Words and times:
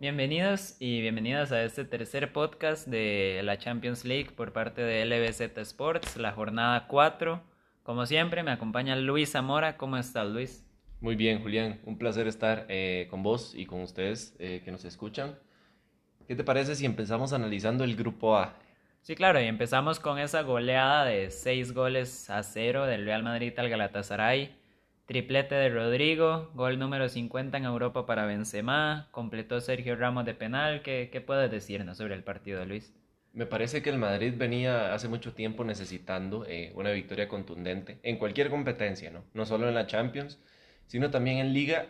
Bienvenidos 0.00 0.76
y 0.80 1.02
bienvenidas 1.02 1.52
a 1.52 1.62
este 1.62 1.84
tercer 1.84 2.32
podcast 2.32 2.88
de 2.88 3.42
la 3.44 3.58
Champions 3.58 4.06
League 4.06 4.30
por 4.34 4.50
parte 4.50 4.80
de 4.80 5.04
LBZ 5.04 5.58
Sports, 5.58 6.16
la 6.16 6.32
jornada 6.32 6.86
4. 6.86 7.42
Como 7.82 8.06
siempre, 8.06 8.42
me 8.42 8.50
acompaña 8.50 8.96
Luis 8.96 9.32
Zamora. 9.32 9.76
¿Cómo 9.76 9.98
estás, 9.98 10.26
Luis? 10.26 10.66
Muy 11.02 11.16
bien, 11.16 11.42
Julián. 11.42 11.80
Un 11.84 11.98
placer 11.98 12.28
estar 12.28 12.64
eh, 12.70 13.08
con 13.10 13.22
vos 13.22 13.52
y 13.54 13.66
con 13.66 13.82
ustedes 13.82 14.34
eh, 14.38 14.62
que 14.64 14.72
nos 14.72 14.86
escuchan. 14.86 15.38
¿Qué 16.26 16.34
te 16.34 16.44
parece 16.44 16.76
si 16.76 16.86
empezamos 16.86 17.34
analizando 17.34 17.84
el 17.84 17.94
grupo 17.94 18.38
A? 18.38 18.56
Sí, 19.02 19.14
claro, 19.14 19.38
y 19.38 19.44
empezamos 19.44 20.00
con 20.00 20.18
esa 20.18 20.40
goleada 20.40 21.04
de 21.04 21.30
6 21.30 21.74
goles 21.74 22.30
a 22.30 22.42
0 22.42 22.86
del 22.86 23.04
Real 23.04 23.22
Madrid 23.22 23.52
al 23.58 23.68
Galatasaray. 23.68 24.59
Triplete 25.10 25.56
de 25.56 25.70
Rodrigo, 25.70 26.52
gol 26.54 26.78
número 26.78 27.08
50 27.08 27.58
en 27.58 27.64
Europa 27.64 28.06
para 28.06 28.26
Benzema, 28.26 29.08
completó 29.10 29.60
Sergio 29.60 29.96
Ramos 29.96 30.24
de 30.24 30.34
penal. 30.34 30.82
¿Qué, 30.82 31.24
puedes 31.26 31.50
decirnos 31.50 31.96
sobre 31.96 32.14
el 32.14 32.22
partido, 32.22 32.64
Luis? 32.64 32.94
Me 33.32 33.44
parece 33.44 33.82
que 33.82 33.90
el 33.90 33.98
Madrid 33.98 34.34
venía 34.36 34.94
hace 34.94 35.08
mucho 35.08 35.34
tiempo 35.34 35.64
necesitando 35.64 36.46
eh, 36.46 36.70
una 36.76 36.92
victoria 36.92 37.26
contundente 37.26 37.98
en 38.04 38.18
cualquier 38.18 38.50
competencia, 38.50 39.10
¿no? 39.10 39.24
No 39.34 39.46
solo 39.46 39.66
en 39.66 39.74
la 39.74 39.88
Champions, 39.88 40.38
sino 40.86 41.10
también 41.10 41.38
en 41.38 41.54
Liga. 41.54 41.86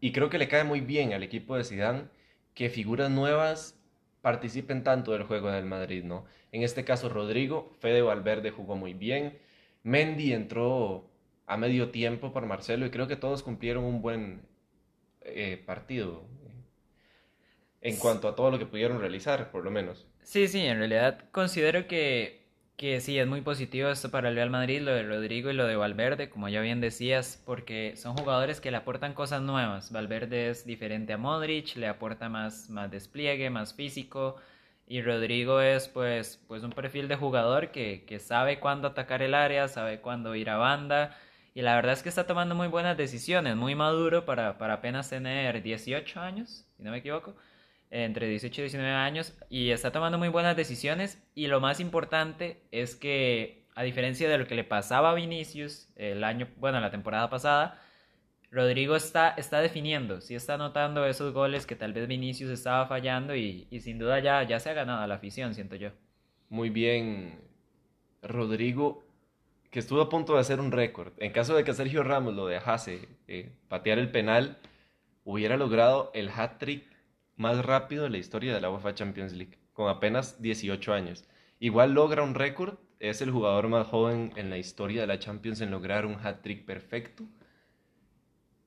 Y 0.00 0.12
creo 0.12 0.30
que 0.30 0.38
le 0.38 0.48
cae 0.48 0.64
muy 0.64 0.80
bien 0.80 1.12
al 1.12 1.22
equipo 1.22 1.58
de 1.58 1.64
Zidane 1.64 2.04
que 2.54 2.70
figuras 2.70 3.10
nuevas 3.10 3.78
participen 4.22 4.82
tanto 4.82 5.12
del 5.12 5.24
juego 5.24 5.50
del 5.50 5.66
Madrid, 5.66 6.04
¿no? 6.04 6.24
En 6.52 6.62
este 6.62 6.86
caso 6.86 7.10
Rodrigo, 7.10 7.76
Fede 7.80 8.00
Valverde 8.00 8.50
jugó 8.50 8.76
muy 8.76 8.94
bien, 8.94 9.38
Mendy 9.82 10.32
entró 10.32 11.09
a 11.50 11.56
medio 11.56 11.90
tiempo 11.90 12.32
por 12.32 12.46
Marcelo 12.46 12.86
y 12.86 12.90
creo 12.90 13.08
que 13.08 13.16
todos 13.16 13.42
cumplieron 13.42 13.84
un 13.84 14.00
buen 14.00 14.42
eh, 15.22 15.62
partido 15.66 16.24
en 17.80 17.96
cuanto 17.96 18.28
a 18.28 18.36
todo 18.36 18.50
lo 18.50 18.58
que 18.58 18.66
pudieron 18.66 19.00
realizar, 19.00 19.50
por 19.50 19.64
lo 19.64 19.70
menos. 19.70 20.06
Sí, 20.22 20.46
sí, 20.48 20.60
en 20.60 20.78
realidad 20.78 21.24
considero 21.32 21.86
que 21.88 22.40
que 22.80 22.98
sí, 23.02 23.18
es 23.18 23.26
muy 23.26 23.42
positivo 23.42 23.90
esto 23.90 24.10
para 24.10 24.30
el 24.30 24.36
Real 24.36 24.48
Madrid, 24.48 24.80
lo 24.80 24.94
de 24.94 25.02
Rodrigo 25.02 25.50
y 25.50 25.52
lo 25.52 25.66
de 25.66 25.76
Valverde, 25.76 26.30
como 26.30 26.48
ya 26.48 26.62
bien 26.62 26.80
decías, 26.80 27.42
porque 27.44 27.94
son 27.94 28.16
jugadores 28.16 28.58
que 28.58 28.70
le 28.70 28.78
aportan 28.78 29.12
cosas 29.12 29.42
nuevas. 29.42 29.92
Valverde 29.92 30.48
es 30.48 30.64
diferente 30.64 31.12
a 31.12 31.18
Modric, 31.18 31.76
le 31.76 31.88
aporta 31.88 32.30
más, 32.30 32.70
más 32.70 32.90
despliegue, 32.90 33.50
más 33.50 33.74
físico, 33.74 34.36
y 34.86 35.02
Rodrigo 35.02 35.60
es 35.60 35.88
pues, 35.88 36.42
pues 36.48 36.62
un 36.62 36.72
perfil 36.72 37.06
de 37.06 37.16
jugador 37.16 37.70
que, 37.70 38.06
que 38.06 38.18
sabe 38.18 38.60
cuándo 38.60 38.88
atacar 38.88 39.20
el 39.20 39.34
área, 39.34 39.68
sabe 39.68 40.00
cuándo 40.00 40.34
ir 40.34 40.48
a 40.48 40.56
banda, 40.56 41.18
y 41.54 41.62
la 41.62 41.74
verdad 41.74 41.92
es 41.92 42.02
que 42.02 42.08
está 42.08 42.26
tomando 42.26 42.54
muy 42.54 42.68
buenas 42.68 42.96
decisiones, 42.96 43.56
muy 43.56 43.74
maduro 43.74 44.24
para, 44.24 44.58
para 44.58 44.74
apenas 44.74 45.10
tener 45.10 45.62
18 45.62 46.20
años, 46.20 46.66
si 46.76 46.82
no 46.82 46.90
me 46.90 46.98
equivoco 46.98 47.34
entre 47.90 48.28
18 48.28 48.60
y 48.60 48.64
19 48.64 48.92
años 48.92 49.36
y 49.48 49.70
está 49.70 49.90
tomando 49.90 50.16
muy 50.16 50.28
buenas 50.28 50.56
decisiones 50.56 51.22
y 51.34 51.48
lo 51.48 51.60
más 51.60 51.80
importante 51.80 52.62
es 52.70 52.94
que 52.94 53.66
a 53.74 53.82
diferencia 53.82 54.28
de 54.28 54.38
lo 54.38 54.46
que 54.46 54.54
le 54.54 54.64
pasaba 54.64 55.10
a 55.10 55.14
Vinicius 55.14 55.88
el 55.96 56.22
año, 56.24 56.48
bueno, 56.56 56.80
la 56.80 56.90
temporada 56.90 57.28
pasada, 57.30 57.80
Rodrigo 58.50 58.96
está, 58.96 59.30
está 59.30 59.60
definiendo, 59.60 60.20
sí 60.20 60.34
está 60.34 60.54
anotando 60.54 61.04
esos 61.06 61.32
goles 61.32 61.66
que 61.66 61.76
tal 61.76 61.92
vez 61.92 62.06
Vinicius 62.08 62.50
estaba 62.50 62.86
fallando 62.86 63.34
y, 63.34 63.66
y 63.70 63.80
sin 63.80 63.98
duda 63.98 64.20
ya, 64.20 64.42
ya 64.44 64.60
se 64.60 64.70
ha 64.70 64.74
ganado 64.74 65.06
la 65.06 65.16
afición, 65.16 65.54
siento 65.54 65.76
yo. 65.76 65.90
Muy 66.48 66.70
bien, 66.70 67.40
Rodrigo, 68.22 69.04
que 69.70 69.78
estuvo 69.78 70.00
a 70.00 70.08
punto 70.08 70.34
de 70.34 70.40
hacer 70.40 70.60
un 70.60 70.72
récord. 70.72 71.12
En 71.18 71.32
caso 71.32 71.54
de 71.54 71.64
que 71.64 71.72
Sergio 71.72 72.02
Ramos 72.02 72.34
lo 72.34 72.46
dejase 72.46 73.08
eh, 73.28 73.52
patear 73.68 73.98
el 73.98 74.10
penal, 74.10 74.58
hubiera 75.24 75.56
logrado 75.56 76.10
el 76.12 76.28
hat-trick 76.28 76.84
más 77.36 77.64
rápido 77.64 78.04
de 78.04 78.10
la 78.10 78.18
historia 78.18 78.52
de 78.52 78.60
la 78.60 78.70
UEFA 78.70 78.94
Champions 78.94 79.32
League, 79.32 79.58
con 79.72 79.88
apenas 79.88 80.42
18 80.42 80.92
años. 80.92 81.24
Igual 81.60 81.92
logra 81.92 82.22
un 82.22 82.34
récord, 82.34 82.78
es 82.98 83.22
el 83.22 83.30
jugador 83.30 83.68
más 83.68 83.86
joven 83.86 84.32
en 84.36 84.50
la 84.50 84.58
historia 84.58 85.02
de 85.02 85.06
la 85.06 85.18
Champions 85.18 85.60
en 85.60 85.70
lograr 85.70 86.04
un 86.04 86.16
hat-trick 86.16 86.66
perfecto. 86.66 87.24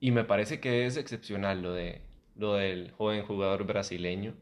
Y 0.00 0.10
me 0.10 0.24
parece 0.24 0.58
que 0.58 0.86
es 0.86 0.96
excepcional 0.96 1.62
lo, 1.62 1.72
de, 1.72 2.02
lo 2.34 2.54
del 2.54 2.90
joven 2.92 3.24
jugador 3.24 3.64
brasileño, 3.64 4.34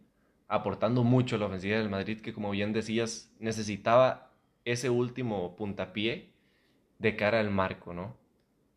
aportando 0.48 1.02
mucho 1.02 1.36
a 1.36 1.38
la 1.40 1.46
ofensiva 1.46 1.78
del 1.78 1.90
Madrid, 1.90 2.20
que 2.20 2.32
como 2.32 2.50
bien 2.50 2.72
decías, 2.72 3.34
necesitaba 3.38 4.32
ese 4.64 4.90
último 4.90 5.56
puntapié 5.56 6.31
de 7.02 7.16
cara 7.16 7.40
al 7.40 7.50
marco, 7.50 7.92
¿no? 7.92 8.16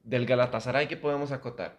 Del 0.03 0.25
Galatasaray, 0.25 0.87
¿qué 0.87 0.97
podemos 0.97 1.31
acotar? 1.31 1.77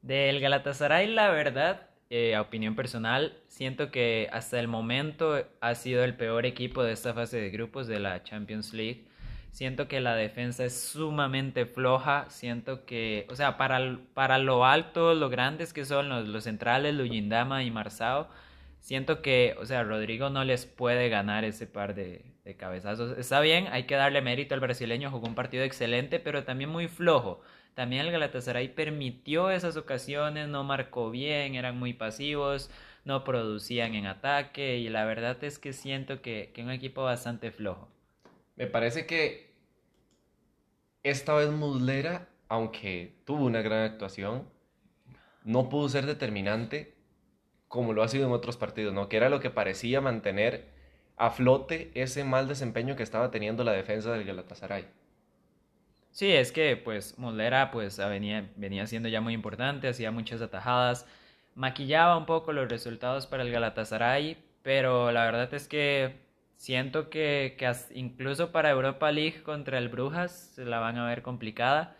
Del 0.00 0.40
Galatasaray, 0.40 1.08
la 1.08 1.30
verdad, 1.30 1.88
eh, 2.10 2.36
a 2.36 2.40
opinión 2.40 2.76
personal, 2.76 3.36
siento 3.48 3.90
que 3.90 4.28
hasta 4.32 4.58
el 4.60 4.68
momento 4.68 5.44
ha 5.60 5.74
sido 5.74 6.04
el 6.04 6.16
peor 6.16 6.46
equipo 6.46 6.82
de 6.84 6.92
esta 6.92 7.12
fase 7.12 7.38
de 7.40 7.50
grupos 7.50 7.88
de 7.88 7.98
la 7.98 8.22
Champions 8.22 8.72
League. 8.72 9.04
Siento 9.50 9.88
que 9.88 10.00
la 10.00 10.14
defensa 10.14 10.64
es 10.64 10.80
sumamente 10.80 11.66
floja. 11.66 12.26
Siento 12.28 12.86
que, 12.86 13.26
o 13.28 13.34
sea, 13.34 13.56
para, 13.56 13.98
para 14.14 14.38
lo 14.38 14.64
alto, 14.64 15.14
lo 15.14 15.28
grandes 15.28 15.72
que 15.72 15.84
son 15.84 16.08
los, 16.08 16.28
los 16.28 16.44
centrales, 16.44 16.94
Luyindama 16.94 17.64
y 17.64 17.70
Marzao, 17.72 18.28
siento 18.78 19.22
que, 19.22 19.56
o 19.58 19.66
sea, 19.66 19.82
Rodrigo 19.82 20.30
no 20.30 20.44
les 20.44 20.66
puede 20.66 21.08
ganar 21.08 21.44
ese 21.44 21.66
par 21.66 21.94
de, 21.94 22.24
de 22.48 22.56
cabezazos. 22.56 23.18
Está 23.18 23.40
bien, 23.40 23.66
hay 23.70 23.84
que 23.84 23.94
darle 23.94 24.22
mérito 24.22 24.54
al 24.54 24.60
brasileño, 24.60 25.10
jugó 25.10 25.26
un 25.26 25.34
partido 25.34 25.64
excelente, 25.64 26.18
pero 26.18 26.44
también 26.44 26.70
muy 26.70 26.88
flojo. 26.88 27.42
También 27.74 28.06
el 28.06 28.10
Galatasaray 28.10 28.74
permitió 28.74 29.50
esas 29.50 29.76
ocasiones, 29.76 30.48
no 30.48 30.64
marcó 30.64 31.10
bien, 31.10 31.56
eran 31.56 31.78
muy 31.78 31.92
pasivos, 31.92 32.70
no 33.04 33.22
producían 33.22 33.94
en 33.94 34.06
ataque 34.06 34.78
y 34.78 34.88
la 34.88 35.04
verdad 35.04 35.36
es 35.44 35.58
que 35.58 35.74
siento 35.74 36.22
que, 36.22 36.50
que 36.54 36.62
un 36.62 36.70
equipo 36.70 37.04
bastante 37.04 37.50
flojo. 37.50 37.90
Me 38.56 38.66
parece 38.66 39.04
que 39.04 39.52
esta 41.02 41.34
vez 41.34 41.50
Muslera, 41.50 42.30
aunque 42.48 43.12
tuvo 43.26 43.44
una 43.44 43.60
gran 43.60 43.82
actuación, 43.82 44.48
no 45.44 45.68
pudo 45.68 45.90
ser 45.90 46.06
determinante 46.06 46.94
como 47.68 47.92
lo 47.92 48.02
ha 48.02 48.08
sido 48.08 48.26
en 48.26 48.32
otros 48.32 48.56
partidos, 48.56 48.94
¿no? 48.94 49.10
Que 49.10 49.18
era 49.18 49.28
lo 49.28 49.38
que 49.38 49.50
parecía 49.50 50.00
mantener 50.00 50.77
a 51.18 51.30
flote 51.30 51.90
ese 51.94 52.24
mal 52.24 52.48
desempeño 52.48 52.96
que 52.96 53.02
estaba 53.02 53.30
teniendo 53.30 53.64
la 53.64 53.72
defensa 53.72 54.12
del 54.12 54.24
Galatasaray. 54.24 54.86
Sí, 56.10 56.32
es 56.32 56.52
que 56.52 56.76
pues 56.76 57.18
Muslera 57.18 57.70
pues 57.70 57.98
venía, 57.98 58.50
venía 58.56 58.86
siendo 58.86 59.08
ya 59.08 59.20
muy 59.20 59.34
importante, 59.34 59.88
hacía 59.88 60.10
muchas 60.10 60.40
atajadas, 60.42 61.06
maquillaba 61.54 62.16
un 62.16 62.26
poco 62.26 62.52
los 62.52 62.68
resultados 62.68 63.26
para 63.26 63.42
el 63.42 63.52
Galatasaray, 63.52 64.38
pero 64.62 65.12
la 65.12 65.24
verdad 65.24 65.52
es 65.54 65.68
que 65.68 66.16
siento 66.56 67.10
que, 67.10 67.56
que 67.58 67.72
incluso 67.94 68.52
para 68.52 68.70
Europa 68.70 69.12
League 69.12 69.42
contra 69.42 69.78
el 69.78 69.88
Brujas 69.88 70.52
se 70.54 70.64
la 70.64 70.80
van 70.80 70.98
a 70.98 71.06
ver 71.06 71.22
complicada. 71.22 71.96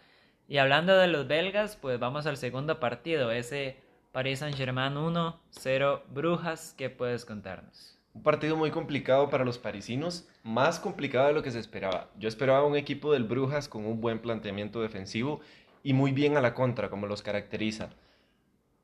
Y 0.49 0.59
hablando 0.59 0.97
de 0.97 1.09
los 1.09 1.29
belgas, 1.29 1.77
pues 1.77 1.99
vamos 2.01 2.27
al 2.27 2.37
segundo 2.39 2.81
partido, 2.81 3.31
ese 3.31 3.77
Paris 4.13 4.41
Saint-Germain 4.41 4.95
1-0 4.95 6.03
Brujas, 6.09 6.75
¿qué 6.77 6.91
puedes 6.91 7.25
contarnos? 7.25 7.98
Un 8.19 8.25
partido 8.25 8.57
muy 8.57 8.73
complicado 8.73 9.31
para 9.31 9.45
los 9.45 9.59
parisinos, 9.59 10.27
más 10.43 10.81
complicado 10.81 11.29
de 11.29 11.35
lo 11.35 11.45
que 11.45 11.53
se 11.53 11.61
esperaba. 11.61 12.11
Yo 12.19 12.29
esperaba 12.29 12.67
un 12.67 12.75
equipo 12.75 13.13
del 13.13 13.23
Brujas 13.23 13.69
con 13.69 13.87
un 13.87 14.01
buen 14.01 14.19
planteamiento 14.19 14.83
defensivo 14.83 15.41
y 15.85 15.93
muy 15.93 16.11
bien 16.11 16.37
a 16.37 16.41
la 16.41 16.53
contra, 16.53 16.91
como 16.91 17.07
los 17.07 17.23
caracteriza. 17.23 17.91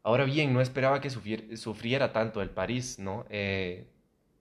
Ahora 0.05 0.23
bien, 0.23 0.53
no 0.53 0.61
esperaba 0.61 1.01
que 1.01 1.11
sufriera 1.11 2.13
tanto 2.13 2.43
el 2.43 2.51
París, 2.51 3.01
¿no? 3.01 3.27
Eh, 3.29 3.89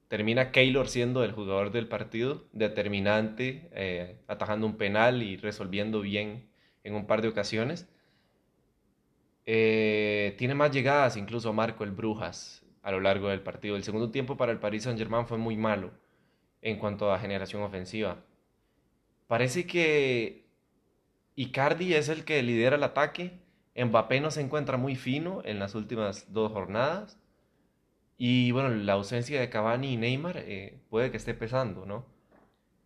termina 0.06 0.52
Keylor 0.52 0.86
siendo 0.86 1.24
el 1.24 1.32
jugador 1.32 1.72
del 1.72 1.88
partido, 1.88 2.44
determinante, 2.52 3.68
eh, 3.72 4.20
atajando 4.28 4.64
un 4.64 4.76
penal 4.76 5.24
y 5.24 5.36
resolviendo 5.36 6.02
bien 6.02 6.46
en 6.84 6.94
un 6.94 7.08
par 7.08 7.20
de 7.20 7.26
ocasiones. 7.26 7.88
Eh, 9.44 10.36
tiene 10.38 10.54
más 10.54 10.70
llegadas 10.70 11.16
incluso 11.16 11.52
Marco 11.52 11.82
el 11.82 11.90
Brujas 11.90 12.63
a 12.84 12.92
lo 12.92 13.00
largo 13.00 13.30
del 13.30 13.40
partido. 13.40 13.76
El 13.76 13.82
segundo 13.82 14.10
tiempo 14.10 14.36
para 14.36 14.52
el 14.52 14.60
Paris 14.60 14.84
Saint-Germain 14.84 15.26
fue 15.26 15.38
muy 15.38 15.56
malo 15.56 15.90
en 16.60 16.78
cuanto 16.78 17.12
a 17.12 17.18
generación 17.18 17.62
ofensiva. 17.62 18.22
Parece 19.26 19.66
que 19.66 20.44
Icardi 21.34 21.94
es 21.94 22.10
el 22.10 22.24
que 22.24 22.42
lidera 22.42 22.76
el 22.76 22.84
ataque. 22.84 23.40
Mbappé 23.74 24.20
no 24.20 24.30
se 24.30 24.42
encuentra 24.42 24.76
muy 24.76 24.96
fino 24.96 25.40
en 25.44 25.58
las 25.58 25.74
últimas 25.74 26.32
dos 26.32 26.52
jornadas. 26.52 27.18
Y 28.18 28.52
bueno, 28.52 28.68
la 28.68 28.92
ausencia 28.92 29.40
de 29.40 29.48
Cavani 29.48 29.94
y 29.94 29.96
Neymar 29.96 30.36
eh, 30.38 30.78
puede 30.90 31.10
que 31.10 31.16
esté 31.16 31.32
pesando, 31.32 31.86
¿no? 31.86 32.06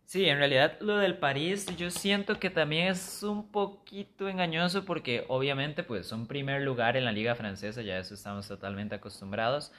Sí, 0.05 0.25
en 0.25 0.39
realidad 0.39 0.77
lo 0.79 0.97
del 0.97 1.17
París 1.19 1.67
yo 1.77 1.91
siento 1.91 2.39
que 2.39 2.49
también 2.49 2.87
es 2.87 3.21
un 3.21 3.51
poquito 3.51 4.27
engañoso 4.27 4.83
porque 4.83 5.23
obviamente 5.27 5.83
pues 5.83 6.07
son 6.07 6.25
primer 6.25 6.63
lugar 6.63 6.97
en 6.97 7.05
la 7.05 7.11
liga 7.11 7.35
francesa, 7.35 7.83
ya 7.83 7.99
eso 7.99 8.15
estamos 8.15 8.47
totalmente 8.47 8.95
acostumbrados. 8.95 9.71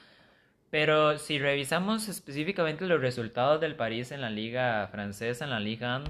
Pero 0.71 1.19
si 1.19 1.37
revisamos 1.37 2.07
específicamente 2.09 2.85
los 2.87 3.01
resultados 3.01 3.61
del 3.61 3.75
París 3.75 4.11
en 4.11 4.21
la 4.21 4.31
liga 4.31 4.87
francesa, 4.87 5.43
en 5.43 5.51
la 5.51 5.59
Liga 5.59 5.97
1, 5.97 6.05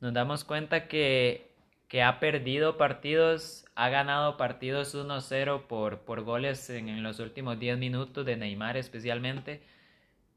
nos 0.00 0.14
damos 0.14 0.44
cuenta 0.44 0.88
que 0.88 1.46
que 1.88 2.02
ha 2.02 2.18
perdido 2.20 2.76
partidos, 2.76 3.64
ha 3.74 3.88
ganado 3.88 4.36
partidos 4.36 4.94
1-0 4.94 5.66
por, 5.66 6.00
por 6.00 6.22
goles 6.22 6.68
en, 6.70 6.88
en, 6.88 7.02
los 7.02 7.20
últimos 7.20 7.58
10 7.58 7.78
minutos 7.78 8.26
de 8.26 8.36
Neymar 8.36 8.76
especialmente. 8.76 9.62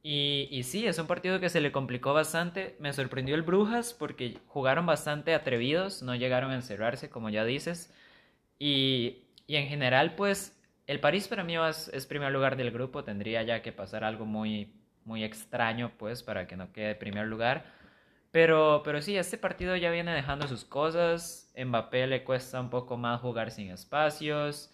Y, 0.03 0.47
y, 0.51 0.63
sí, 0.63 0.87
es 0.87 0.97
un 0.99 1.07
partido 1.07 1.39
que 1.39 1.49
se 1.49 1.61
le 1.61 1.71
complicó 1.71 2.13
bastante. 2.13 2.75
Me 2.79 2.93
sorprendió 2.93 3.35
el 3.35 3.41
Brujas 3.41 3.93
porque 3.93 4.37
jugaron 4.47 4.85
bastante 4.85 5.33
atrevidos, 5.33 6.03
no 6.03 6.15
llegaron 6.15 6.51
a 6.51 6.55
encerrarse, 6.55 7.09
como 7.09 7.29
ya 7.29 7.43
dices. 7.45 7.93
Y, 8.59 9.23
y 9.47 9.55
en 9.57 9.67
general, 9.67 10.15
pues, 10.15 10.57
el 10.89 10.99
París 10.99 11.27
para 11.27 11.43
mí 11.43 11.55
es, 11.55 11.87
es, 11.93 12.07
primer 12.07 12.31
lugar 12.31 12.55
del 12.57 12.71
grupo. 12.71 13.03
Tendría 13.03 13.43
ya 13.43 13.61
que 13.61 13.71
pasar 13.71 14.03
algo 14.03 14.25
muy, 14.25 14.73
muy 15.05 15.23
extraño, 15.23 15.91
pues, 15.99 16.23
para 16.23 16.47
que 16.47 16.57
no 16.57 16.71
quede 16.73 16.95
primer 16.95 17.27
lugar. 17.27 17.63
Pero, 18.31 18.81
pero 18.83 18.99
sí, 18.99 19.15
este 19.15 19.37
partido 19.37 19.75
ya 19.75 19.91
viene 19.91 20.11
dejando 20.15 20.47
sus 20.47 20.65
cosas. 20.65 21.53
Mbappé 21.55 22.07
le 22.07 22.23
cuesta 22.23 22.59
un 22.59 22.71
poco 22.71 22.97
más 22.97 23.21
jugar 23.21 23.51
sin 23.51 23.69
espacios. 23.69 24.73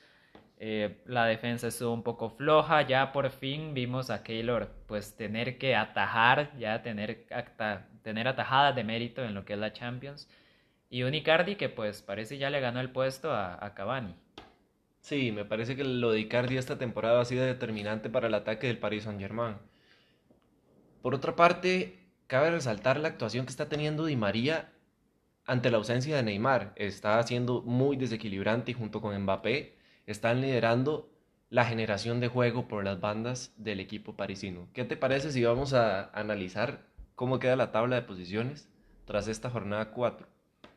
Eh, 0.58 1.02
la 1.06 1.26
defensa 1.26 1.68
estuvo 1.68 1.94
un 1.94 2.04
poco 2.04 2.30
floja. 2.30 2.84
Ya 2.84 3.12
por 3.12 3.30
fin 3.30 3.74
vimos 3.74 4.10
a 4.10 4.24
Keylor 4.24 4.70
pues 4.88 5.18
tener 5.18 5.58
que 5.58 5.76
atajar, 5.76 6.58
ya 6.58 6.82
tener, 6.82 7.28
tener 8.04 8.28
atajadas 8.30 8.74
de 8.74 8.86
mérito 8.86 9.22
en 9.22 9.34
lo 9.34 9.44
que 9.44 9.52
es 9.54 9.60
la 9.60 9.74
Champions. 9.74 10.30
Y 10.90 11.04
Unicardi 11.04 11.58
que 11.58 11.68
pues 11.68 12.02
parece 12.02 12.38
ya 12.38 12.50
le 12.50 12.62
ganó 12.62 12.80
el 12.80 12.92
puesto 12.92 13.34
a, 13.34 13.66
a 13.66 13.74
Cavani. 13.74 14.16
Sí, 15.06 15.32
me 15.32 15.46
parece 15.46 15.76
que 15.76 15.84
lo 15.84 16.12
de 16.12 16.20
Icardi 16.20 16.58
esta 16.58 16.80
temporada 16.80 17.22
ha 17.22 17.26
sido 17.26 17.46
determinante 17.46 18.10
para 18.10 18.26
el 18.26 18.34
ataque 18.34 18.66
del 18.66 18.80
Paris 18.80 19.04
Saint 19.04 19.20
Germain. 19.20 19.58
Por 21.04 21.14
otra 21.14 21.36
parte, 21.36 22.00
cabe 22.26 22.50
resaltar 22.50 23.00
la 23.00 23.10
actuación 23.10 23.46
que 23.46 23.52
está 23.52 23.70
teniendo 23.70 24.06
Di 24.08 24.16
María 24.16 24.74
ante 25.46 25.70
la 25.70 25.78
ausencia 25.78 26.16
de 26.16 26.24
Neymar. 26.24 26.74
Está 26.76 27.22
siendo 27.22 27.62
muy 27.62 27.98
desequilibrante 27.98 28.72
y 28.72 28.74
junto 28.74 29.00
con 29.00 29.16
Mbappé 29.16 29.78
están 30.08 30.42
liderando 30.42 31.12
la 31.52 31.66
generación 31.66 32.20
de 32.20 32.30
juego 32.30 32.68
por 32.68 32.84
las 32.84 33.00
bandas 33.00 33.54
del 33.58 33.82
equipo 33.82 34.16
parisino. 34.16 34.70
¿Qué 34.74 34.86
te 34.86 34.98
parece 34.98 35.32
si 35.32 35.44
vamos 35.44 35.76
a 35.76 36.10
analizar 36.20 36.84
cómo 37.14 37.38
queda 37.38 37.56
la 37.56 37.72
tabla 37.72 37.98
de 37.98 38.02
posiciones 38.02 38.70
tras 39.06 39.28
esta 39.28 39.52
jornada 39.52 39.92
4? 39.92 40.35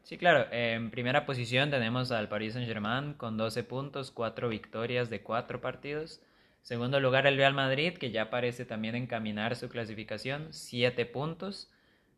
Sí, 0.08 0.16
claro. 0.16 0.46
En 0.52 0.90
primera 0.90 1.26
posición 1.26 1.68
tenemos 1.68 2.12
al 2.12 2.30
Paris 2.30 2.54
Saint-Germain 2.54 3.12
con 3.12 3.36
12 3.36 3.62
puntos, 3.64 4.10
4 4.10 4.48
victorias 4.48 5.10
de 5.10 5.22
4 5.22 5.60
partidos. 5.60 6.22
Segundo 6.62 6.98
lugar 6.98 7.26
el 7.26 7.36
Real 7.36 7.52
Madrid, 7.52 7.92
que 7.92 8.10
ya 8.10 8.30
parece 8.30 8.64
también 8.64 8.94
encaminar 8.94 9.54
su 9.54 9.68
clasificación, 9.68 10.46
7 10.50 11.04
puntos. 11.04 11.70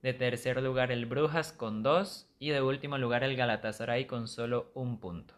De 0.03 0.15
tercer 0.15 0.63
lugar 0.63 0.93
el 0.93 1.07
Brujas 1.07 1.53
con 1.53 1.83
2 1.83 2.33
y 2.39 2.51
de 2.51 2.63
último 2.63 2.97
lugar 2.97 3.25
el 3.25 3.35
Galatasaray 3.35 4.05
con 4.05 4.29
solo 4.29 4.71
un 4.75 5.01
punto. 5.01 5.35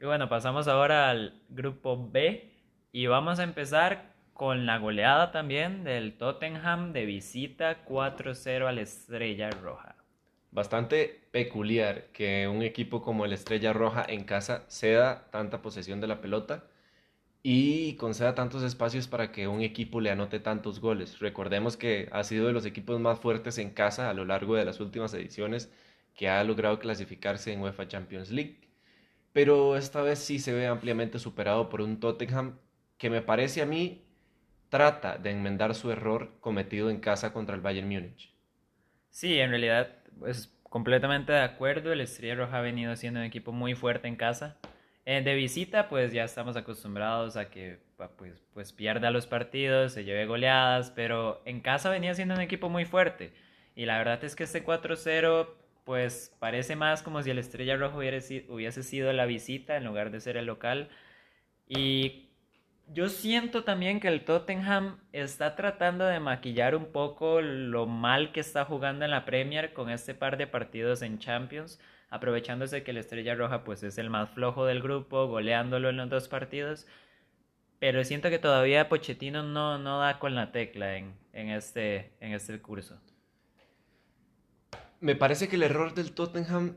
Y 0.00 0.06
bueno, 0.06 0.26
pasamos 0.30 0.68
ahora 0.68 1.10
al 1.10 1.42
grupo 1.50 2.08
B 2.10 2.50
y 2.92 3.08
vamos 3.08 3.38
a 3.40 3.42
empezar 3.42 4.18
con 4.40 4.64
la 4.64 4.78
goleada 4.78 5.32
también 5.32 5.84
del 5.84 6.16
Tottenham 6.16 6.94
de 6.94 7.04
visita 7.04 7.84
4-0 7.84 8.66
al 8.66 8.78
Estrella 8.78 9.50
Roja. 9.50 9.96
Bastante 10.50 11.28
peculiar 11.30 12.04
que 12.14 12.48
un 12.48 12.62
equipo 12.62 13.02
como 13.02 13.26
el 13.26 13.34
Estrella 13.34 13.74
Roja 13.74 14.02
en 14.08 14.24
casa 14.24 14.64
ceda 14.68 15.28
tanta 15.30 15.60
posesión 15.60 16.00
de 16.00 16.06
la 16.06 16.22
pelota 16.22 16.64
y 17.42 17.96
conceda 17.96 18.34
tantos 18.34 18.62
espacios 18.62 19.08
para 19.08 19.30
que 19.30 19.46
un 19.46 19.60
equipo 19.60 20.00
le 20.00 20.10
anote 20.10 20.40
tantos 20.40 20.80
goles. 20.80 21.18
Recordemos 21.18 21.76
que 21.76 22.08
ha 22.10 22.24
sido 22.24 22.46
de 22.46 22.54
los 22.54 22.64
equipos 22.64 22.98
más 22.98 23.20
fuertes 23.20 23.58
en 23.58 23.68
casa 23.68 24.08
a 24.08 24.14
lo 24.14 24.24
largo 24.24 24.54
de 24.54 24.64
las 24.64 24.80
últimas 24.80 25.12
ediciones 25.12 25.70
que 26.14 26.30
ha 26.30 26.42
logrado 26.44 26.78
clasificarse 26.78 27.52
en 27.52 27.60
UEFA 27.60 27.88
Champions 27.88 28.30
League 28.30 28.56
pero 29.34 29.76
esta 29.76 30.00
vez 30.00 30.18
sí 30.18 30.38
se 30.38 30.54
ve 30.54 30.66
ampliamente 30.66 31.18
superado 31.18 31.68
por 31.68 31.82
un 31.82 32.00
Tottenham 32.00 32.58
que 32.96 33.10
me 33.10 33.20
parece 33.20 33.60
a 33.60 33.66
mí 33.66 34.02
trata 34.70 35.18
de 35.18 35.30
enmendar 35.30 35.74
su 35.74 35.90
error 35.90 36.32
cometido 36.40 36.88
en 36.88 37.00
casa 37.00 37.32
contra 37.32 37.54
el 37.54 37.60
Bayern 37.60 37.88
Múnich. 37.88 38.32
Sí, 39.10 39.38
en 39.38 39.50
realidad, 39.50 39.96
pues 40.18 40.56
completamente 40.62 41.32
de 41.32 41.42
acuerdo. 41.42 41.92
El 41.92 42.00
Estrella 42.00 42.36
Roja 42.36 42.58
ha 42.58 42.62
venido 42.62 42.96
siendo 42.96 43.20
un 43.20 43.26
equipo 43.26 43.52
muy 43.52 43.74
fuerte 43.74 44.08
en 44.08 44.16
casa. 44.16 44.56
Eh, 45.04 45.22
de 45.22 45.34
visita, 45.34 45.88
pues 45.88 46.12
ya 46.12 46.24
estamos 46.24 46.56
acostumbrados 46.56 47.36
a 47.36 47.50
que 47.50 47.80
pues, 48.16 48.40
pues 48.54 48.72
pierda 48.72 49.10
los 49.10 49.26
partidos, 49.26 49.92
se 49.92 50.04
lleve 50.04 50.24
goleadas, 50.26 50.90
pero 50.92 51.42
en 51.44 51.60
casa 51.60 51.90
venía 51.90 52.14
siendo 52.14 52.34
un 52.34 52.40
equipo 52.40 52.68
muy 52.68 52.84
fuerte. 52.84 53.32
Y 53.74 53.86
la 53.86 53.98
verdad 53.98 54.22
es 54.24 54.36
que 54.36 54.44
este 54.44 54.64
4-0 54.64 55.48
pues 55.84 56.36
parece 56.38 56.76
más 56.76 57.02
como 57.02 57.22
si 57.22 57.30
el 57.30 57.38
Estrella 57.38 57.76
Roja 57.76 57.96
hubiese 57.96 58.82
sido 58.82 59.12
la 59.12 59.26
visita 59.26 59.76
en 59.76 59.84
lugar 59.84 60.10
de 60.12 60.20
ser 60.20 60.36
el 60.36 60.46
local. 60.46 60.88
Y 61.66 62.29
yo 62.92 63.08
siento 63.08 63.62
también 63.62 64.00
que 64.00 64.08
el 64.08 64.24
Tottenham 64.24 64.98
está 65.12 65.54
tratando 65.54 66.04
de 66.06 66.18
maquillar 66.18 66.74
un 66.74 66.86
poco 66.86 67.40
lo 67.40 67.86
mal 67.86 68.32
que 68.32 68.40
está 68.40 68.64
jugando 68.64 69.04
en 69.04 69.12
la 69.12 69.24
Premier 69.24 69.72
con 69.72 69.90
este 69.90 70.14
par 70.14 70.36
de 70.36 70.48
partidos 70.48 71.02
en 71.02 71.18
Champions, 71.18 71.78
aprovechándose 72.08 72.82
que 72.82 72.90
el 72.90 72.96
Estrella 72.96 73.36
Roja 73.36 73.62
pues 73.62 73.84
es 73.84 73.98
el 73.98 74.10
más 74.10 74.30
flojo 74.30 74.66
del 74.66 74.82
grupo, 74.82 75.28
goleándolo 75.28 75.90
en 75.90 75.98
los 75.98 76.10
dos 76.10 76.28
partidos. 76.28 76.86
Pero 77.78 78.04
siento 78.04 78.28
que 78.28 78.38
todavía 78.38 78.88
Pochettino 78.88 79.42
no, 79.42 79.78
no 79.78 80.00
da 80.00 80.18
con 80.18 80.34
la 80.34 80.50
tecla 80.50 80.96
en, 80.96 81.14
en, 81.32 81.50
este, 81.50 82.12
en 82.20 82.32
este 82.32 82.60
curso. 82.60 83.00
Me 84.98 85.14
parece 85.14 85.48
que 85.48 85.56
el 85.56 85.62
error 85.62 85.94
del 85.94 86.12
Tottenham 86.12 86.76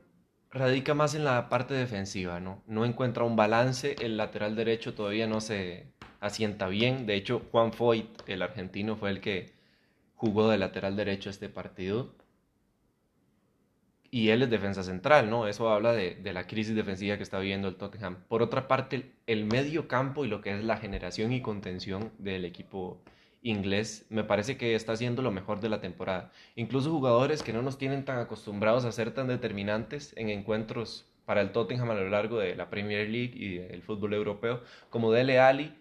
radica 0.53 0.93
más 0.93 1.15
en 1.15 1.25
la 1.25 1.49
parte 1.49 1.73
defensiva, 1.73 2.39
¿no? 2.39 2.61
No 2.67 2.85
encuentra 2.85 3.23
un 3.23 3.35
balance, 3.35 3.95
el 3.99 4.17
lateral 4.17 4.55
derecho 4.55 4.93
todavía 4.93 5.27
no 5.27 5.41
se 5.41 5.92
asienta 6.23 6.67
bien. 6.67 7.05
De 7.05 7.15
hecho, 7.15 7.41
Juan 7.51 7.73
Foyt, 7.73 8.07
el 8.27 8.41
argentino, 8.41 8.95
fue 8.95 9.09
el 9.11 9.21
que 9.21 9.51
jugó 10.15 10.49
de 10.49 10.57
lateral 10.57 10.95
derecho 10.95 11.29
este 11.29 11.49
partido. 11.49 12.15
Y 14.09 14.29
él 14.29 14.43
es 14.43 14.49
defensa 14.49 14.83
central, 14.83 15.29
¿no? 15.29 15.47
Eso 15.47 15.69
habla 15.69 15.91
de, 15.91 16.15
de, 16.15 16.33
la 16.33 16.47
crisis 16.47 16.75
defensiva 16.75 17.17
que 17.17 17.23
está 17.23 17.39
viviendo 17.39 17.67
el 17.67 17.75
Tottenham. 17.75 18.23
Por 18.27 18.41
otra 18.41 18.67
parte, 18.67 19.11
el 19.27 19.45
medio 19.45 19.87
campo 19.87 20.23
y 20.23 20.27
lo 20.27 20.39
que 20.41 20.57
es 20.57 20.63
la 20.63 20.77
generación 20.77 21.33
y 21.33 21.41
contención 21.41 22.11
del 22.19 22.45
equipo 22.45 23.01
inglés 23.41 24.05
me 24.09 24.23
parece 24.23 24.55
que 24.55 24.75
está 24.75 24.93
haciendo 24.93 25.21
lo 25.21 25.31
mejor 25.31 25.59
de 25.59 25.69
la 25.69 25.81
temporada. 25.81 26.31
Incluso 26.55 26.91
jugadores 26.91 27.43
que 27.43 27.53
no 27.53 27.61
nos 27.61 27.77
tienen 27.77 28.05
tan 28.05 28.19
acostumbrados 28.19 28.85
a 28.85 28.91
ser 28.91 29.13
tan 29.13 29.27
determinantes 29.27 30.13
en 30.15 30.29
encuentros 30.29 31.05
para 31.25 31.41
el 31.41 31.51
Tottenham 31.51 31.91
a 31.91 31.95
lo 31.95 32.09
largo 32.09 32.39
de 32.39 32.55
la 32.55 32.69
Premier 32.69 33.09
League 33.09 33.33
y 33.35 33.57
del 33.57 33.81
fútbol 33.81 34.13
europeo, 34.13 34.61
como 34.89 35.11
Dele 35.11 35.39
Alli, 35.39 35.73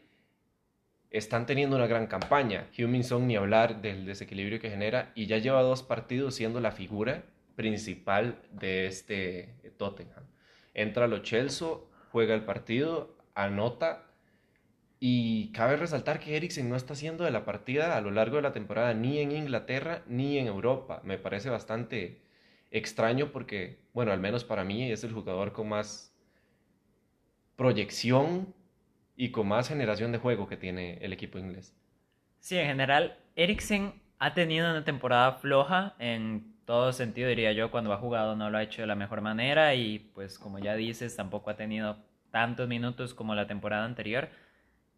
están 1.13 1.45
teniendo 1.45 1.77
una 1.77 1.87
gran 1.87 2.07
campaña. 2.07 2.69
Humming 2.77 3.05
Song 3.05 3.25
ni 3.25 3.37
hablar 3.37 3.83
del 3.83 4.07
desequilibrio 4.07 4.59
que 4.59 4.71
genera 4.71 5.13
y 5.15 5.27
ya 5.27 5.39
lleva 5.39 5.63
dos 5.63 5.83
partidos 5.83 6.35
siendo 6.35 6.59
la 6.61 6.73
figura 6.73 7.25
principal 7.55 8.41
de 8.51 8.87
este 8.87 9.55
Tottenham. 9.77 10.25
Entra 10.73 11.07
lo 11.07 11.19
Chelsea, 11.19 11.69
juega 12.11 12.35
el 12.35 12.45
partido, 12.45 13.15
anota 13.35 14.07
y 15.01 15.53
cabe 15.53 15.77
resaltar 15.77 16.19
que 16.19 16.35
Eriksen 16.35 16.71
no 16.71 16.77
está 16.77 16.95
haciendo 16.95 17.25
de 17.25 17.31
la 17.31 17.45
partida 17.45 17.97
a 17.97 18.01
lo 18.01 18.11
largo 18.11 18.37
de 18.37 18.43
la 18.43 18.53
temporada 18.53 18.95
ni 18.95 19.19
en 19.19 19.33
Inglaterra 19.33 20.03
ni 20.07 20.39
en 20.39 20.47
Europa. 20.47 21.03
Me 21.05 21.19
parece 21.19 21.51
bastante 21.51 22.23
extraño 22.71 23.33
porque, 23.33 23.81
bueno, 23.93 24.13
al 24.13 24.21
menos 24.21 24.45
para 24.45 24.65
mí 24.65 24.91
es 24.91 25.05
el 25.05 25.13
jugador 25.13 25.53
con 25.53 25.69
más 25.69 26.17
proyección 27.57 28.55
y 29.17 29.31
con 29.31 29.49
más 29.49 29.69
generación 29.69 30.13
de 30.13 30.19
juego 30.19 30.49
que 30.49 30.57
tiene 30.57 30.99
el 31.03 31.13
equipo 31.13 31.39
inglés. 31.39 31.77
Sí, 32.41 32.59
en 32.59 32.67
general, 32.67 33.17
Eriksen 33.37 33.95
ha 34.19 34.35
tenido 34.35 34.71
una 34.71 34.85
temporada 34.85 35.33
floja 35.35 35.95
en 35.99 36.55
todo 36.65 36.93
sentido, 36.93 37.29
diría 37.29 37.53
yo, 37.53 37.71
cuando 37.71 37.93
ha 37.93 37.99
jugado 37.99 38.37
no 38.37 38.51
lo 38.51 38.59
ha 38.59 38.63
hecho 38.63 38.83
de 38.83 38.87
la 38.87 38.95
mejor 38.95 39.21
manera 39.21 39.75
y 39.75 39.99
pues 39.99 40.39
como 40.39 40.59
ya 40.59 40.75
dices, 40.75 41.17
tampoco 41.17 41.51
ha 41.51 41.57
tenido 41.57 41.99
tantos 42.31 42.69
minutos 42.69 43.15
como 43.15 43.35
la 43.35 43.47
temporada 43.47 43.85
anterior. 43.85 44.31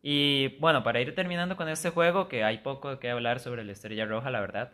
Y 0.03 0.59
bueno, 0.59 0.83
para 0.85 1.01
ir 1.01 1.15
terminando 1.15 1.57
con 1.57 1.69
este 1.69 1.91
juego, 1.91 2.29
que 2.29 2.45
hay 2.45 2.59
poco 2.59 2.99
que 2.99 3.11
hablar 3.11 3.41
sobre 3.41 3.65
la 3.65 3.73
Estrella 3.73 4.07
Roja, 4.07 4.31
la 4.31 4.41
verdad, 4.41 4.73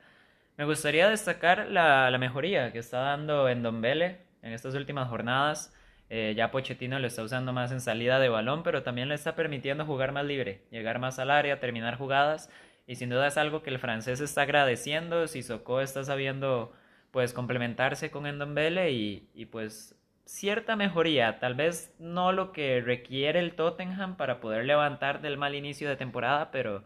me 0.57 0.65
gustaría 0.65 1.09
destacar 1.09 1.69
la, 1.69 2.11
la 2.11 2.19
mejoría 2.19 2.73
que 2.73 2.79
está 2.81 2.99
dando 3.01 3.49
en 3.49 3.63
Dombele 3.63 4.19
en 4.43 4.53
estas 4.53 4.75
últimas 4.75 5.09
jornadas. 5.09 5.73
Eh, 6.11 6.35
ya 6.37 6.50
Pochettino 6.50 6.99
lo 6.99 7.07
está 7.07 7.23
usando 7.23 7.52
más 7.52 7.73
en 7.73 7.81
salida 7.81 8.19
de 8.19 8.29
balón, 8.29 8.62
pero 8.62 8.83
también 8.83 9.09
le 9.09 9.14
está 9.14 9.37
permitiendo 9.37 9.87
jugar 9.87 10.12
más 10.12 10.25
libre, 10.26 10.62
llegar 10.71 10.99
más 10.99 11.19
al 11.19 11.31
área, 11.31 11.61
terminar 11.61 11.97
jugadas. 11.97 12.50
Y 12.87 12.97
sin 12.97 13.11
duda 13.11 13.29
es 13.29 13.38
algo 13.38 13.62
que 13.62 13.71
el 13.71 13.79
francés 13.79 14.21
está 14.21 14.43
agradeciendo. 14.43 15.26
Sissoko 15.29 15.81
está 15.81 16.05
sabiendo 16.05 16.73
pues 17.12 17.33
complementarse 17.33 18.11
con 18.11 18.26
Endombele 18.26 18.90
y, 18.93 19.31
y 19.35 19.47
pues 19.47 19.97
cierta 20.31 20.76
mejoría, 20.76 21.40
tal 21.40 21.55
vez 21.55 21.95
no 21.99 22.33
lo 22.33 22.52
que 22.52 22.81
requiere 22.81 23.40
el 23.40 23.55
Tottenham 23.55 24.17
para 24.17 24.40
poder 24.40 24.64
levantar 24.64 25.21
del 25.23 25.37
mal 25.37 25.55
inicio 25.57 25.88
de 25.88 25.97
temporada, 25.97 26.50
pero, 26.52 26.85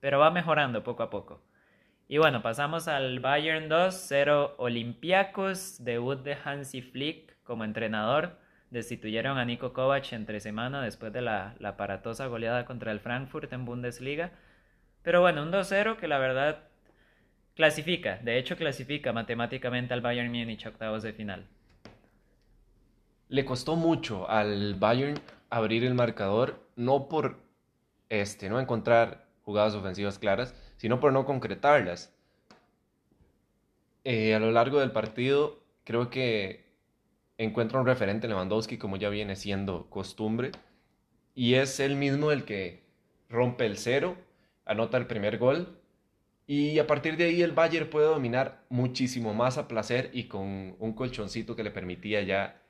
pero 0.00 0.18
va 0.18 0.30
mejorando 0.30 0.84
poco 0.84 1.02
a 1.02 1.10
poco. 1.10 1.42
Y 2.08 2.18
bueno, 2.18 2.42
pasamos 2.42 2.86
al 2.88 3.20
Bayern 3.20 3.68
2, 3.68 3.94
0 3.94 4.54
Olympiacos, 4.58 5.82
debut 5.82 6.22
de 6.22 6.36
Hansi 6.44 6.82
Flick 6.82 7.36
como 7.42 7.64
entrenador. 7.64 8.38
Destituyeron 8.74 9.38
a 9.38 9.44
Nico 9.44 9.72
Kovac 9.72 10.12
entre 10.14 10.40
semana 10.40 10.82
después 10.82 11.12
de 11.12 11.22
la, 11.22 11.54
la 11.60 11.68
aparatosa 11.70 12.26
goleada 12.26 12.64
contra 12.64 12.90
el 12.90 12.98
Frankfurt 12.98 13.52
en 13.52 13.64
Bundesliga. 13.64 14.32
Pero 15.04 15.20
bueno, 15.20 15.44
un 15.44 15.52
2-0 15.52 15.96
que 15.96 16.08
la 16.08 16.18
verdad 16.18 16.64
clasifica, 17.54 18.18
de 18.18 18.36
hecho 18.36 18.56
clasifica 18.56 19.12
matemáticamente 19.12 19.94
al 19.94 20.00
Bayern 20.00 20.28
Múnich 20.28 20.66
octavos 20.66 21.04
de 21.04 21.12
final. 21.12 21.46
Le 23.28 23.44
costó 23.44 23.76
mucho 23.76 24.28
al 24.28 24.74
Bayern 24.74 25.20
abrir 25.50 25.84
el 25.84 25.94
marcador, 25.94 26.58
no 26.74 27.08
por 27.08 27.38
este, 28.08 28.48
no 28.48 28.58
encontrar 28.58 29.28
jugadas 29.44 29.76
ofensivas 29.76 30.18
claras, 30.18 30.52
sino 30.78 30.98
por 30.98 31.12
no 31.12 31.24
concretarlas. 31.24 32.12
Eh, 34.02 34.34
a 34.34 34.40
lo 34.40 34.50
largo 34.50 34.80
del 34.80 34.90
partido, 34.90 35.62
creo 35.84 36.10
que 36.10 36.63
encuentra 37.38 37.80
un 37.80 37.86
referente 37.86 38.28
Lewandowski, 38.28 38.78
como 38.78 38.96
ya 38.96 39.08
viene 39.08 39.36
siendo 39.36 39.88
costumbre, 39.90 40.52
y 41.34 41.54
es 41.54 41.80
él 41.80 41.96
mismo 41.96 42.30
el 42.30 42.44
que 42.44 42.84
rompe 43.28 43.66
el 43.66 43.78
cero, 43.78 44.16
anota 44.64 44.96
el 44.96 45.06
primer 45.06 45.38
gol, 45.38 45.80
y 46.46 46.78
a 46.78 46.86
partir 46.86 47.16
de 47.16 47.24
ahí 47.24 47.42
el 47.42 47.52
Bayern 47.52 47.88
puede 47.88 48.06
dominar 48.06 48.64
muchísimo 48.68 49.32
más 49.32 49.56
a 49.56 49.66
placer 49.66 50.10
y 50.12 50.24
con 50.24 50.76
un 50.78 50.92
colchoncito 50.92 51.56
que 51.56 51.64
le 51.64 51.70
permitía 51.70 52.22
ya 52.22 52.60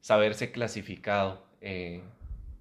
saberse 0.00 0.50
clasificado 0.52 1.46
eh, 1.60 2.02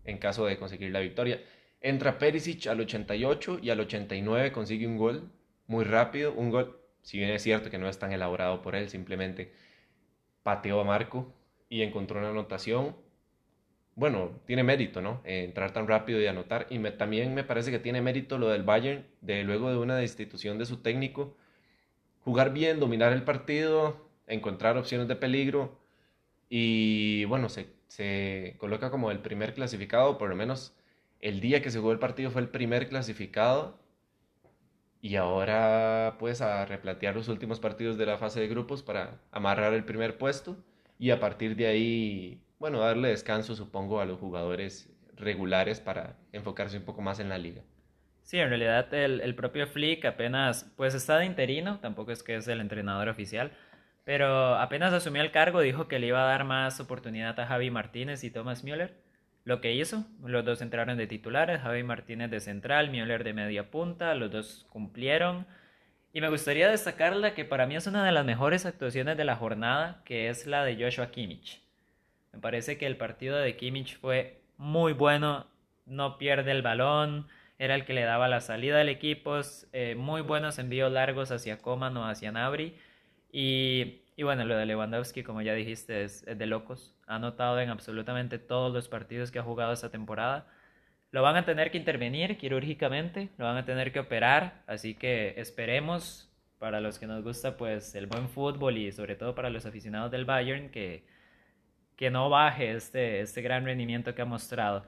en 0.04 0.18
caso 0.18 0.46
de 0.46 0.58
conseguir 0.58 0.92
la 0.92 1.00
victoria. 1.00 1.42
Entra 1.80 2.18
Perisic 2.18 2.68
al 2.68 2.82
88 2.82 3.60
y 3.62 3.70
al 3.70 3.80
89 3.80 4.52
consigue 4.52 4.86
un 4.86 4.98
gol 4.98 5.32
muy 5.68 5.86
rápido, 5.86 6.34
un 6.34 6.50
gol, 6.50 6.78
si 7.02 7.18
bien 7.18 7.30
es 7.30 7.44
cierto 7.44 7.70
que 7.70 7.78
no 7.78 7.88
es 7.88 7.98
tan 7.98 8.12
elaborado 8.12 8.62
por 8.62 8.76
él, 8.76 8.90
simplemente 8.90 9.54
pateó 10.48 10.80
a 10.80 10.86
Marco 10.86 11.34
y 11.68 11.82
encontró 11.82 12.20
una 12.20 12.30
anotación. 12.30 12.96
Bueno, 13.96 14.32
tiene 14.46 14.64
mérito, 14.64 15.02
¿no? 15.02 15.22
Eh, 15.26 15.44
entrar 15.44 15.74
tan 15.74 15.90
rápido 15.90 16.22
y 16.22 16.26
anotar. 16.26 16.68
Y 16.70 16.80
también 16.92 17.34
me 17.36 17.44
parece 17.44 17.70
que 17.70 17.80
tiene 17.80 18.02
mérito 18.02 18.38
lo 18.38 18.48
del 18.48 18.64
Bayern, 18.64 19.06
de 19.20 19.44
luego 19.44 19.70
de 19.70 19.78
una 19.78 19.98
destitución 19.98 20.58
de 20.58 20.66
su 20.66 20.78
técnico, 20.78 21.36
jugar 22.24 22.54
bien, 22.54 22.80
dominar 22.80 23.12
el 23.12 23.24
partido, 23.24 24.08
encontrar 24.26 24.78
opciones 24.78 25.10
de 25.10 25.18
peligro. 25.18 25.78
Y 26.50 27.26
bueno, 27.26 27.50
se, 27.50 27.68
se 27.90 28.56
coloca 28.58 28.90
como 28.90 29.12
el 29.12 29.20
primer 29.20 29.54
clasificado, 29.54 30.18
por 30.18 30.30
lo 30.30 30.38
menos 30.38 30.78
el 31.20 31.42
día 31.42 31.62
que 31.62 31.72
se 31.72 31.80
jugó 31.80 31.92
el 31.92 32.00
partido 32.00 32.32
fue 32.32 32.42
el 32.42 32.48
primer 32.48 32.88
clasificado 32.88 33.78
y 35.08 35.16
ahora 35.16 36.18
pues 36.20 36.42
a 36.42 36.66
replantear 36.66 37.16
los 37.16 37.30
últimos 37.30 37.62
partidos 37.62 37.98
de 37.98 38.06
la 38.06 38.18
fase 38.18 38.42
de 38.42 38.50
grupos 38.50 38.84
para 38.84 39.22
amarrar 39.32 39.74
el 39.74 39.86
primer 39.86 40.18
puesto 40.18 40.58
y 41.00 41.12
a 41.12 41.20
partir 41.22 41.56
de 41.56 41.68
ahí, 41.68 42.42
bueno, 42.60 42.80
darle 42.80 43.08
descanso 43.08 43.56
supongo 43.56 44.02
a 44.02 44.06
los 44.06 44.20
jugadores 44.20 44.94
regulares 45.16 45.80
para 45.80 46.18
enfocarse 46.34 46.76
un 46.76 46.84
poco 46.84 47.02
más 47.02 47.22
en 47.22 47.30
la 47.30 47.38
liga. 47.38 47.62
Sí, 48.24 48.38
en 48.38 48.50
realidad 48.50 48.94
el, 48.94 49.22
el 49.22 49.34
propio 49.34 49.66
Flick 49.66 50.04
apenas 50.04 50.70
pues 50.76 50.94
está 50.94 51.18
de 51.20 51.26
interino, 51.26 51.80
tampoco 51.80 52.12
es 52.12 52.22
que 52.22 52.36
es 52.36 52.50
el 52.50 52.60
entrenador 52.60 53.08
oficial, 53.08 53.54
pero 54.04 54.56
apenas 54.56 54.92
asumió 54.92 55.22
el 55.22 55.32
cargo 55.32 55.62
dijo 55.62 55.88
que 55.88 56.00
le 56.00 56.08
iba 56.08 56.22
a 56.22 56.28
dar 56.28 56.44
más 56.44 56.82
oportunidad 56.82 57.40
a 57.40 57.48
Javi 57.48 57.72
Martínez 57.72 58.26
y 58.26 58.30
Thomas 58.30 58.66
Müller 58.66 59.07
lo 59.48 59.62
que 59.62 59.74
hizo. 59.74 60.06
Los 60.26 60.44
dos 60.44 60.62
entraron 60.62 60.98
de 60.98 61.08
titulares, 61.08 61.62
Javi 61.62 61.82
Martínez 61.82 62.30
de 62.30 62.42
central, 62.42 62.90
Müller 62.90 63.24
de 63.24 63.32
media 63.32 63.72
punta, 63.72 64.14
los 64.14 64.30
dos 64.30 64.68
cumplieron. 64.70 65.48
Y 66.12 66.20
me 66.20 66.28
gustaría 66.28 66.68
destacar 66.70 67.16
la 67.16 67.34
que 67.34 67.46
para 67.46 67.66
mí 67.66 67.78
es 67.78 67.88
una 67.88 68.04
de 68.04 68.12
las 68.12 68.26
mejores 68.26 68.66
actuaciones 68.66 69.16
de 69.16 69.24
la 69.24 69.38
jornada, 69.38 70.02
que 70.04 70.28
es 70.28 70.48
la 70.48 70.66
de 70.66 70.76
Joshua 70.76 71.12
Kimmich. 71.12 71.62
Me 72.34 72.40
parece 72.40 72.78
que 72.78 72.88
el 72.88 72.98
partido 72.98 73.38
de 73.38 73.56
Kimmich 73.56 73.98
fue 74.00 74.42
muy 74.58 74.92
bueno, 74.92 75.48
no 75.86 76.18
pierde 76.18 76.52
el 76.52 76.62
balón, 76.62 77.30
era 77.58 77.76
el 77.76 77.86
que 77.86 77.94
le 77.94 78.04
daba 78.04 78.28
la 78.28 78.42
salida 78.42 78.82
al 78.82 78.90
equipo, 78.90 79.40
eh, 79.72 79.96
muy 79.96 80.20
buenos 80.20 80.60
envíos 80.60 80.92
largos 80.92 81.32
hacia 81.32 81.60
Coman 81.60 81.96
o 81.96 82.06
hacia 82.06 82.34
Nabri. 82.34 82.76
Y 83.32 84.02
y 84.18 84.24
bueno, 84.24 84.46
lo 84.46 84.58
de 84.58 84.66
Lewandowski, 84.66 85.24
como 85.24 85.44
ya 85.44 85.54
dijiste, 85.54 86.04
es, 86.04 86.26
de 86.26 86.46
locos. 86.48 86.96
Ha 87.08 87.16
anotado 87.16 87.60
en 87.60 87.70
absolutamente 87.70 88.38
todos 88.38 88.72
los 88.72 88.88
partidos 88.88 89.32
que 89.32 89.40
ha 89.40 89.44
jugado 89.44 89.74
esta 89.74 89.90
temporada. 89.90 90.48
Lo 91.12 91.24
van 91.24 91.38
a 91.38 91.46
tener 91.46 91.72
que 91.72 91.78
intervenir 91.78 92.38
quirúrgicamente, 92.38 93.30
lo 93.38 93.46
van 93.46 93.58
a 93.58 93.66
tener 93.66 93.92
que 93.92 94.00
operar, 94.00 94.62
así 94.68 94.94
que 94.94 95.34
esperemos 95.38 96.30
para 96.60 96.82
los 96.82 97.00
que 97.00 97.08
nos 97.08 97.24
gusta 97.24 97.58
pues 97.58 97.96
el 97.96 98.08
buen 98.08 98.30
fútbol 98.30 98.78
y 98.78 98.92
sobre 98.92 99.16
todo 99.16 99.36
para 99.36 99.50
los 99.50 99.66
aficionados 99.66 100.12
del 100.12 100.26
Bayern 100.26 100.70
que, 100.70 101.06
que 101.96 102.10
no 102.10 102.30
baje 102.30 102.72
este, 102.72 103.22
este 103.22 103.42
gran 103.42 103.66
rendimiento 103.66 104.14
que 104.14 104.22
ha 104.22 104.26
mostrado. 104.26 104.86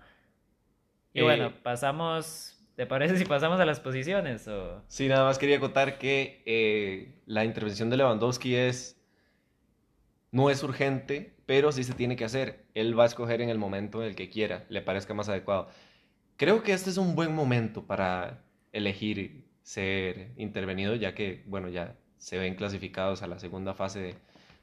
Y 1.13 1.21
bueno, 1.21 1.47
eh, 1.47 1.53
pasamos, 1.63 2.57
¿te 2.75 2.85
parece 2.85 3.17
si 3.17 3.25
pasamos 3.25 3.59
a 3.59 3.65
las 3.65 3.79
posiciones? 3.79 4.47
O... 4.47 4.83
Sí, 4.88 5.07
nada 5.07 5.25
más 5.25 5.38
quería 5.38 5.59
contar 5.59 5.97
que 5.97 6.43
eh, 6.45 7.21
la 7.25 7.45
intervención 7.45 7.89
de 7.89 7.97
Lewandowski 7.97 8.55
es 8.55 8.98
no 10.31 10.50
es 10.50 10.63
urgente, 10.63 11.33
pero 11.45 11.71
sí 11.71 11.83
se 11.83 11.93
tiene 11.93 12.15
que 12.15 12.25
hacer. 12.25 12.65
Él 12.74 12.98
va 12.98 13.03
a 13.03 13.07
escoger 13.07 13.41
en 13.41 13.50
el 13.50 13.57
momento 13.57 14.01
en 14.01 14.09
el 14.09 14.15
que 14.15 14.29
quiera, 14.29 14.65
le 14.69 14.81
parezca 14.81 15.13
más 15.13 15.29
adecuado. 15.29 15.67
Creo 16.38 16.63
que 16.63 16.74
este 16.74 16.89
es 16.89 16.98
un 16.98 17.15
buen 17.15 17.33
momento 17.33 17.86
para 17.86 18.43
elegir 18.71 19.45
ser 19.63 20.31
intervenido, 20.38 20.95
ya 20.95 21.13
que, 21.13 21.43
bueno, 21.45 21.69
ya 21.69 21.95
se 22.17 22.38
ven 22.38 22.55
clasificados 22.55 23.24
a 23.24 23.27
la 23.27 23.39
segunda 23.39 23.74
fase 23.74 24.15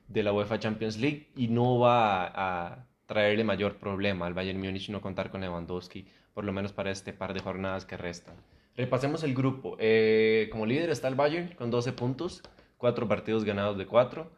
de, 0.09 0.23
la 0.23 0.33
UEFA 0.33 0.59
Champions 0.59 0.99
League 0.99 1.29
y 1.37 1.49
no 1.49 1.79
va 1.79 2.27
a, 2.27 2.87
traerle 3.07 3.45
mayor 3.45 3.77
problema 3.77 4.27
al 4.27 4.35
Bayern 4.35 4.59
Múnich 4.59 4.91
no 4.91 5.01
contar 5.01 5.31
con 5.31 5.41
Lewandowski, 5.41 6.07
por 6.35 6.45
lo 6.45 6.53
menos 6.53 6.73
para 6.73 6.91
este 6.91 7.13
par 7.13 7.35
de 7.35 7.41
jornadas 7.41 7.85
que 7.85 7.97
restan. 7.97 8.35
Repasemos 8.77 9.23
el 9.23 9.33
grupo. 9.33 9.77
Eh, 9.79 10.49
como 10.51 10.67
líder 10.67 10.91
está 10.91 11.09
el 11.09 11.15
Bayern 11.15 11.55
con 11.55 11.71
12 11.71 11.93
puntos, 11.93 12.43
4 12.79 13.09
partidos 13.09 13.45
ganados 13.45 13.79
de 13.79 13.87
4. 13.87 14.31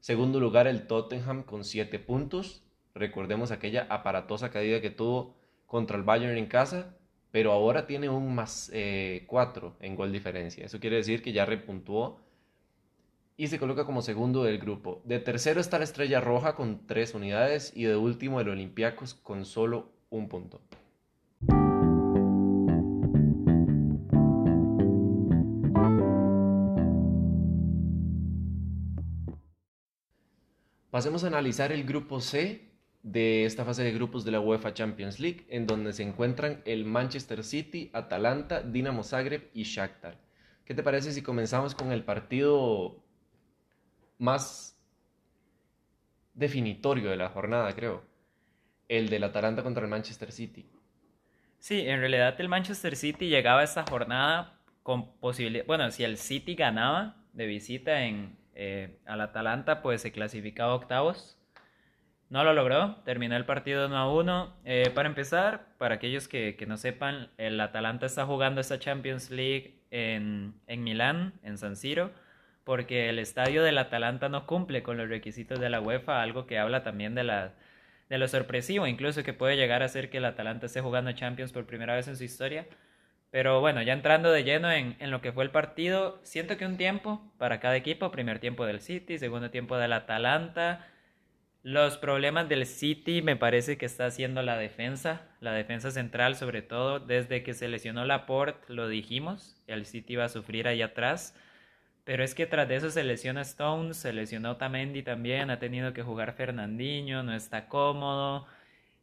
Segundo 0.00 0.40
lugar, 0.40 0.66
el 0.66 0.86
Tottenham 0.86 1.42
con 1.42 1.64
7 1.64 1.98
puntos. 1.98 2.62
Recordemos 2.94 3.50
aquella 3.50 3.86
aparatosa 3.90 4.50
caída 4.50 4.80
que 4.80 4.90
tuvo 4.90 5.36
contra 5.66 5.96
el 5.96 6.02
Bayern 6.02 6.36
en 6.36 6.46
casa, 6.46 6.96
pero 7.30 7.52
ahora 7.52 7.86
tiene 7.86 8.08
un 8.08 8.34
más 8.34 8.70
4 9.26 9.76
eh, 9.80 9.86
en 9.86 9.96
gol 9.96 10.12
diferencia. 10.12 10.64
Eso 10.64 10.80
quiere 10.80 10.96
decir 10.96 11.22
que 11.22 11.32
ya 11.32 11.44
repuntuó 11.44 12.20
y 13.36 13.46
se 13.48 13.58
coloca 13.58 13.84
como 13.84 14.02
segundo 14.02 14.44
del 14.44 14.58
grupo. 14.58 15.00
De 15.04 15.20
tercero 15.20 15.60
está 15.60 15.78
la 15.78 15.84
Estrella 15.84 16.20
Roja 16.20 16.54
con 16.54 16.86
3 16.86 17.14
unidades 17.14 17.72
y 17.74 17.84
de 17.84 17.96
último 17.96 18.40
el 18.40 18.48
Olympiacos 18.48 19.14
con 19.14 19.44
solo 19.44 19.92
un 20.10 20.28
punto. 20.28 20.60
Pasemos 30.98 31.22
a 31.22 31.28
analizar 31.28 31.70
el 31.70 31.84
grupo 31.84 32.20
C 32.20 32.72
de 33.04 33.44
esta 33.44 33.64
fase 33.64 33.84
de 33.84 33.92
grupos 33.92 34.24
de 34.24 34.32
la 34.32 34.40
UEFA 34.40 34.74
Champions 34.74 35.20
League, 35.20 35.46
en 35.48 35.64
donde 35.64 35.92
se 35.92 36.02
encuentran 36.02 36.60
el 36.64 36.84
Manchester 36.84 37.44
City, 37.44 37.88
Atalanta, 37.92 38.62
Dinamo 38.62 39.04
Zagreb 39.04 39.48
y 39.54 39.62
Shakhtar. 39.62 40.18
¿Qué 40.64 40.74
te 40.74 40.82
parece 40.82 41.12
si 41.12 41.22
comenzamos 41.22 41.76
con 41.76 41.92
el 41.92 42.02
partido 42.02 43.00
más 44.18 44.76
definitorio 46.34 47.10
de 47.10 47.16
la 47.16 47.28
jornada, 47.28 47.72
creo? 47.76 48.02
El 48.88 49.08
del 49.08 49.22
Atalanta 49.22 49.62
contra 49.62 49.84
el 49.84 49.88
Manchester 49.88 50.32
City. 50.32 50.68
Sí, 51.60 51.78
en 51.78 52.00
realidad 52.00 52.34
el 52.40 52.48
Manchester 52.48 52.96
City 52.96 53.28
llegaba 53.28 53.60
a 53.60 53.64
esta 53.64 53.84
jornada 53.88 54.58
con 54.82 55.16
posibilidad, 55.20 55.64
bueno, 55.64 55.92
si 55.92 56.02
el 56.02 56.16
City 56.16 56.56
ganaba 56.56 57.24
de 57.34 57.46
visita 57.46 58.02
en, 58.02 58.36
eh, 58.60 58.98
al 59.06 59.20
Atalanta, 59.20 59.82
pues 59.82 60.02
se 60.02 60.10
clasificaba 60.10 60.74
octavos. 60.74 61.38
No 62.28 62.42
lo 62.42 62.52
logró, 62.52 62.96
terminó 63.04 63.36
el 63.36 63.44
partido 63.44 63.86
1 63.86 63.96
a 63.96 64.12
1. 64.12 64.56
Eh, 64.64 64.90
para 64.92 65.08
empezar, 65.08 65.68
para 65.78 65.94
aquellos 65.94 66.26
que, 66.26 66.56
no 66.66 66.76
sepan, 66.76 67.30
el 67.38 67.60
Atalanta 67.60 68.06
está 68.06 68.26
jugando 68.26 68.60
esta 68.60 68.80
Champions 68.80 69.30
League 69.30 69.76
en, 69.92 70.54
Milán, 70.66 71.34
en 71.44 71.56
San 71.56 71.76
Siro, 71.76 72.10
porque 72.64 73.08
el 73.08 73.20
estadio 73.20 73.62
del 73.62 73.78
Atalanta 73.78 74.28
no 74.28 74.44
cumple 74.44 74.82
con 74.82 74.96
los 74.96 75.08
requisitos 75.08 75.60
de 75.60 75.70
la 75.70 75.80
UEFA, 75.80 76.20
algo 76.20 76.46
que 76.46 76.58
habla 76.58 76.82
también 76.82 77.14
de, 77.14 77.22
de 78.08 78.18
lo 78.18 78.26
sorpresivo, 78.26 78.88
incluso 78.88 79.22
que 79.22 79.34
puede 79.34 79.56
llegar 79.56 79.84
a 79.84 79.88
ser 79.88 80.10
que 80.10 80.18
el 80.18 80.24
Atalanta 80.24 80.66
esté 80.66 80.80
jugando 80.80 81.12
Champions 81.12 81.52
por 81.52 81.64
primera 81.64 81.94
vez 81.94 82.08
en 82.08 82.16
su 82.16 82.24
historia. 82.24 82.66
Pero 83.30 83.60
bueno, 83.60 83.82
ya 83.82 83.92
entrando 83.92 84.32
de 84.32 84.42
lleno 84.44 84.70
en, 84.72 84.96
lo 85.10 85.20
que 85.20 85.32
fue 85.32 85.44
el 85.44 85.50
partido, 85.50 86.18
siento 86.22 86.56
que 86.56 86.64
un 86.64 86.76
tiempo 86.78 87.20
para 87.36 87.60
cada 87.60 87.76
equipo, 87.76 88.10
primer 88.10 88.38
tiempo 88.38 88.64
del 88.64 88.80
City, 88.80 89.18
segundo 89.18 89.50
tiempo 89.50 89.76
del 89.76 89.92
Atalanta, 89.92 90.86
Los 91.62 91.98
problemas 91.98 92.48
del 92.48 92.66
City 92.66 93.22
me 93.22 93.36
parece 93.36 93.78
que 93.78 93.86
está 93.86 94.06
haciendo 94.06 94.42
la 94.42 94.56
defensa, 94.56 95.22
la 95.40 95.52
defensa 95.52 95.90
central 95.90 96.36
sobre 96.36 96.62
todo, 96.62 97.00
desde 97.00 97.42
que 97.42 97.54
se 97.54 97.68
lesionó 97.68 98.04
Laporte, 98.04 98.72
lo 98.72 98.88
dijimos, 98.88 99.60
el 99.66 99.84
City 99.86 100.16
va 100.16 100.26
a 100.26 100.28
sufrir 100.30 100.68
ahí 100.68 100.82
atrás, 100.82 101.34
pero 102.04 102.24
es 102.24 102.34
que 102.34 102.46
tras 102.46 102.68
de 102.68 102.76
eso 102.76 102.90
se 102.90 103.04
lesiona 103.04 103.42
Stones, 103.42 103.98
se 103.98 104.12
lesionó 104.12 104.56
Tamendi 104.56 105.02
también, 105.02 105.50
ha 105.50 105.58
tenido 105.58 105.92
que 105.92 106.02
jugar 106.02 106.34
Fernandinho, 106.34 107.22
no 107.22 107.34
está 107.34 107.68
cómodo, 107.68 108.46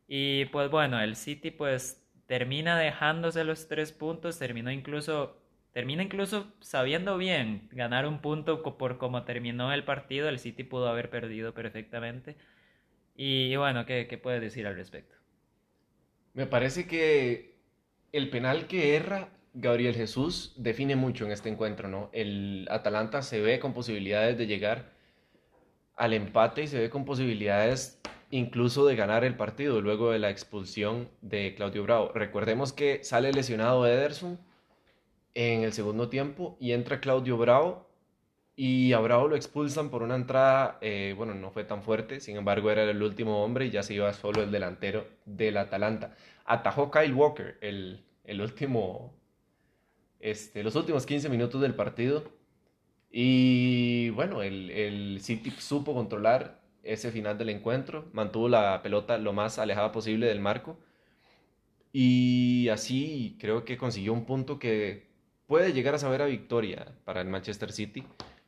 y 0.08 0.46
pues 0.46 0.70
bueno, 0.72 1.00
el 1.02 1.16
City 1.16 1.52
pues 1.52 2.05
termina 2.28 2.78
dejándose 2.78 3.44
los 3.44 3.68
tres 3.68 3.92
puntos, 3.92 4.40
terminó 4.40 4.72
incluso 4.72 5.42
termina 5.76 6.04
incluso 6.04 6.54
sabiendo 6.62 7.18
bien 7.18 7.68
ganar 7.74 8.08
un 8.08 8.22
punto 8.22 8.64
por 8.64 8.98
cómo 8.98 9.26
terminó 9.26 9.74
el 9.74 9.84
partido. 9.84 10.30
El 10.30 10.40
City 10.40 10.64
pudo 10.64 10.88
haber 10.88 11.10
perdido 11.10 11.54
perfectamente. 11.54 12.38
Y 13.14 13.54
bueno, 13.58 13.86
¿qué, 13.86 14.08
qué 14.08 14.18
puedes 14.18 14.40
decir 14.40 14.68
al 14.68 14.76
respecto? 14.76 15.16
Me 16.34 16.46
parece 16.46 16.88
que 16.88 17.58
el 18.14 18.30
penal 18.30 18.68
que 18.68 18.96
erra 18.96 19.28
Gabriel 19.54 19.96
Jesús 19.96 20.54
define 20.56 20.96
mucho 20.96 21.26
en 21.26 21.32
este 21.32 21.50
encuentro, 21.50 21.90
¿no? 21.90 22.10
El 22.14 22.68
Atalanta 22.72 23.22
se 23.22 23.42
ve 23.42 23.60
con 23.60 23.74
posibilidades 23.74 24.38
de 24.38 24.48
llegar 24.48 24.94
al 25.98 26.14
empate 26.14 26.64
y 26.64 26.68
se 26.68 26.80
ve 26.80 26.90
con 26.90 27.04
posibilidades 27.04 28.02
incluso 28.32 28.86
de 28.86 28.96
ganar 28.96 29.24
el 29.24 29.36
partido 29.36 29.82
luego 29.82 30.12
de 30.12 30.20
la 30.20 30.30
expulsión 30.30 31.10
de 31.22 31.56
Claudio 31.56 31.84
Bravo. 31.84 32.12
Recordemos 32.14 32.74
que 32.74 33.04
sale 33.04 33.32
lesionado 33.32 33.86
Ederson 33.88 34.40
en 35.34 35.64
el 35.64 35.74
segundo 35.74 36.10
tiempo 36.10 36.58
y 36.60 36.72
entra 36.72 37.00
Claudio 37.00 37.38
Bravo 37.38 37.88
y 38.56 38.94
a 38.94 39.00
Bravo 39.00 39.28
lo 39.28 39.36
expulsan 39.36 39.90
por 39.90 40.02
una 40.02 40.16
entrada, 40.16 40.78
eh, 40.82 41.14
bueno, 41.18 41.34
no 41.36 41.52
fue 41.52 41.66
tan 41.66 41.84
fuerte, 41.84 42.22
sin 42.22 42.38
embargo 42.38 42.72
era 42.72 42.84
el 42.84 43.04
último 43.04 43.44
hombre 43.44 43.66
y 43.66 43.72
ya 43.72 43.84
se 43.84 43.94
iba 43.96 44.14
solo 44.14 44.44
el 44.44 44.52
delantero 44.52 45.06
del 45.26 45.58
Atalanta. 45.58 46.16
Atajó 46.46 46.90
Kyle 46.90 47.14
Walker 47.14 47.58
el, 47.62 48.06
el 48.24 48.42
último, 48.42 49.14
este, 50.20 50.64
los 50.64 50.76
últimos 50.76 51.06
15 51.06 51.28
minutos 51.30 51.62
del 51.62 51.76
partido 51.76 52.24
y 53.12 54.10
bueno, 54.12 54.42
el, 54.42 54.72
el 54.72 55.20
City 55.22 55.52
supo 55.52 55.94
controlar 55.94 56.65
ese 56.86 57.12
final 57.12 57.38
del 57.38 57.50
encuentro, 57.50 58.06
mantuvo 58.14 58.50
la 58.50 58.82
pelota 58.82 59.18
lo 59.18 59.34
más 59.34 59.60
alejada 59.60 59.92
posible 59.92 60.28
del 60.28 60.40
marco 60.40 60.78
y 61.98 62.68
así 62.74 63.38
creo 63.40 63.64
que 63.64 63.78
consiguió 63.78 64.12
un 64.12 64.26
punto 64.26 64.60
que 64.60 65.08
puede 65.48 65.72
llegar 65.72 65.96
a 65.96 65.98
saber 65.98 66.22
a 66.22 66.26
victoria 66.26 66.94
para 67.06 67.22
el 67.22 67.28
Manchester 67.28 67.72
City, 67.72 68.04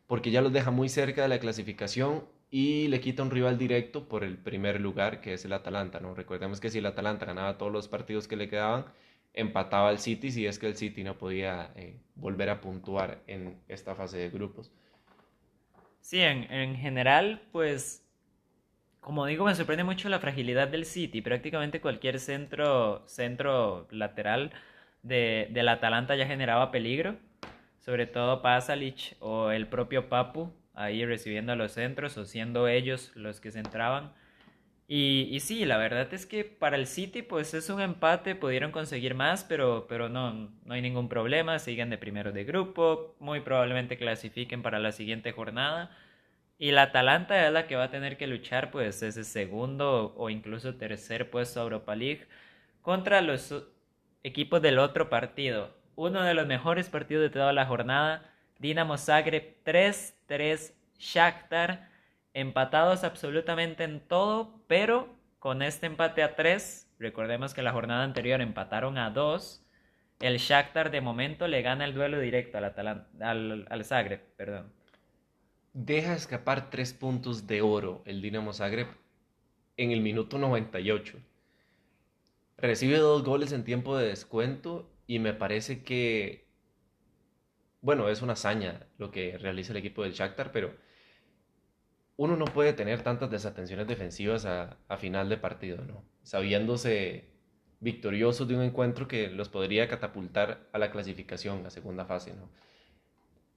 porque 0.05 0.31
ya 0.31 0.41
los 0.41 0.51
deja 0.51 0.69
muy 0.69 0.89
cerca 0.89 1.21
de 1.21 1.29
la 1.29 1.39
clasificación 1.39 2.25
y 2.51 2.89
le 2.89 2.99
quita 2.99 3.23
un 3.23 3.31
rival 3.31 3.57
directo 3.57 4.09
por 4.09 4.25
el 4.25 4.37
primer 4.37 4.81
lugar, 4.81 5.21
que 5.21 5.33
es 5.33 5.45
el 5.45 5.53
Atalanta. 5.53 6.01
¿no? 6.01 6.13
Recordemos 6.13 6.59
que 6.59 6.69
si 6.69 6.79
el 6.79 6.85
Atalanta 6.87 7.25
ganaba 7.25 7.57
todos 7.57 7.71
los 7.71 7.87
partidos 7.87 8.27
que 8.27 8.35
le 8.35 8.49
quedaban, 8.49 8.85
empataba 9.33 9.87
al 9.87 9.99
City 9.99 10.29
si 10.31 10.45
es 10.45 10.59
que 10.59 10.67
el 10.67 10.75
City 10.75 11.05
no 11.05 11.17
podía 11.17 11.71
eh, 11.77 11.95
volver 12.15 12.49
a 12.49 12.59
puntuar 12.59 13.21
en 13.27 13.61
esta 13.69 13.95
fase 13.95 14.17
de 14.17 14.29
grupos. 14.29 14.73
Sí, 16.01 16.19
en, 16.19 16.51
en 16.51 16.75
general, 16.75 17.47
pues 17.53 18.06
como 19.07 19.25
digo, 19.25 19.45
me 19.45 19.55
sorprende 19.55 19.85
mucho 19.85 20.09
la 20.09 20.19
fragilidad 20.19 20.67
del 20.67 20.83
City. 20.83 21.21
Prácticamente 21.21 21.79
cualquier 21.79 22.19
centro, 22.19 23.07
centro 23.07 23.87
lateral 23.89 24.51
de, 25.01 25.47
del 25.51 25.69
Atalanta 25.69 26.17
ya 26.17 26.27
generaba 26.27 26.71
peligro, 26.71 27.15
sobre 27.79 28.05
todo 28.05 28.41
Pasalic 28.41 29.15
o 29.21 29.51
el 29.51 29.67
propio 29.67 30.09
Papu 30.09 30.51
ahí 30.73 31.05
recibiendo 31.05 31.53
a 31.53 31.55
los 31.55 31.71
centros 31.71 32.17
o 32.17 32.25
siendo 32.25 32.67
ellos 32.67 33.13
los 33.15 33.39
que 33.39 33.49
se 33.49 33.59
entraban. 33.59 34.11
Y, 34.89 35.37
sí, 35.39 35.63
la 35.63 35.77
verdad 35.77 36.13
es 36.13 36.25
que 36.25 36.43
para 36.43 36.75
el 36.75 36.85
City 36.85 37.21
pues 37.21 37.53
es 37.53 37.69
un 37.69 37.79
empate, 37.79 38.35
pudieron 38.35 38.73
conseguir 38.73 39.15
más, 39.15 39.45
pero, 39.45 39.85
pero 39.87 40.09
no, 40.09 40.51
no 40.65 40.73
hay 40.73 40.81
ningún 40.81 41.07
problema, 41.07 41.59
siguen 41.59 41.89
de 41.89 41.97
primero 41.97 42.33
de 42.33 42.43
grupo, 42.43 43.15
muy 43.21 43.39
probablemente 43.39 43.97
clasifiquen 43.97 44.61
para 44.61 44.79
la 44.79 44.91
siguiente 44.91 45.31
jornada. 45.31 45.91
Y 46.59 46.71
la 46.71 46.83
Atalanta 46.83 47.45
es 47.45 47.53
la 47.53 47.67
que 47.67 47.75
va 47.75 47.85
a 47.85 47.91
tener 47.91 48.17
que 48.17 48.27
luchar 48.27 48.71
pues 48.71 49.03
ese 49.03 49.23
segundo 49.23 50.13
o 50.17 50.29
incluso 50.29 50.75
tercer 50.75 51.29
puesto 51.29 51.59
a 51.59 51.63
Europa 51.63 51.95
League 51.95 52.27
contra 52.81 53.21
los 53.21 53.53
equipos 54.23 54.61
del 54.61 54.79
otro 54.79 55.09
partido. 55.09 55.75
Uno 55.95 56.23
de 56.23 56.33
los 56.33 56.47
mejores 56.47 56.89
partidos 56.89 57.23
de 57.23 57.29
toda 57.29 57.53
la 57.53 57.65
jornada. 57.65 58.23
Dinamo 58.59 58.97
Zagreb 58.97 59.63
3-3 59.65 60.73
Shakhtar. 60.97 61.89
Empatados 62.33 63.03
absolutamente 63.03 63.83
en 63.83 63.99
todo, 63.99 64.61
pero 64.67 65.15
con 65.39 65.61
este 65.61 65.87
empate 65.87 66.23
a 66.23 66.35
3, 66.35 66.95
recordemos 66.99 67.53
que 67.53 67.61
la 67.63 67.71
jornada 67.71 68.03
anterior 68.03 68.41
empataron 68.41 68.97
a 68.97 69.09
2. 69.11 69.63
El 70.19 70.37
Shakhtar 70.37 70.91
de 70.91 71.01
momento 71.01 71.47
le 71.47 71.61
gana 71.61 71.85
el 71.85 71.93
duelo 71.93 72.19
directo 72.19 72.57
al, 72.57 72.65
al, 73.21 73.67
al 73.69 73.85
Zagreb. 73.85 74.21
Perdón. 74.35 74.76
Deja 75.79 76.15
escapar 76.15 76.71
3 76.71 76.91
puntos 76.93 77.45
de 77.45 77.61
oro 77.61 78.01
el 78.05 78.19
Dinamo 78.19 78.51
Zagreb 78.51 78.87
en 79.77 79.91
el 79.91 80.01
minuto 80.01 80.39
98. 80.39 81.19
Recibe 82.57 82.97
dos 82.97 83.23
goles 83.23 83.51
en 83.51 83.63
tiempo 83.63 83.95
de 83.95 84.07
descuento 84.07 84.91
y 85.05 85.19
me 85.19 85.35
parece 85.35 85.83
que, 85.83 86.47
bueno, 87.81 88.09
es 88.09 88.23
una 88.23 88.33
hazaña 88.33 88.87
lo 88.97 89.11
que 89.11 89.37
realiza 89.37 89.71
el 89.71 89.77
equipo 89.77 90.01
del 90.01 90.13
Shakhtar, 90.13 90.51
pero 90.51 90.75
uno 92.15 92.35
no 92.37 92.45
puede 92.45 92.73
tener 92.73 93.03
tantas 93.03 93.29
desatenciones 93.29 93.85
defensivas 93.85 94.45
a, 94.45 94.79
a 94.87 94.97
final 94.97 95.29
de 95.29 95.37
partido, 95.37 95.85
¿no? 95.85 96.03
Sabiéndose 96.23 97.35
victoriosos 97.81 98.47
de 98.47 98.55
un 98.55 98.63
encuentro 98.63 99.07
que 99.07 99.29
los 99.29 99.49
podría 99.49 99.87
catapultar 99.87 100.69
a 100.73 100.79
la 100.79 100.89
clasificación, 100.89 101.63
a 101.67 101.69
segunda 101.69 102.05
fase, 102.05 102.33
¿no? 102.33 102.49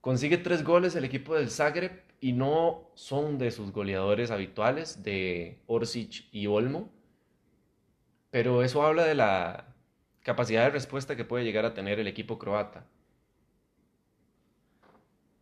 Consigue 0.00 0.38
tres 0.38 0.64
goles 0.64 0.94
el 0.96 1.04
equipo 1.04 1.34
del 1.34 1.50
Zagreb 1.50 2.02
y 2.20 2.32
no 2.32 2.90
son 2.94 3.38
de 3.38 3.50
sus 3.50 3.72
goleadores 3.72 4.30
habituales, 4.30 5.02
de 5.02 5.58
Orsic 5.66 6.26
y 6.32 6.46
Olmo 6.46 6.90
pero 8.30 8.62
eso 8.62 8.84
habla 8.84 9.04
de 9.04 9.14
la 9.14 9.66
capacidad 10.22 10.64
de 10.64 10.70
respuesta 10.70 11.16
que 11.16 11.24
puede 11.24 11.44
llegar 11.44 11.64
a 11.64 11.74
tener 11.74 11.98
el 11.98 12.06
equipo 12.06 12.38
croata. 12.38 12.86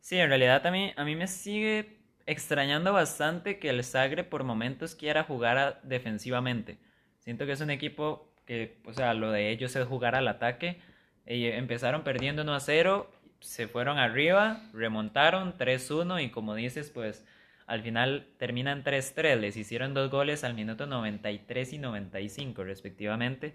Sí, 0.01 0.19
en 0.19 0.29
realidad 0.29 0.67
a 0.67 0.71
mí, 0.71 0.93
a 0.97 1.05
mí 1.05 1.15
me 1.15 1.27
sigue 1.27 1.99
extrañando 2.27 2.93
bastante 2.93 3.59
que 3.59 3.69
el 3.69 3.85
Sagre 3.85 4.25
por 4.25 4.43
momentos 4.43 4.95
quiera 4.95 5.25
jugar 5.25 5.81
defensivamente. 5.83 6.79
Siento 7.19 7.45
que 7.45 7.53
es 7.53 7.61
un 7.61 7.71
equipo 7.71 8.33
que, 8.47 8.79
o 8.87 8.95
sea, 8.95 9.13
lo 9.13 9.31
de 9.31 9.51
ellos 9.51 9.77
es 9.77 9.87
jugar 9.87 10.15
al 10.15 10.29
ataque. 10.29 10.81
Empezaron 11.27 12.05
perdiendo 12.05 12.43
1 12.43 12.55
a 12.55 12.61
0, 12.61 13.11
se 13.41 13.69
fueron 13.69 13.99
arriba, 13.99 14.63
remontaron 14.73 15.57
3-1 15.57 16.25
y 16.25 16.31
como 16.31 16.55
dices, 16.55 16.91
pues 16.91 17.25
al 17.67 17.83
final 17.83 18.27
terminan 18.39 18.83
3-3, 18.83 19.37
les 19.37 19.57
hicieron 19.57 19.95
dos 19.95 20.11
goles 20.11 20.43
al 20.45 20.55
minuto 20.55 20.87
93 20.87 21.75
y 21.75 21.79
95 21.79 22.65
respectivamente. 22.65 23.55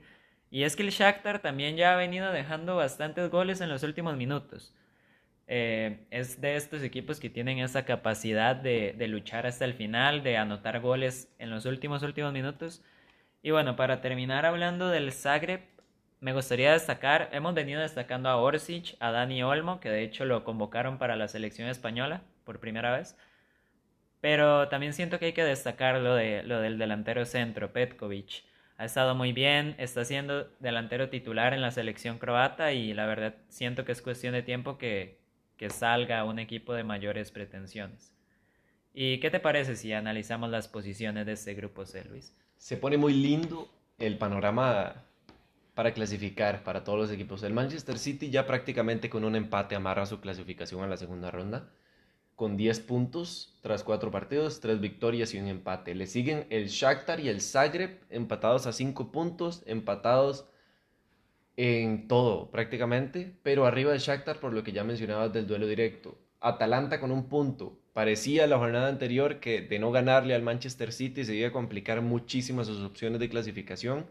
Y 0.51 0.63
es 0.63 0.75
que 0.75 0.83
el 0.83 0.91
Shakhtar 0.91 1.39
también 1.39 1.77
ya 1.77 1.93
ha 1.93 1.97
venido 1.97 2.31
dejando 2.31 2.75
bastantes 2.75 3.29
goles 3.31 3.59
en 3.59 3.69
los 3.69 3.81
últimos 3.81 4.15
minutos. 4.15 4.75
Eh, 5.47 6.05
es 6.11 6.39
de 6.39 6.55
estos 6.55 6.83
equipos 6.83 7.19
que 7.19 7.29
tienen 7.29 7.57
esa 7.57 7.85
capacidad 7.85 8.55
de, 8.55 8.93
de, 8.97 9.07
luchar 9.07 9.45
hasta 9.45 9.65
el 9.65 9.73
final, 9.73 10.23
de 10.23 10.37
anotar 10.37 10.79
goles 10.79 11.33
en 11.39 11.49
los 11.49 11.65
últimos 11.65 12.03
últimos 12.03 12.31
minutos. 12.33 12.83
Y 13.41 13.51
bueno, 13.51 13.75
para 13.75 13.99
terminar 13.99 14.45
hablando 14.45 14.89
del 14.89 15.11
Zagreb, 15.11 15.61
me 16.23 16.31
gustaría 16.31 16.71
destacar, 16.71 17.27
hemos 17.33 17.53
venido 17.53 17.81
destacando 17.81 18.29
a 18.29 18.37
Orsic, 18.37 18.95
a 19.01 19.11
Dani 19.11 19.43
Olmo, 19.43 19.81
que 19.81 19.89
de 19.89 20.03
hecho 20.03 20.23
lo 20.23 20.45
convocaron 20.45 20.97
para 20.97 21.17
la 21.17 21.27
selección 21.27 21.67
española 21.67 22.21
por 22.45 22.61
primera 22.61 22.95
vez. 22.95 23.17
Pero 24.21 24.69
también 24.69 24.93
siento 24.93 25.19
que 25.19 25.25
hay 25.25 25.33
que 25.33 25.43
destacar 25.43 25.99
lo, 25.99 26.15
de, 26.15 26.41
lo 26.43 26.61
del 26.61 26.77
delantero 26.77 27.25
centro, 27.25 27.73
Petkovic. 27.73 28.45
Ha 28.77 28.85
estado 28.85 29.15
muy 29.15 29.33
bien, 29.33 29.75
está 29.77 30.05
siendo 30.05 30.45
delantero 30.61 31.09
titular 31.09 31.53
en 31.53 31.61
la 31.61 31.71
selección 31.71 32.19
croata 32.19 32.71
y 32.71 32.93
la 32.93 33.05
verdad 33.05 33.35
siento 33.49 33.83
que 33.83 33.91
es 33.91 34.01
cuestión 34.01 34.31
de 34.31 34.43
tiempo 34.43 34.77
que, 34.77 35.19
que 35.57 35.69
salga 35.69 36.23
un 36.23 36.39
equipo 36.39 36.73
de 36.73 36.85
mayores 36.85 37.31
pretensiones. 37.31 38.13
¿Y 38.93 39.19
qué 39.19 39.29
te 39.29 39.41
parece 39.41 39.75
si 39.75 39.91
analizamos 39.91 40.49
las 40.49 40.69
posiciones 40.69 41.25
de 41.25 41.33
este 41.33 41.53
grupo 41.53 41.85
C, 41.85 42.05
Luis? 42.05 42.33
Se 42.55 42.77
pone 42.77 42.95
muy 42.95 43.11
lindo 43.11 43.67
el 43.99 44.17
panorama 44.17 45.03
para 45.73 45.93
clasificar 45.93 46.63
para 46.63 46.83
todos 46.83 46.99
los 46.99 47.11
equipos. 47.11 47.43
El 47.43 47.53
Manchester 47.53 47.97
City 47.97 48.29
ya 48.29 48.45
prácticamente 48.45 49.09
con 49.09 49.23
un 49.23 49.35
empate 49.35 49.75
amarra 49.75 50.05
su 50.05 50.19
clasificación 50.19 50.83
a 50.83 50.87
la 50.87 50.97
segunda 50.97 51.31
ronda 51.31 51.69
con 52.35 52.57
10 52.57 52.79
puntos 52.81 53.55
tras 53.61 53.83
4 53.83 54.11
partidos, 54.11 54.59
3 54.59 54.79
victorias 54.79 55.33
y 55.33 55.39
un 55.39 55.47
empate. 55.47 55.95
Le 55.95 56.07
siguen 56.07 56.47
el 56.49 56.67
Shakhtar 56.67 57.19
y 57.19 57.29
el 57.29 57.41
Zagreb 57.41 57.99
empatados 58.09 58.65
a 58.65 58.73
5 58.73 59.11
puntos, 59.11 59.63
empatados 59.65 60.45
en 61.55 62.07
todo 62.07 62.49
prácticamente, 62.49 63.37
pero 63.43 63.65
arriba 63.65 63.91
del 63.91 63.99
Shakhtar 63.99 64.39
por 64.39 64.53
lo 64.53 64.63
que 64.63 64.71
ya 64.71 64.83
mencionabas 64.83 65.31
del 65.31 65.47
duelo 65.47 65.67
directo. 65.67 66.17
Atalanta 66.39 66.99
con 66.99 67.11
un 67.11 67.29
punto. 67.29 67.79
Parecía 67.93 68.47
la 68.47 68.57
jornada 68.57 68.89
anterior 68.89 69.39
que 69.39 69.61
de 69.61 69.79
no 69.79 69.91
ganarle 69.91 70.33
al 70.33 70.41
Manchester 70.41 70.91
City 70.91 71.23
se 71.23 71.35
iba 71.35 71.49
a 71.49 71.51
complicar 71.51 72.01
muchísimo 72.01 72.63
sus 72.63 72.81
opciones 72.83 73.19
de 73.19 73.29
clasificación. 73.29 74.07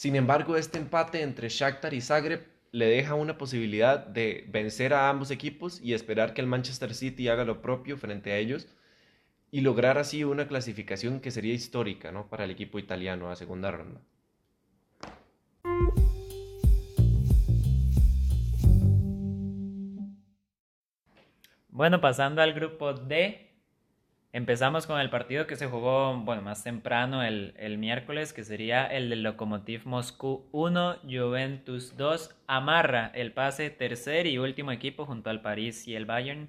Sin 0.00 0.16
embargo, 0.16 0.56
este 0.56 0.78
empate 0.78 1.20
entre 1.20 1.50
Shakhtar 1.50 1.92
y 1.92 2.00
Zagreb 2.00 2.46
le 2.72 2.86
deja 2.86 3.14
una 3.14 3.36
posibilidad 3.36 3.98
de 3.98 4.46
vencer 4.48 4.94
a 4.94 5.10
ambos 5.10 5.30
equipos 5.30 5.78
y 5.82 5.92
esperar 5.92 6.32
que 6.32 6.40
el 6.40 6.46
Manchester 6.46 6.94
City 6.94 7.28
haga 7.28 7.44
lo 7.44 7.60
propio 7.60 7.98
frente 7.98 8.32
a 8.32 8.38
ellos 8.38 8.66
y 9.50 9.60
lograr 9.60 9.98
así 9.98 10.24
una 10.24 10.48
clasificación 10.48 11.20
que 11.20 11.30
sería 11.30 11.52
histórica 11.52 12.12
¿no? 12.12 12.30
para 12.30 12.44
el 12.44 12.50
equipo 12.50 12.78
italiano 12.78 13.30
a 13.30 13.36
segunda 13.36 13.70
ronda. 13.72 14.00
Bueno, 21.68 22.00
pasando 22.00 22.40
al 22.40 22.54
grupo 22.54 22.94
D, 22.94 23.49
empezamos 24.32 24.86
con 24.86 25.00
el 25.00 25.10
partido 25.10 25.46
que 25.46 25.56
se 25.56 25.66
jugó, 25.66 26.16
bueno, 26.18 26.42
más 26.42 26.62
temprano 26.62 27.22
el, 27.22 27.54
el 27.56 27.78
miércoles, 27.78 28.32
que 28.32 28.44
sería 28.44 28.86
el 28.86 29.10
del 29.10 29.22
Lokomotiv 29.22 29.86
Moscú 29.86 30.46
1, 30.52 30.98
Juventus 31.02 31.96
2, 31.96 32.36
amarra 32.46 33.10
el 33.14 33.32
pase 33.32 33.70
tercer 33.70 34.26
y 34.26 34.38
último 34.38 34.72
equipo 34.72 35.06
junto 35.06 35.30
al 35.30 35.42
París 35.42 35.86
y 35.88 35.94
el 35.94 36.06
Bayern, 36.06 36.48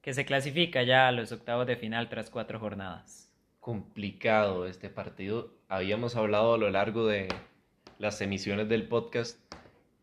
que 0.00 0.14
se 0.14 0.24
clasifica 0.24 0.82
ya 0.82 1.08
a 1.08 1.12
los 1.12 1.32
octavos 1.32 1.66
de 1.66 1.76
final 1.76 2.08
tras 2.08 2.30
cuatro 2.30 2.58
jornadas. 2.58 3.32
Complicado 3.60 4.66
este 4.66 4.88
partido. 4.88 5.54
Habíamos 5.68 6.16
hablado 6.16 6.54
a 6.54 6.58
lo 6.58 6.70
largo 6.70 7.06
de 7.06 7.28
las 7.98 8.20
emisiones 8.20 8.68
del 8.68 8.88
podcast 8.88 9.38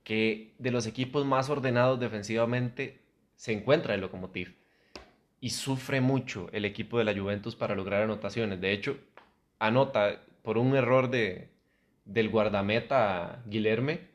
que 0.05 0.53
de 0.57 0.71
los 0.71 0.87
equipos 0.87 1.25
más 1.25 1.49
ordenados 1.49 1.99
defensivamente 1.99 3.01
se 3.35 3.51
encuentra 3.51 3.93
el 3.93 4.01
Lokomotiv 4.01 4.58
y 5.41 5.51
sufre 5.51 6.01
mucho 6.01 6.49
el 6.51 6.65
equipo 6.65 6.97
de 6.97 7.05
la 7.05 7.17
Juventus 7.17 7.55
para 7.55 7.75
lograr 7.75 8.03
anotaciones. 8.03 8.59
De 8.61 8.73
hecho, 8.73 8.97
anota 9.59 10.21
por 10.43 10.57
un 10.57 10.75
error 10.75 11.09
de, 11.09 11.49
del 12.05 12.29
guardameta 12.29 13.43
Guilherme, 13.47 14.09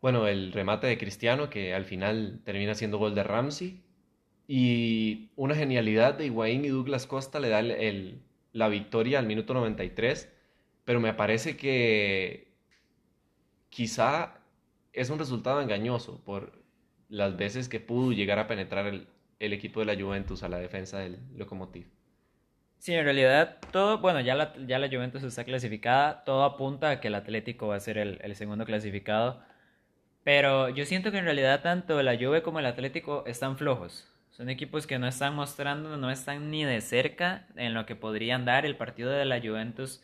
bueno, 0.00 0.26
el 0.26 0.52
remate 0.52 0.86
de 0.86 0.98
Cristiano 0.98 1.50
que 1.50 1.74
al 1.74 1.84
final 1.84 2.40
termina 2.44 2.74
siendo 2.74 2.98
gol 2.98 3.14
de 3.14 3.22
Ramsey. 3.22 3.82
Y 4.48 5.30
una 5.36 5.54
genialidad 5.54 6.14
de 6.14 6.26
Higuaín 6.26 6.64
y 6.64 6.68
Douglas 6.68 7.06
Costa 7.06 7.38
le 7.38 7.50
da 7.50 7.60
el, 7.60 8.20
la 8.52 8.68
victoria 8.68 9.18
al 9.18 9.26
minuto 9.26 9.54
93, 9.54 10.32
pero 10.84 11.00
me 11.00 11.14
parece 11.14 11.56
que 11.56 12.48
quizá 13.68 14.40
es 14.92 15.10
un 15.10 15.18
resultado 15.18 15.60
engañoso 15.62 16.20
por 16.24 16.52
las 17.08 17.36
veces 17.36 17.68
que 17.68 17.78
pudo 17.80 18.12
llegar 18.12 18.38
a 18.40 18.48
penetrar 18.48 18.86
el, 18.86 19.06
equipo 19.40 19.80
de 19.80 19.86
la 19.86 20.00
Juventus 20.00 20.42
a 20.42 20.48
la 20.48 20.58
defensa 20.58 20.98
del 20.98 21.18
Lokomotiv. 21.36 21.86
Sí, 22.78 22.94
en 22.94 23.04
realidad 23.04 23.58
todo, 23.72 23.98
bueno, 23.98 24.20
ya 24.20 24.34
la, 24.34 24.54
ya 24.66 24.78
la 24.78 24.88
Juventus 24.88 25.22
está 25.22 25.44
clasificada, 25.44 26.24
todo 26.24 26.44
apunta 26.44 26.90
a 26.90 27.00
que 27.00 27.08
el 27.08 27.14
Atlético 27.14 27.68
va 27.68 27.76
a 27.76 27.80
ser 27.80 27.98
el, 27.98 28.36
segundo 28.36 28.64
clasificado, 28.64 29.42
pero 30.24 30.70
yo 30.70 30.86
siento 30.86 31.12
que 31.12 31.18
en 31.18 31.24
realidad 31.24 31.62
tanto 31.62 32.02
la 32.02 32.16
Juve 32.16 32.42
como 32.42 32.58
el 32.58 32.66
Atlético 32.66 33.24
están 33.26 33.58
flojos. 33.58 34.06
Son 34.30 34.48
equipos 34.48 34.86
que 34.86 34.98
no 34.98 35.06
están 35.06 35.34
mostrando, 35.34 35.98
no 35.98 36.10
están 36.10 36.50
ni 36.50 36.64
de 36.64 36.80
cerca 36.80 37.46
en 37.56 37.74
lo 37.74 37.84
que 37.84 37.96
podrían 37.96 38.46
dar. 38.46 38.64
El 38.64 38.76
partido 38.76 39.10
de 39.10 39.26
la 39.26 39.40
Juventus, 39.40 40.02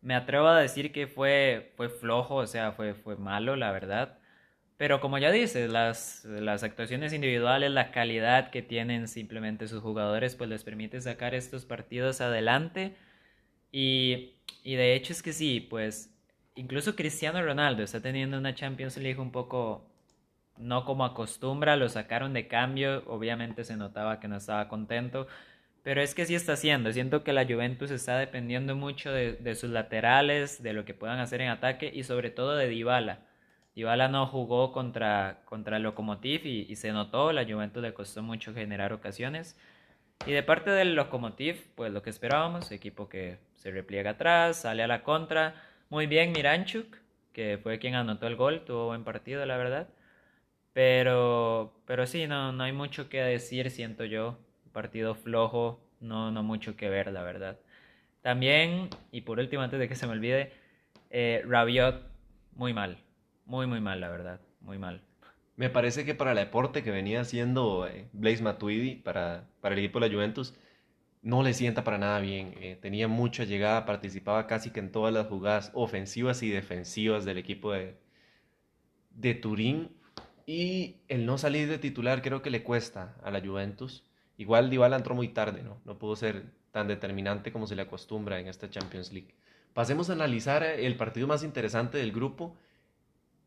me 0.00 0.14
atrevo 0.14 0.48
a 0.48 0.58
decir 0.58 0.92
que 0.92 1.06
fue, 1.06 1.72
fue 1.76 1.90
flojo, 1.90 2.36
o 2.36 2.46
sea, 2.46 2.72
fue, 2.72 2.94
fue 2.94 3.16
malo, 3.16 3.56
la 3.56 3.72
verdad. 3.72 4.18
Pero 4.76 5.00
como 5.00 5.18
ya 5.18 5.30
dices, 5.30 5.70
las, 5.70 6.24
las 6.26 6.62
actuaciones 6.62 7.12
individuales, 7.12 7.70
la 7.70 7.90
calidad 7.92 8.50
que 8.50 8.62
tienen 8.62 9.08
simplemente 9.08 9.68
sus 9.68 9.82
jugadores, 9.82 10.36
pues 10.36 10.50
les 10.50 10.64
permite 10.64 11.00
sacar 11.00 11.34
estos 11.34 11.64
partidos 11.64 12.20
adelante. 12.20 12.94
Y, 13.72 14.34
y 14.62 14.74
de 14.76 14.94
hecho 14.94 15.12
es 15.12 15.22
que 15.22 15.32
sí, 15.32 15.60
pues 15.60 16.14
incluso 16.56 16.96
Cristiano 16.96 17.42
Ronaldo 17.42 17.82
está 17.82 18.00
teniendo 18.00 18.38
una 18.38 18.54
Champions 18.54 18.96
League 18.98 19.20
un 19.20 19.32
poco 19.32 19.86
no 20.58 20.84
como 20.84 21.04
acostumbra, 21.04 21.76
lo 21.76 21.88
sacaron 21.88 22.32
de 22.32 22.48
cambio, 22.48 23.04
obviamente 23.06 23.64
se 23.64 23.76
notaba 23.76 24.20
que 24.20 24.28
no 24.28 24.36
estaba 24.36 24.68
contento, 24.68 25.26
pero 25.82 26.02
es 26.02 26.14
que 26.14 26.26
sí 26.26 26.34
está 26.34 26.54
haciendo, 26.54 26.92
siento 26.92 27.24
que 27.24 27.32
la 27.32 27.44
Juventus 27.44 27.90
está 27.90 28.18
dependiendo 28.18 28.74
mucho 28.74 29.12
de, 29.12 29.34
de 29.34 29.54
sus 29.54 29.70
laterales, 29.70 30.62
de 30.62 30.72
lo 30.72 30.84
que 30.84 30.94
puedan 30.94 31.20
hacer 31.20 31.42
en 31.42 31.50
ataque 31.50 31.90
y 31.94 32.04
sobre 32.04 32.30
todo 32.30 32.56
de 32.56 32.68
Dybala. 32.68 33.20
Dybala 33.76 34.08
no 34.08 34.26
jugó 34.26 34.72
contra, 34.72 35.42
contra 35.44 35.78
Lokomotiv 35.78 36.46
y, 36.46 36.74
se 36.76 36.92
notó, 36.92 37.30
la 37.32 37.44
Juventus 37.44 37.82
le 37.82 37.92
costó 37.92 38.22
mucho 38.22 38.54
generar 38.54 38.94
ocasiones. 38.94 39.54
Y 40.26 40.32
de 40.32 40.42
parte 40.42 40.70
del 40.70 40.94
Lokomotiv, 40.94 41.68
pues 41.74 41.92
lo 41.92 42.02
que 42.02 42.08
esperábamos, 42.08 42.72
equipo 42.72 43.10
que 43.10 43.38
se 43.54 43.70
repliega 43.70 44.12
atrás, 44.12 44.62
sale 44.62 44.82
a 44.82 44.86
la 44.86 45.02
contra. 45.02 45.62
Muy 45.90 46.06
bien 46.06 46.32
Miranchuk, 46.32 46.96
que 47.34 47.58
fue 47.62 47.78
quien 47.78 47.96
anotó 47.96 48.26
el 48.26 48.36
gol, 48.36 48.64
tuvo 48.64 48.86
buen 48.86 49.04
partido, 49.04 49.44
la 49.44 49.58
verdad. 49.58 49.88
Pero, 50.72 51.74
pero 51.86 52.06
sí, 52.06 52.26
no, 52.26 52.52
no 52.52 52.64
hay 52.64 52.72
mucho 52.72 53.10
que 53.10 53.20
decir, 53.22 53.70
siento 53.70 54.06
yo. 54.06 54.38
Partido 54.72 55.14
flojo, 55.14 55.80
no, 56.00 56.30
no 56.30 56.42
mucho 56.42 56.76
que 56.76 56.88
ver, 56.88 57.12
la 57.12 57.22
verdad. 57.22 57.58
También, 58.22 58.88
y 59.12 59.20
por 59.22 59.38
último, 59.38 59.62
antes 59.62 59.78
de 59.78 59.88
que 59.88 59.96
se 59.96 60.06
me 60.06 60.12
olvide, 60.12 60.52
eh, 61.10 61.42
Rabiot, 61.46 62.02
muy 62.54 62.72
mal 62.72 63.05
muy, 63.46 63.66
muy 63.66 63.80
mal, 63.80 64.00
la 64.00 64.08
verdad. 64.08 64.40
Muy 64.60 64.78
mal. 64.78 65.02
Me 65.56 65.70
parece 65.70 66.04
que 66.04 66.14
para 66.14 66.32
el 66.32 66.36
deporte 66.36 66.82
que 66.82 66.90
venía 66.90 67.20
haciendo 67.22 67.86
eh, 67.86 68.08
Blaise 68.12 68.42
Matuidi 68.42 68.96
para, 68.96 69.48
para 69.60 69.74
el 69.74 69.78
equipo 69.78 70.00
de 70.00 70.08
la 70.08 70.14
Juventus, 70.14 70.54
no 71.22 71.42
le 71.42 71.54
sienta 71.54 71.82
para 71.82 71.98
nada 71.98 72.20
bien. 72.20 72.54
Eh, 72.60 72.78
tenía 72.80 73.08
mucha 73.08 73.44
llegada, 73.44 73.86
participaba 73.86 74.46
casi 74.46 74.70
que 74.70 74.80
en 74.80 74.92
todas 74.92 75.14
las 75.14 75.28
jugadas 75.28 75.70
ofensivas 75.74 76.42
y 76.42 76.50
defensivas 76.50 77.24
del 77.24 77.38
equipo 77.38 77.72
de, 77.72 77.96
de 79.10 79.34
Turín. 79.34 79.90
Y 80.44 80.96
el 81.08 81.24
no 81.24 81.38
salir 81.38 81.68
de 81.68 81.78
titular 81.78 82.22
creo 82.22 82.42
que 82.42 82.50
le 82.50 82.62
cuesta 82.62 83.16
a 83.22 83.30
la 83.30 83.40
Juventus. 83.40 84.04
Igual 84.36 84.70
Dybala 84.70 84.96
entró 84.96 85.14
muy 85.14 85.28
tarde, 85.28 85.62
¿no? 85.62 85.80
No 85.84 85.98
pudo 85.98 86.16
ser 86.16 86.52
tan 86.70 86.88
determinante 86.88 87.52
como 87.52 87.66
se 87.66 87.74
le 87.74 87.82
acostumbra 87.82 88.38
en 88.38 88.48
esta 88.48 88.68
Champions 88.68 89.12
League. 89.12 89.34
Pasemos 89.72 90.10
a 90.10 90.12
analizar 90.12 90.62
el 90.62 90.96
partido 90.96 91.26
más 91.26 91.42
interesante 91.42 91.98
del 91.98 92.12
grupo 92.12 92.56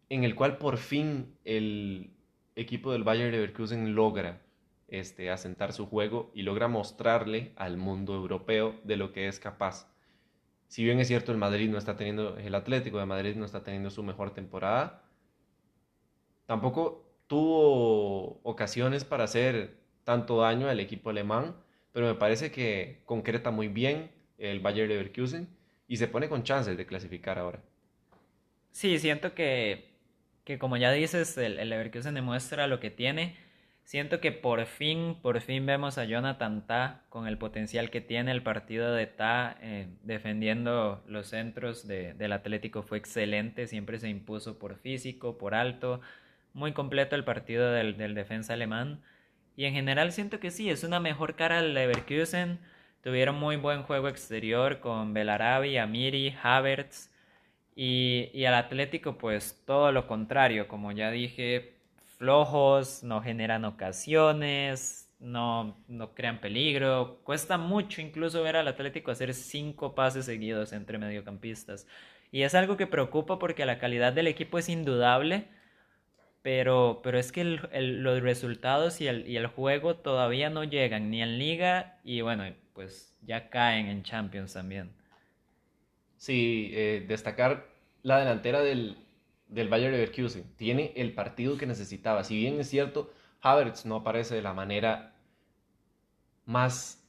en 0.10 0.24
el 0.24 0.36
cual 0.36 0.58
por 0.58 0.78
fin 0.78 1.36
el 1.46 2.12
equipo 2.56 2.92
del 2.92 3.04
Bayern 3.04 3.32
Leverkusen 3.32 3.96
logra 3.96 4.42
este, 4.88 5.30
asentar 5.30 5.72
su 5.72 5.86
juego 5.86 6.32
y 6.34 6.42
logra 6.42 6.68
mostrarle 6.68 7.54
al 7.56 7.78
mundo 7.78 8.16
europeo 8.16 8.80
de 8.84 8.98
lo 8.98 9.12
que 9.12 9.28
es 9.28 9.40
capaz. 9.40 9.88
Si 10.68 10.84
bien 10.84 11.00
es 11.00 11.08
cierto 11.08 11.32
el 11.32 11.38
Madrid 11.38 11.70
no 11.70 11.78
está 11.78 11.96
teniendo, 11.96 12.38
el 12.38 12.56
Atlético 12.56 13.00
de 13.00 13.06
Madrid 13.06 13.36
no 13.36 13.46
está 13.46 13.64
teniendo 13.64 13.90
su 13.90 14.04
mejor 14.04 14.34
temporada, 14.34 15.04
tampoco 16.46 17.06
tuvo 17.28 18.40
ocasiones 18.44 19.06
para 19.06 19.24
hacer 19.24 19.78
tanto 20.04 20.42
daño 20.42 20.68
al 20.68 20.80
equipo 20.80 21.12
alemán, 21.12 21.56
pero 21.92 22.08
me 22.08 22.16
parece 22.16 22.52
que 22.52 23.02
concreta 23.06 23.52
muy 23.52 23.68
bien 23.68 24.12
el 24.38 24.60
Bayern 24.60 24.90
Leverkusen 24.90 25.48
y 25.88 25.98
se 25.98 26.08
pone 26.08 26.30
con 26.30 26.44
chances 26.44 26.78
de 26.78 26.86
clasificar 26.86 27.38
ahora. 27.38 27.62
Sí, 28.72 28.98
siento 29.00 29.34
que 29.34 29.89
que 30.50 30.58
como 30.58 30.78
ya 30.78 30.92
dices, 30.92 31.38
el, 31.38 31.60
el 31.60 31.70
Leverkusen 31.70 32.16
demuestra 32.16 32.66
lo 32.66 32.80
que 32.80 32.90
tiene. 32.90 33.36
Siento 33.84 34.20
que 34.20 34.32
por 34.32 34.66
fin, 34.66 35.16
por 35.22 35.42
fin 35.42 35.64
vemos 35.68 36.00
a 36.00 36.06
Jonathan 36.06 36.66
Ta 36.66 37.04
con 37.10 37.28
el 37.28 37.38
potencial 37.38 37.92
que 37.92 38.02
tiene. 38.02 38.32
El 38.32 38.42
partido 38.42 38.92
de 38.92 39.06
Ta 39.06 39.58
eh, 39.62 39.90
defendiendo 40.02 41.04
los 41.06 41.28
centros 41.28 41.88
del 41.88 42.32
Atlético 42.32 42.82
fue 42.82 42.98
excelente. 42.98 43.68
Siempre 43.68 44.00
se 44.00 44.10
impuso 44.10 44.58
por 44.58 44.76
físico, 44.76 45.38
por 45.38 45.54
alto. 45.54 46.02
Muy 46.54 46.74
completo 46.74 47.16
el 47.16 47.24
partido 47.24 47.72
del, 47.72 47.96
del 47.96 48.16
defensa 48.16 48.54
alemán. 48.54 49.04
Y 49.56 49.66
en 49.66 49.76
general 49.76 50.12
siento 50.12 50.40
que 50.40 50.50
sí, 50.50 50.72
es 50.72 50.84
una 50.84 51.00
mejor 51.00 51.36
cara 51.36 51.60
al 51.60 51.76
Leverkusen. 51.76 52.58
Tuvieron 53.04 53.36
muy 53.36 53.56
buen 53.58 53.84
juego 53.84 54.08
exterior 54.08 54.80
con 54.80 55.14
Belarabi, 55.14 55.78
Amiri, 55.78 56.36
Havertz. 56.42 57.12
Y, 57.76 58.44
al 58.46 58.56
Atlético, 58.56 59.18
pues 59.18 59.62
todo 59.66 59.92
lo 59.92 60.08
contrario, 60.08 60.68
como 60.68 60.92
ya 60.92 61.12
dije, 61.12 61.76
flojos, 62.18 63.04
no 63.04 63.22
generan 63.22 63.66
ocasiones, 63.66 65.10
no, 65.20 65.78
no 65.88 66.14
crean 66.14 66.42
peligro. 66.42 67.20
Cuesta 67.24 67.58
mucho 67.58 68.02
incluso 68.02 68.44
ver 68.44 68.58
al 68.58 68.68
Atlético 68.68 69.12
hacer 69.12 69.34
cinco 69.34 69.96
pases 69.96 70.26
seguidos 70.26 70.74
entre 70.74 70.98
mediocampistas. 70.98 71.88
Y 72.32 72.44
es 72.44 72.56
algo 72.56 72.78
que 72.78 72.88
preocupa 72.88 73.40
porque 73.40 73.66
la 73.66 73.80
calidad 73.80 74.14
del 74.14 74.28
equipo 74.28 74.60
es 74.60 74.70
indudable, 74.70 75.48
pero, 76.42 77.02
pero 77.04 77.18
es 77.20 77.32
que 77.32 77.44
los 77.44 78.22
resultados 78.22 79.02
y 79.02 79.08
el, 79.08 79.28
y 79.28 79.38
el 79.38 79.48
juego 79.48 79.96
todavía 79.96 80.50
no 80.50 80.64
llegan 80.64 81.10
ni 81.10 81.22
en 81.22 81.38
liga 81.40 82.00
y 82.04 82.22
bueno, 82.22 82.44
pues 82.74 83.16
ya 83.22 83.50
caen 83.50 83.88
en 83.88 84.04
Champions 84.04 84.54
también. 84.54 84.99
Sí, 86.20 86.70
eh, 86.74 87.06
destacar 87.08 87.66
la 88.04 88.20
delantera 88.20 88.62
del, 88.62 88.98
del 89.48 89.70
Bayern 89.70 89.94
Leverkusen. 89.94 90.44
Tiene 90.58 90.92
el 90.98 91.14
partido 91.14 91.58
que 91.58 91.66
necesitaba. 91.66 92.24
Si 92.26 92.36
bien 92.36 92.60
es 92.60 92.70
cierto, 92.70 93.10
Havertz 93.42 93.86
no 93.86 93.96
aparece 93.96 94.36
de 94.36 94.42
la 94.42 94.54
manera 94.54 95.16
más 96.46 97.02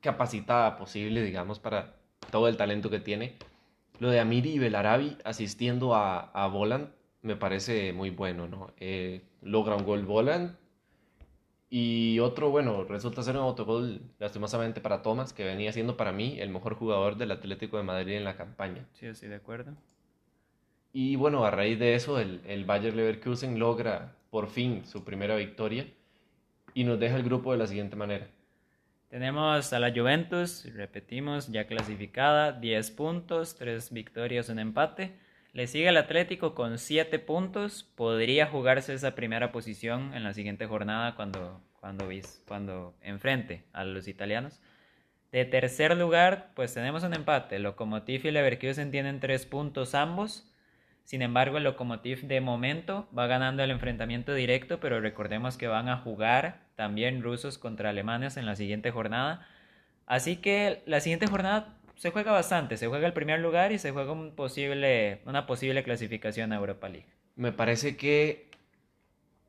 capacitada 0.00 0.76
posible, 0.76 1.22
digamos, 1.22 1.60
para 1.60 1.94
todo 2.30 2.48
el 2.48 2.56
talento 2.56 2.90
que 2.90 2.98
tiene. 2.98 3.36
Lo 4.00 4.10
de 4.10 4.18
Amiri 4.18 4.54
y 4.54 4.58
Belarabi 4.58 5.16
asistiendo 5.24 5.94
a, 5.94 6.32
a 6.32 6.48
Voland 6.48 6.90
me 7.22 7.36
parece 7.36 7.92
muy 7.92 8.10
bueno, 8.10 8.48
¿no? 8.48 8.72
Eh, 8.78 9.22
logra 9.42 9.76
un 9.76 9.84
gol 9.84 10.04
Voland 10.04 10.56
y 11.68 12.18
otro, 12.20 12.50
bueno, 12.50 12.84
resulta 12.84 13.22
ser 13.22 13.36
un 13.36 13.42
autogol 13.42 14.00
lastimosamente 14.18 14.80
para 14.80 15.02
Thomas, 15.02 15.32
que 15.32 15.44
venía 15.44 15.72
siendo 15.72 15.96
para 15.96 16.12
mí 16.12 16.38
el 16.38 16.50
mejor 16.50 16.74
jugador 16.74 17.16
del 17.16 17.32
Atlético 17.32 17.76
de 17.76 17.82
Madrid 17.82 18.14
en 18.14 18.24
la 18.24 18.36
campaña. 18.36 18.86
Sí, 18.92 19.06
estoy 19.06 19.28
de 19.28 19.36
acuerdo. 19.36 19.72
Y 20.92 21.16
bueno, 21.16 21.44
a 21.44 21.50
raíz 21.50 21.78
de 21.78 21.94
eso, 21.94 22.20
el, 22.20 22.40
el 22.46 22.64
Bayer 22.64 22.94
Leverkusen 22.94 23.58
logra 23.58 24.14
por 24.30 24.48
fin 24.48 24.84
su 24.86 25.04
primera 25.04 25.36
victoria 25.36 25.86
y 26.72 26.84
nos 26.84 27.00
deja 27.00 27.16
el 27.16 27.22
grupo 27.22 27.52
de 27.52 27.58
la 27.58 27.66
siguiente 27.66 27.96
manera. 27.96 28.28
Tenemos 29.08 29.72
a 29.72 29.78
la 29.78 29.92
Juventus, 29.92 30.68
repetimos, 30.74 31.48
ya 31.48 31.66
clasificada, 31.66 32.52
10 32.52 32.90
puntos, 32.92 33.54
3 33.56 33.92
victorias, 33.92 34.48
un 34.48 34.58
empate. 34.58 35.16
Le 35.56 35.66
sigue 35.66 35.88
el 35.88 35.96
Atlético 35.96 36.54
con 36.54 36.76
7 36.76 37.18
puntos. 37.18 37.82
Podría 37.82 38.46
jugarse 38.46 38.92
esa 38.92 39.14
primera 39.14 39.52
posición 39.52 40.12
en 40.12 40.22
la 40.22 40.34
siguiente 40.34 40.66
jornada 40.66 41.14
cuando, 41.14 41.62
cuando, 41.80 42.10
cuando 42.46 42.94
enfrente 43.00 43.64
a 43.72 43.86
los 43.86 44.06
italianos. 44.06 44.60
De 45.32 45.46
tercer 45.46 45.96
lugar, 45.96 46.50
pues 46.54 46.74
tenemos 46.74 47.04
un 47.04 47.14
empate. 47.14 47.58
Lokomotiv 47.58 48.26
y 48.26 48.32
Leverkusen 48.32 48.90
tienen 48.90 49.18
3 49.18 49.46
puntos 49.46 49.94
ambos. 49.94 50.46
Sin 51.04 51.22
embargo, 51.22 51.56
el 51.56 51.64
Lokomotiv 51.64 52.26
de 52.26 52.42
momento 52.42 53.08
va 53.18 53.26
ganando 53.26 53.62
el 53.62 53.70
enfrentamiento 53.70 54.34
directo, 54.34 54.78
pero 54.78 55.00
recordemos 55.00 55.56
que 55.56 55.68
van 55.68 55.88
a 55.88 55.96
jugar 55.96 56.66
también 56.74 57.22
rusos 57.22 57.56
contra 57.56 57.88
alemanes 57.88 58.36
en 58.36 58.44
la 58.44 58.56
siguiente 58.56 58.90
jornada. 58.90 59.48
Así 60.04 60.36
que 60.36 60.82
la 60.84 61.00
siguiente 61.00 61.26
jornada 61.26 61.75
se 61.96 62.10
juega 62.10 62.32
bastante, 62.32 62.76
se 62.76 62.86
juega 62.86 63.06
el 63.06 63.12
primer 63.12 63.40
lugar 63.40 63.72
y 63.72 63.78
se 63.78 63.90
juega 63.90 64.12
un 64.12 64.34
posible, 64.34 65.22
una 65.26 65.46
posible 65.46 65.82
clasificación 65.82 66.52
a 66.52 66.56
Europa 66.56 66.88
League. 66.88 67.08
Me 67.34 67.52
parece 67.52 67.96
que 67.96 68.50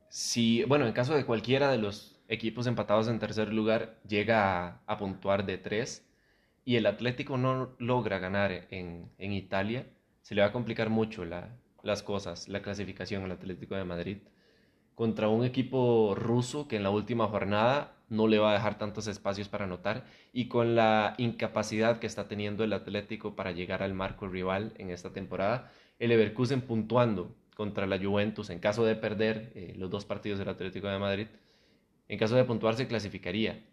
si, 0.10 0.64
bueno, 0.64 0.88
en 0.88 0.94
caso 0.94 1.16
de 1.16 1.26
cualquiera 1.26 1.70
de 1.70 1.78
los 1.78 2.20
equipos 2.30 2.68
empatados 2.68 3.08
en 3.08 3.20
tercer 3.20 3.54
lugar 3.54 4.00
llega 4.08 4.82
a, 4.86 4.98
puntuar 4.98 5.46
de 5.46 5.58
tres 5.58 6.06
y 6.66 6.78
el 6.78 6.86
Atlético 6.86 7.38
no 7.38 7.76
logra 7.80 8.20
ganar 8.20 8.68
en, 8.72 9.12
en 9.18 9.32
Italia, 9.34 9.86
se 10.22 10.36
le 10.36 10.42
va 10.42 10.48
a 10.48 10.52
complicar 10.52 10.90
mucho 10.90 11.24
la, 11.26 11.50
las 11.84 12.04
cosas, 12.04 12.48
la 12.48 12.62
clasificación 12.62 13.24
al 13.24 13.32
Atlético 13.32 13.76
de 13.76 13.84
Madrid 13.84 14.18
contra 14.96 15.30
un 15.30 15.46
equipo 15.46 16.16
ruso 16.16 16.68
que 16.68 16.78
en 16.78 16.84
la 16.84 16.90
última 16.90 17.28
jornada 17.28 17.97
no 18.10 18.28
le 18.28 18.40
va 18.40 18.52
a 18.52 18.54
dejar 18.54 18.78
tantos 18.78 19.08
espacios 19.08 19.50
para 19.50 19.66
anotar 19.66 20.06
y 20.34 20.48
con 20.48 20.76
la 20.76 21.16
incapacidad 21.18 22.00
que 22.00 22.08
está 22.08 22.28
teniendo 22.28 22.64
el 22.64 22.74
Atlético 22.74 23.36
para 23.36 23.52
llegar 23.52 23.84
al 23.84 23.94
marco 23.94 24.28
rival 24.28 24.74
en 24.78 24.90
esta 24.92 25.12
temporada, 25.12 25.72
el 26.00 26.10
Leverkusen 26.10 26.62
puntuando 26.62 27.36
contra 27.56 27.88
la 27.88 28.00
Juventus 28.00 28.50
en 28.50 28.60
caso 28.60 28.86
de 28.86 28.96
perder 28.96 29.52
eh, 29.56 29.74
los 29.78 29.90
dos 29.90 30.06
partidos 30.06 30.40
del 30.40 30.50
Atlético 30.50 30.88
de 30.88 31.00
Madrid, 31.00 31.28
en 32.08 32.20
caso 32.20 32.36
de 32.36 32.46
puntuar 32.46 32.76
se 32.76 32.88
clasificaría. 32.88 33.66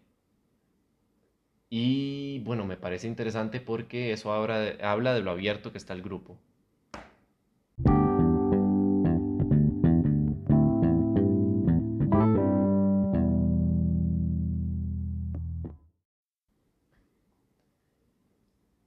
Y 1.69 2.39
bueno, 2.39 2.65
me 2.65 2.77
parece 2.77 3.07
interesante 3.07 3.59
porque 3.59 4.11
eso 4.11 4.31
habla 4.33 5.13
de 5.13 5.21
lo 5.21 5.31
abierto 5.31 5.71
que 5.71 5.77
está 5.77 5.93
el 5.93 6.01
grupo. 6.01 6.37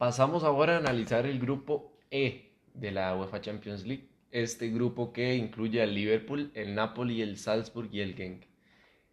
Pasamos 0.09 0.43
ahora 0.43 0.77
a 0.77 0.79
analizar 0.79 1.27
el 1.27 1.39
grupo 1.39 1.93
E 2.11 2.55
de 2.73 2.93
la 2.93 3.15
UEFA 3.15 3.43
Champions 3.43 3.85
League. 3.85 4.09
Este 4.31 4.71
grupo 4.71 5.13
que 5.13 5.35
incluye 5.35 5.83
al 5.83 5.95
Liverpool, 5.95 6.51
el 6.55 6.75
Napoli, 6.75 7.21
el 7.21 7.37
Salzburg 7.37 7.91
y 7.93 8.01
el 8.01 8.15
Genk. 8.15 8.45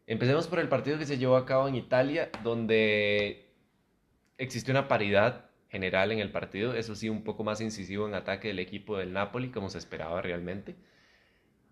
Empecemos 0.07 0.47
por 0.47 0.59
el 0.59 0.69
partido 0.69 0.97
que 0.97 1.05
se 1.05 1.17
llevó 1.17 1.35
a 1.35 1.45
cabo 1.45 1.67
en 1.67 1.75
Italia, 1.75 2.29
donde 2.45 3.51
existió 4.37 4.71
una 4.71 4.87
paridad 4.87 5.49
general 5.67 6.13
en 6.13 6.19
el 6.19 6.31
partido, 6.31 6.73
eso 6.73 6.95
sí, 6.95 7.09
un 7.09 7.25
poco 7.25 7.43
más 7.43 7.59
incisivo 7.59 8.07
en 8.07 8.13
ataque 8.13 8.47
del 8.47 8.59
equipo 8.59 8.95
del 8.95 9.11
Napoli, 9.11 9.49
como 9.49 9.69
se 9.69 9.79
esperaba 9.79 10.21
realmente. 10.21 10.77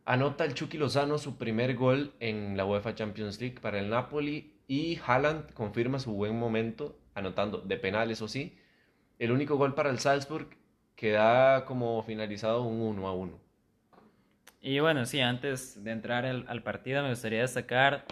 Anota 0.03 0.43
el 0.43 0.53
Chucky 0.53 0.77
Lozano 0.77 1.17
su 1.17 1.37
primer 1.37 1.77
gol 1.77 2.13
en 2.19 2.57
la 2.57 2.65
UEFA 2.65 2.93
Champions 2.93 3.39
League 3.39 3.61
para 3.61 3.79
el 3.79 3.89
Napoli 3.89 4.59
y 4.67 4.99
Haaland 5.07 5.53
confirma 5.53 5.99
su 5.99 6.11
buen 6.11 6.37
momento, 6.37 6.99
anotando 7.13 7.59
de 7.59 7.77
penal, 7.77 8.11
eso 8.11 8.27
sí, 8.27 8.57
el 9.23 9.31
único 9.31 9.55
gol 9.55 9.73
para 9.73 9.89
el 9.89 9.99
Salzburg 9.99 10.49
queda 10.95 11.63
como 11.63 12.03
finalizado 12.03 12.63
un 12.63 12.81
1 12.81 13.07
a 13.07 13.13
1. 13.13 13.39
Y 14.61 14.79
bueno, 14.79 15.05
sí, 15.05 15.21
antes 15.21 15.81
de 15.81 15.91
entrar 15.91 16.25
al, 16.25 16.63
partido 16.63 17.03
me 17.03 17.09
gustaría 17.09 17.41
destacar 17.41 18.05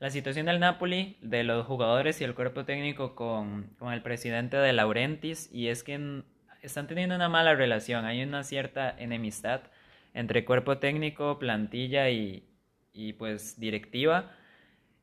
la 0.00 0.10
situación 0.10 0.46
del 0.46 0.60
Napoli, 0.60 1.18
de 1.20 1.44
los 1.44 1.66
jugadores 1.66 2.20
y 2.20 2.24
el 2.24 2.34
cuerpo 2.34 2.64
técnico 2.64 3.14
con, 3.14 3.76
el 3.92 4.02
presidente 4.02 4.56
de 4.56 4.72
Laurentis, 4.72 5.50
y 5.52 5.68
es 5.68 5.82
que 5.82 6.22
están 6.62 6.86
teniendo 6.86 7.14
una 7.14 7.28
mala 7.28 7.54
relación, 7.54 8.06
hay 8.06 8.22
una 8.22 8.42
cierta 8.42 8.94
enemistad 8.98 9.62
entre 10.14 10.46
cuerpo 10.46 10.78
técnico, 10.78 11.38
plantilla 11.38 12.08
y, 12.08 12.48
y 12.94 13.12
pues 13.14 13.60
directiva. 13.60 14.30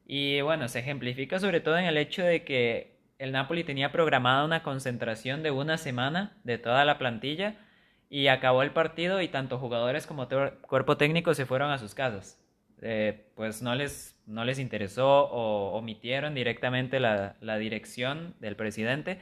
Y 0.08 0.41
bueno, 0.41 0.67
se 0.67 0.80
ejemplifica 0.80 1.39
sobre 1.39 1.62
todo 1.62 1.78
en 1.78 1.86
el 1.86 1.97
hecho 1.97 2.24
de 2.24 2.43
que 2.43 2.90
el 3.21 3.31
Napoli 3.31 3.63
tenía 3.63 3.91
programada 3.91 4.43
una 4.43 4.63
concentración 4.63 5.43
de 5.43 5.51
una 5.51 5.77
semana 5.77 6.36
de 6.43 6.57
toda 6.57 6.86
la 6.86 6.97
plantilla 6.97 7.55
y 8.10 8.27
acabó 8.27 8.63
el 8.63 8.71
partido 8.71 9.21
y 9.21 9.27
tanto 9.27 9.60
jugadores 9.60 10.07
como 10.07 10.27
cuerpo 10.62 10.97
técnico 10.97 11.36
se 11.36 11.45
fueron 11.45 11.69
a 11.69 11.77
sus 11.77 11.93
casas. 11.93 12.39
Eh, 12.81 13.27
pues 13.36 13.62
no 13.62 13.75
les, 13.75 14.19
no 14.25 14.43
les 14.43 14.57
interesó 14.57 15.25
o 15.29 15.77
omitieron 15.77 16.34
directamente 16.34 16.99
la, 16.99 17.36
la 17.41 17.60
dirección 17.60 18.34
del 18.39 18.55
presidente. 18.55 19.19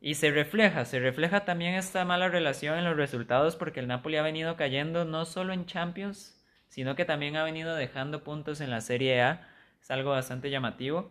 Y 0.00 0.14
se 0.14 0.30
refleja, 0.30 0.86
se 0.86 0.98
refleja 0.98 1.44
también 1.44 1.74
esta 1.74 2.06
mala 2.06 2.28
relación 2.28 2.78
en 2.78 2.86
los 2.86 2.96
resultados 2.96 3.54
porque 3.54 3.80
el 3.80 3.86
Napoli 3.86 4.16
ha 4.16 4.22
venido 4.22 4.56
cayendo 4.56 5.04
no 5.04 5.26
solo 5.26 5.52
en 5.52 5.66
Champions, 5.66 6.42
sino 6.68 6.96
que 6.96 7.04
también 7.04 7.36
ha 7.36 7.44
venido 7.44 7.74
dejando 7.74 8.24
puntos 8.24 8.62
en 8.62 8.70
la 8.70 8.80
Serie 8.80 9.20
A. 9.20 9.46
Es 9.78 9.90
algo 9.90 10.12
bastante 10.12 10.48
llamativo. 10.48 11.10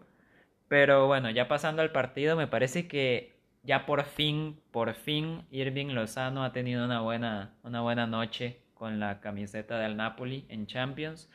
Pero 0.68 1.08
bueno, 1.08 1.30
ya 1.30 1.48
pasando 1.48 1.82
al 1.82 1.92
partido, 1.92 2.36
me 2.36 2.48
parece 2.48 2.88
que 2.88 3.36
ya 3.64 3.86
por 3.86 4.04
fin, 4.06 4.60
por 4.72 4.94
fin, 4.94 5.44
Irving 5.52 5.88
Lozano 5.88 6.44
ha 6.44 6.54
tenido 6.54 6.86
una 6.86 7.02
buena, 7.02 7.56
una 7.64 7.82
buena 7.82 8.08
noche 8.08 8.62
con 8.74 9.00
la 9.00 9.22
camiseta 9.22 9.80
del 9.80 9.98
Napoli 9.98 10.46
en 10.50 10.68
Champions. 10.68 11.30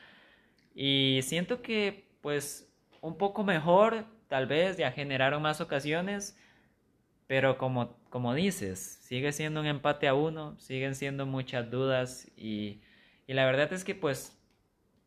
Y 0.75 1.19
siento 1.23 1.61
que, 1.61 2.07
pues, 2.21 2.71
un 3.01 3.17
poco 3.17 3.43
mejor, 3.43 4.05
tal 4.27 4.47
vez, 4.47 4.77
ya 4.77 4.91
generaron 4.91 5.41
más 5.41 5.61
ocasiones. 5.61 6.37
Pero 7.27 7.57
como, 7.57 7.97
como 8.09 8.33
dices, 8.33 8.99
sigue 9.03 9.31
siendo 9.31 9.61
un 9.61 9.65
empate 9.67 10.07
a 10.07 10.13
uno, 10.13 10.59
siguen 10.59 10.95
siendo 10.95 11.25
muchas 11.25 11.71
dudas 11.71 12.29
y, 12.35 12.81
y 13.25 13.33
la 13.33 13.45
verdad 13.45 13.71
es 13.71 13.85
que 13.85 13.95
pues 13.95 14.37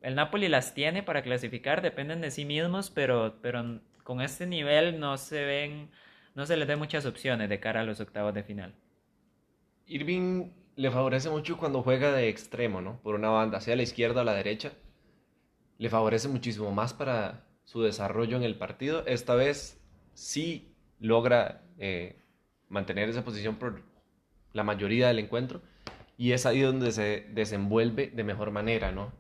el 0.01 0.15
Napoli 0.15 0.49
las 0.49 0.75
tiene 0.75 1.03
para 1.03 1.23
clasificar, 1.23 1.83
dependen 1.83 2.23
de 2.23 2.31
sí 2.31 2.47
mismos, 2.47 2.91
pero, 2.91 3.39
pero 3.43 3.81
con 4.05 4.21
este 4.21 4.47
nivel 4.47 5.01
no 5.01 5.17
se 5.17 5.45
ven, 5.45 5.91
no 6.35 6.47
se 6.47 6.57
les 6.57 6.69
da 6.69 6.77
muchas 6.77 7.07
opciones 7.07 7.49
de 7.49 7.59
cara 7.59 7.81
a 7.81 7.85
los 7.85 7.99
octavos 8.01 8.35
de 8.35 8.45
final. 8.45 8.75
Irving 9.87 10.51
le 10.77 10.91
favorece 10.91 11.31
mucho 11.31 11.57
cuando 11.57 11.83
juega 11.83 12.13
de 12.13 12.29
extremo, 12.29 12.81
¿no? 12.81 13.01
Por 13.03 13.15
una 13.15 13.31
banda, 13.31 13.61
sea 13.61 13.77
la 13.77 13.83
izquierda 13.83 14.21
o 14.21 14.23
a 14.23 14.25
la 14.25 14.35
derecha. 14.35 14.73
Le 15.79 15.89
favorece 15.89 16.29
muchísimo 16.29 16.71
más 16.71 16.93
para 16.95 17.45
su 17.65 17.83
desarrollo 17.83 18.37
en 18.37 18.43
el 18.43 18.57
partido. 18.57 19.05
Esta 19.07 19.35
vez 19.35 19.81
sí 20.13 20.75
logra 21.01 21.63
eh, 21.79 22.17
mantener 22.69 23.09
esa 23.09 23.25
posición 23.25 23.57
por 23.57 23.83
la 24.53 24.65
mayoría 24.65 25.09
del 25.09 25.19
encuentro. 25.19 25.63
Y 26.17 26.33
es 26.33 26.47
ahí 26.47 26.61
donde 26.61 26.93
se 26.93 27.27
desenvuelve 27.33 28.09
de 28.09 28.25
mejor 28.25 28.51
manera, 28.51 28.93
¿no? 28.93 29.13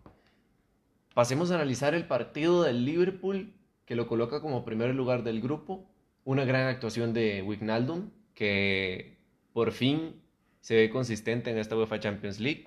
Pasemos 1.14 1.50
a 1.50 1.56
analizar 1.56 1.94
el 1.94 2.06
partido 2.06 2.62
del 2.62 2.84
Liverpool 2.84 3.54
que 3.86 3.94
lo 3.94 4.06
coloca 4.06 4.40
como 4.40 4.64
primer 4.64 4.94
lugar 4.94 5.22
del 5.24 5.40
grupo. 5.40 5.90
Una 6.24 6.44
gran 6.44 6.68
actuación 6.68 7.12
de 7.12 7.42
Wijnaldum, 7.42 8.10
que 8.34 9.18
por 9.52 9.72
fin 9.72 10.20
se 10.60 10.76
ve 10.76 10.90
consistente 10.90 11.50
en 11.50 11.58
esta 11.58 11.76
UEFA 11.76 12.00
Champions 12.00 12.40
League 12.40 12.64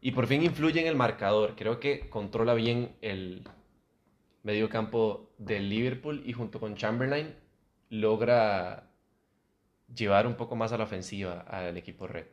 y 0.00 0.12
por 0.12 0.26
fin 0.26 0.42
influye 0.42 0.80
en 0.80 0.86
el 0.86 0.96
marcador. 0.96 1.54
Creo 1.56 1.80
que 1.80 2.08
controla 2.08 2.54
bien 2.54 2.96
el 3.02 3.42
medio 4.42 4.68
campo 4.68 5.30
del 5.38 5.68
Liverpool 5.68 6.22
y 6.26 6.32
junto 6.32 6.60
con 6.60 6.74
Chamberlain 6.76 7.34
logra 7.90 8.90
llevar 9.94 10.26
un 10.26 10.34
poco 10.36 10.56
más 10.56 10.72
a 10.72 10.78
la 10.78 10.84
ofensiva 10.84 11.40
al 11.42 11.76
equipo 11.76 12.06
red. 12.06 12.26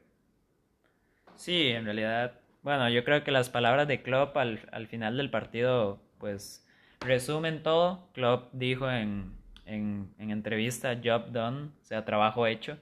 Sí, 1.35 1.69
en 1.69 1.85
realidad 1.85 2.39
Bueno, 2.63 2.89
yo 2.89 3.03
creo 3.03 3.23
que 3.23 3.31
las 3.31 3.49
palabras 3.49 3.87
de 3.87 4.01
Klopp 4.03 4.37
al, 4.37 4.67
al 4.71 4.87
final 4.87 5.17
del 5.17 5.31
partido, 5.31 5.99
pues, 6.19 6.67
resumen 7.01 7.63
todo. 7.63 8.07
Klopp 8.13 8.53
dijo 8.53 8.89
en, 8.89 9.33
en, 9.65 10.13
en 10.17 10.31
entrevista, 10.31 10.99
job 11.03 11.31
done, 11.31 11.65
o 11.81 11.85
sea, 11.85 12.05
trabajo 12.05 12.47
hecho. 12.47 12.77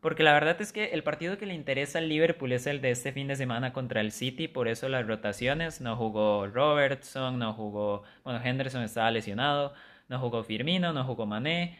Porque 0.00 0.22
la 0.22 0.32
verdad 0.32 0.60
es 0.60 0.72
que 0.72 0.86
el 0.86 1.02
partido 1.02 1.36
que 1.36 1.44
le 1.46 1.54
interesa 1.54 1.98
al 1.98 2.08
Liverpool 2.08 2.52
es 2.52 2.66
el 2.66 2.80
de 2.80 2.90
este 2.90 3.12
fin 3.12 3.28
de 3.28 3.36
semana 3.36 3.72
contra 3.72 4.00
el 4.00 4.12
City, 4.12 4.48
por 4.48 4.66
eso 4.66 4.88
las 4.88 5.06
rotaciones, 5.06 5.80
no 5.82 5.94
jugó 5.96 6.46
Robertson, 6.46 7.38
no 7.38 7.52
jugó, 7.52 8.02
bueno, 8.24 8.40
Henderson 8.42 8.82
estaba 8.82 9.10
lesionado, 9.10 9.74
no 10.08 10.18
jugó 10.18 10.42
Firmino, 10.42 10.94
no 10.94 11.04
jugó 11.04 11.26
Mané. 11.26 11.78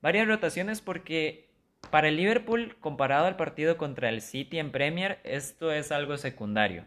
Varias 0.00 0.26
rotaciones 0.26 0.80
porque 0.80 1.50
para 1.90 2.08
el 2.08 2.16
Liverpool, 2.16 2.76
comparado 2.80 3.26
al 3.26 3.36
partido 3.36 3.76
contra 3.76 4.08
el 4.08 4.22
City 4.22 4.58
en 4.58 4.72
Premier, 4.72 5.18
esto 5.24 5.70
es 5.70 5.92
algo 5.92 6.16
secundario. 6.16 6.84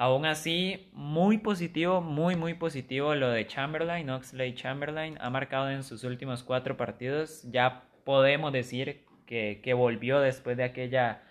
Aún 0.00 0.26
así, 0.26 0.88
muy 0.92 1.38
positivo, 1.38 2.00
muy, 2.00 2.36
muy 2.36 2.54
positivo 2.54 3.16
lo 3.16 3.30
de 3.30 3.48
Chamberlain, 3.48 4.08
Oxley 4.10 4.54
Chamberlain. 4.54 5.18
Ha 5.20 5.28
marcado 5.28 5.70
en 5.70 5.82
sus 5.82 6.04
últimos 6.04 6.44
cuatro 6.44 6.76
partidos. 6.76 7.42
Ya 7.50 7.82
podemos 8.04 8.52
decir 8.52 9.04
que, 9.26 9.60
que 9.60 9.74
volvió 9.74 10.20
después 10.20 10.56
de 10.56 10.62
aquella 10.62 11.22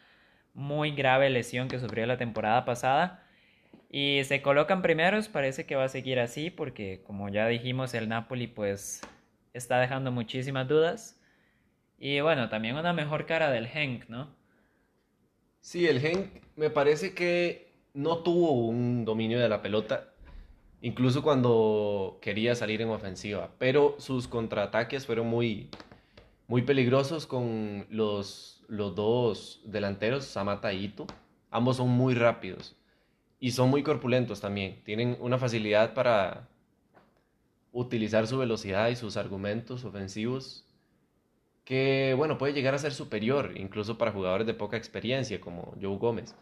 muy 0.53 0.91
grave 0.91 1.29
lesión 1.29 1.69
que 1.69 1.79
sufrió 1.79 2.05
la 2.07 2.17
temporada 2.17 2.65
pasada. 2.65 3.23
Y 3.89 4.23
se 4.25 4.41
colocan 4.41 4.81
primeros, 4.81 5.29
parece 5.29 5.65
que 5.65 5.77
va 5.77 5.85
a 5.85 5.89
seguir 5.89 6.19
así, 6.19 6.49
porque 6.49 7.01
como 7.07 7.29
ya 7.29 7.47
dijimos, 7.47 7.93
el 7.93 8.09
Napoli 8.09 8.47
pues 8.47 8.99
está 9.53 9.79
dejando 9.79 10.11
muchísimas 10.11 10.67
dudas. 10.67 11.17
Y 11.97 12.19
bueno, 12.19 12.49
también 12.49 12.75
una 12.75 12.91
mejor 12.91 13.27
cara 13.27 13.49
del 13.49 13.65
Henk, 13.73 14.09
¿no? 14.09 14.35
Sí, 15.61 15.87
el 15.87 16.05
Henk 16.05 16.43
me 16.57 16.69
parece 16.69 17.13
que 17.13 17.66
no 17.97 18.19
tuvo 18.19 18.51
un 18.51 19.05
dominio 19.05 19.39
de 19.39 19.49
la 19.49 19.63
pelota, 19.63 20.13
incluso 20.81 21.23
cuando 21.23 22.19
quería 22.21 22.53
salir 22.53 22.79
en 22.83 22.89
ofensiva, 22.89 23.49
pero 23.57 23.95
sus 23.97 24.27
contraataques 24.27 25.07
fueron 25.07 25.25
muy, 25.25 25.71
muy 26.47 26.61
peligrosos 26.61 27.25
con 27.25 27.87
los, 27.89 28.63
los 28.67 28.93
dos 28.93 29.61
delanteros, 29.65 30.25
Samata 30.25 30.73
y 30.73 30.85
Ito. 30.85 31.07
Ambos 31.49 31.77
son 31.77 31.89
muy 31.89 32.13
rápidos 32.13 32.75
y 33.39 33.49
son 33.49 33.71
muy 33.71 33.81
corpulentos 33.81 34.41
también. 34.41 34.83
Tienen 34.83 35.17
una 35.19 35.39
facilidad 35.39 35.95
para 35.95 36.47
utilizar 37.71 38.27
su 38.27 38.37
velocidad 38.37 38.89
y 38.89 38.95
sus 38.95 39.17
argumentos 39.17 39.85
ofensivos 39.85 40.67
que, 41.65 42.13
bueno, 42.15 42.37
puede 42.37 42.53
llegar 42.53 42.75
a 42.75 42.77
ser 42.77 42.93
superior, 42.93 43.53
incluso 43.57 43.97
para 43.97 44.11
jugadores 44.11 44.45
de 44.45 44.53
poca 44.53 44.77
experiencia, 44.77 45.41
como 45.41 45.73
Joe 45.81 45.97
Gómez. 45.97 46.35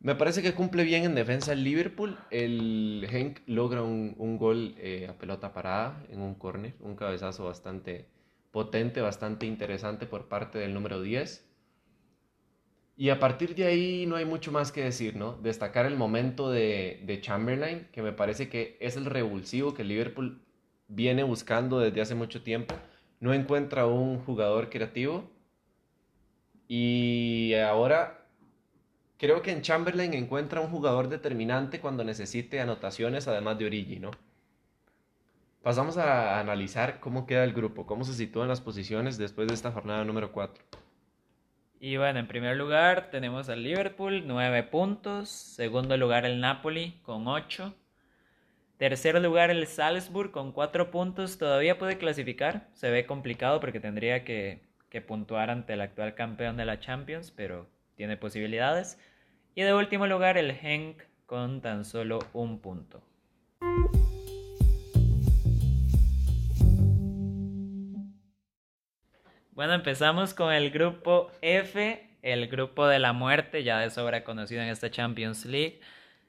Me 0.00 0.14
parece 0.14 0.42
que 0.42 0.54
cumple 0.54 0.84
bien 0.84 1.04
en 1.04 1.14
defensa 1.14 1.52
el 1.52 1.64
Liverpool. 1.64 2.18
El 2.30 3.06
Henk 3.10 3.40
logra 3.46 3.82
un, 3.82 4.14
un 4.18 4.38
gol 4.38 4.74
eh, 4.78 5.08
a 5.08 5.18
pelota 5.18 5.52
parada 5.52 6.04
en 6.10 6.20
un 6.20 6.34
córner, 6.34 6.74
un 6.80 6.96
cabezazo 6.96 7.44
bastante 7.44 8.06
potente, 8.52 9.00
bastante 9.00 9.46
interesante 9.46 10.06
por 10.06 10.28
parte 10.28 10.58
del 10.58 10.74
número 10.74 11.00
10. 11.02 11.44
Y 12.98 13.10
a 13.10 13.18
partir 13.18 13.54
de 13.54 13.66
ahí 13.66 14.06
no 14.06 14.16
hay 14.16 14.24
mucho 14.24 14.52
más 14.52 14.72
que 14.72 14.84
decir, 14.84 15.16
¿no? 15.16 15.34
Destacar 15.42 15.86
el 15.86 15.96
momento 15.96 16.50
de, 16.50 17.02
de 17.04 17.20
Chamberlain, 17.20 17.88
que 17.92 18.02
me 18.02 18.12
parece 18.12 18.48
que 18.48 18.78
es 18.80 18.96
el 18.96 19.04
revulsivo 19.04 19.74
que 19.74 19.84
Liverpool 19.84 20.40
viene 20.88 21.22
buscando 21.24 21.78
desde 21.80 22.00
hace 22.00 22.14
mucho 22.14 22.42
tiempo 22.42 22.74
no 23.20 23.32
encuentra 23.32 23.86
un 23.86 24.18
jugador 24.20 24.70
creativo. 24.70 25.30
Y 26.68 27.54
ahora 27.54 28.25
creo 29.18 29.42
que 29.42 29.52
en 29.52 29.62
Chamberlain 29.62 30.14
encuentra 30.14 30.60
un 30.60 30.70
jugador 30.70 31.08
determinante 31.08 31.80
cuando 31.80 32.04
necesite 32.04 32.60
anotaciones, 32.60 33.28
además 33.28 33.58
de 33.58 33.66
Origi, 33.66 33.98
¿no? 33.98 34.10
Pasamos 35.62 35.98
a 35.98 36.38
analizar 36.38 37.00
cómo 37.00 37.26
queda 37.26 37.42
el 37.44 37.52
grupo, 37.52 37.86
cómo 37.86 38.04
se 38.04 38.14
sitúan 38.14 38.48
las 38.48 38.60
posiciones 38.60 39.18
después 39.18 39.48
de 39.48 39.54
esta 39.54 39.72
jornada 39.72 40.04
número 40.04 40.30
4. 40.30 40.64
Y 41.80 41.96
bueno, 41.96 42.20
en 42.20 42.28
primer 42.28 42.56
lugar 42.56 43.10
tenemos 43.10 43.48
al 43.48 43.62
Liverpool, 43.62 44.22
9 44.26 44.62
puntos. 44.64 45.28
Segundo 45.28 45.96
lugar 45.96 46.24
el 46.24 46.40
Napoli 46.40 47.00
con 47.02 47.26
8. 47.26 47.74
Tercer 48.78 49.20
lugar 49.22 49.50
el 49.50 49.66
Salzburg 49.66 50.30
con 50.30 50.52
cuatro 50.52 50.90
puntos. 50.90 51.38
Todavía 51.38 51.78
puede 51.78 51.96
clasificar. 51.96 52.68
Se 52.74 52.90
ve 52.90 53.06
complicado 53.06 53.58
porque 53.58 53.80
tendría 53.80 54.22
que, 54.22 54.62
que, 54.90 55.00
puntuar 55.00 55.48
ante 55.48 55.72
el 55.72 55.80
actual 55.80 56.14
campeón 56.14 56.58
de 56.58 56.66
la 56.66 56.78
Champions, 56.78 57.30
pero 57.30 57.68
tiene 57.96 58.16
posibilidades. 58.16 58.98
Y 59.54 59.62
de 59.62 59.74
último 59.74 60.06
lugar 60.06 60.38
el 60.38 60.50
Henk 60.50 61.02
con 61.26 61.60
tan 61.60 61.84
solo 61.84 62.20
un 62.32 62.60
punto. 62.60 63.02
Bueno, 69.52 69.72
empezamos 69.72 70.34
con 70.34 70.52
el 70.52 70.70
grupo 70.70 71.32
F, 71.40 72.06
el 72.20 72.46
grupo 72.48 72.86
de 72.86 72.98
la 72.98 73.14
muerte, 73.14 73.64
ya 73.64 73.78
de 73.78 73.88
sobra 73.88 74.22
conocido 74.22 74.60
en 74.60 74.68
esta 74.68 74.90
Champions 74.90 75.46
League. 75.46 75.80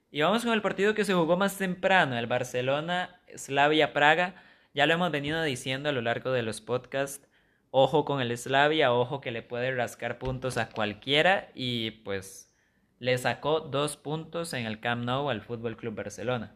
Y 0.09 0.21
vamos 0.21 0.45
con 0.45 0.53
el 0.53 0.61
partido 0.61 0.95
que 0.95 1.03
se 1.03 1.13
jugó 1.13 1.35
más 1.35 1.57
temprano, 1.57 2.17
el 2.17 2.27
Barcelona 2.27 3.19
Slavia 3.35 3.91
Praga. 3.91 4.35
Ya 4.73 4.85
lo 4.85 4.93
hemos 4.93 5.11
venido 5.11 5.43
diciendo 5.43 5.89
a 5.89 5.91
lo 5.91 6.01
largo 6.01 6.31
de 6.31 6.41
los 6.41 6.61
podcasts. 6.61 7.27
Ojo 7.71 8.05
con 8.05 8.21
el 8.21 8.35
Slavia, 8.37 8.93
ojo 8.93 9.21
que 9.21 9.31
le 9.31 9.41
puede 9.41 9.75
rascar 9.75 10.17
puntos 10.17 10.57
a 10.57 10.69
cualquiera 10.69 11.49
y 11.53 11.91
pues 11.91 12.53
le 12.99 13.17
sacó 13.17 13.59
dos 13.59 13.97
puntos 13.97 14.53
en 14.53 14.65
el 14.65 14.79
Camp 14.79 15.03
Nou 15.03 15.29
al 15.29 15.41
Fútbol 15.41 15.77
Club 15.77 15.95
Barcelona. 15.95 16.55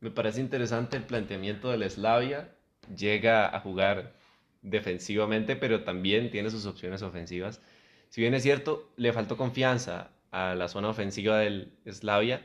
Me 0.00 0.10
parece 0.10 0.40
interesante 0.40 0.96
el 0.96 1.04
planteamiento 1.04 1.70
del 1.70 1.88
Slavia. 1.88 2.54
Llega 2.96 3.54
a 3.54 3.60
jugar 3.60 4.14
defensivamente, 4.62 5.56
pero 5.56 5.84
también 5.84 6.30
tiene 6.30 6.50
sus 6.50 6.66
opciones 6.66 7.02
ofensivas. 7.02 7.60
Si 8.08 8.20
bien 8.20 8.34
es 8.34 8.42
cierto, 8.42 8.92
le 8.96 9.12
faltó 9.12 9.36
confianza 9.36 10.10
a 10.30 10.54
la 10.54 10.68
zona 10.68 10.88
ofensiva 10.88 11.38
del 11.38 11.72
Slavia 11.86 12.42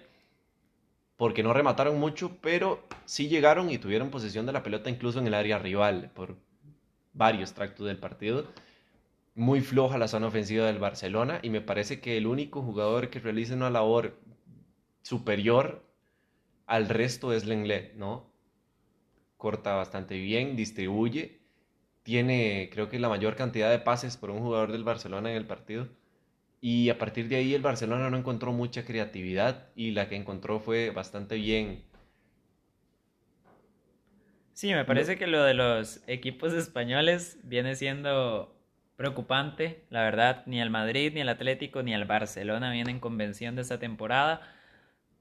porque 1.20 1.44
no 1.44 1.52
remataron 1.52 2.00
mucho, 2.00 2.38
pero 2.42 2.88
sí 3.04 3.28
llegaron 3.28 3.70
y 3.70 3.78
tuvieron 3.78 4.10
posesión 4.10 4.46
de 4.46 4.54
la 4.54 4.64
pelota 4.64 4.90
incluso 4.90 5.20
en 5.20 5.28
el 5.28 5.34
área 5.34 5.60
rival 5.60 6.12
por 6.14 6.38
varios 7.20 7.54
tractos 7.54 7.86
del 7.86 8.00
partido. 8.00 8.48
Muy 9.36 9.62
floja 9.62 9.98
la 10.00 10.08
zona 10.08 10.28
ofensiva 10.28 10.66
del 10.66 10.80
Barcelona 10.80 11.40
y 11.44 11.50
me 11.52 11.62
parece 11.62 12.00
que 12.00 12.18
el 12.18 12.26
único 12.26 12.64
jugador 12.64 13.10
que 13.10 13.20
realiza 13.20 13.54
una 13.54 13.70
labor 13.70 14.18
superior 15.04 15.86
al 16.66 16.90
resto 16.90 17.34
es 17.34 17.46
Lenglet, 17.46 17.96
¿no? 17.96 18.34
Corta 19.38 19.76
bastante 19.76 20.18
bien, 20.18 20.56
distribuye, 20.56 21.42
tiene 22.04 22.70
creo 22.72 22.90
que 22.90 23.00
la 23.00 23.10
mayor 23.10 23.36
cantidad 23.36 23.70
de 23.70 23.80
pases 23.80 24.18
por 24.18 24.32
un 24.32 24.40
jugador 24.40 24.72
del 24.72 24.84
Barcelona 24.84 25.30
en 25.32 25.38
el 25.38 25.46
partido 25.46 25.90
y 26.62 26.90
a 26.90 26.98
partir 26.98 27.28
de 27.28 27.36
ahí 27.36 27.54
el 27.54 27.62
Barcelona 27.62 28.10
no 28.10 28.18
encontró 28.18 28.54
mucha 28.54 28.86
creatividad 28.86 29.70
y 29.76 29.92
la 29.92 30.08
que 30.08 30.16
encontró 30.16 30.60
fue 30.60 30.92
bastante 30.92 31.36
bien. 31.36 31.84
Sí, 34.60 34.74
me 34.74 34.84
parece 34.84 35.18
que 35.18 35.26
lo 35.26 35.42
de 35.42 35.54
los 35.54 36.02
equipos 36.06 36.52
españoles 36.52 37.40
viene 37.44 37.78
siendo 37.78 38.54
preocupante, 38.98 39.86
la 39.90 40.04
verdad, 40.04 40.44
ni 40.48 40.60
el 40.60 40.70
Madrid, 40.70 41.14
ni 41.14 41.22
el 41.22 41.30
Atlético, 41.30 41.82
ni 41.82 41.94
el 41.94 42.04
Barcelona 42.04 42.70
vienen 42.70 43.00
con 43.00 43.12
convención 43.12 43.56
de 43.56 43.62
esta 43.62 43.80
temporada, 43.80 44.42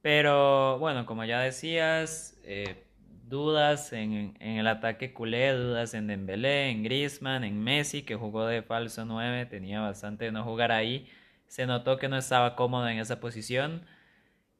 pero 0.02 0.80
bueno, 0.80 1.06
como 1.06 1.24
ya 1.24 1.38
decías, 1.38 2.36
eh, 2.42 2.82
dudas 3.28 3.92
en, 3.92 4.34
en, 4.40 4.56
el 4.56 4.66
ataque 4.66 5.12
culé, 5.12 5.52
dudas 5.52 5.94
en 5.94 6.08
Dembélé, 6.08 6.70
en 6.70 6.82
Griezmann, 6.82 7.44
en 7.44 7.62
Messi, 7.62 8.02
que 8.02 8.16
jugó 8.16 8.44
de 8.44 8.62
falso 8.62 9.04
9, 9.04 9.46
tenía 9.46 9.80
bastante 9.80 10.24
de 10.24 10.32
no 10.32 10.42
jugar 10.42 10.72
ahí, 10.72 11.06
se 11.46 11.64
notó 11.64 11.96
que 11.98 12.08
no 12.08 12.16
estaba 12.16 12.56
cómodo 12.56 12.88
en 12.88 12.98
esa 12.98 13.20
posición. 13.20 13.86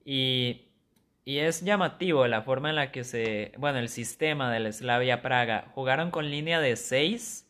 Y, 0.05 0.68
y, 1.29 1.39
es 1.41 1.63
llamativo 1.63 2.27
la 2.27 2.43
forma 2.43 2.71
en 2.71 2.77
la 2.77 2.91
que 2.93 3.05
se, 3.05 3.53
bueno, 3.59 3.79
el 3.79 3.89
sistema 3.89 4.53
del 4.53 4.73
Slavia 4.73 5.23
Praga. 5.23 5.71
Jugaron 5.75 6.11
con 6.11 6.31
línea 6.31 6.61
de 6.61 6.77
6, 6.77 7.49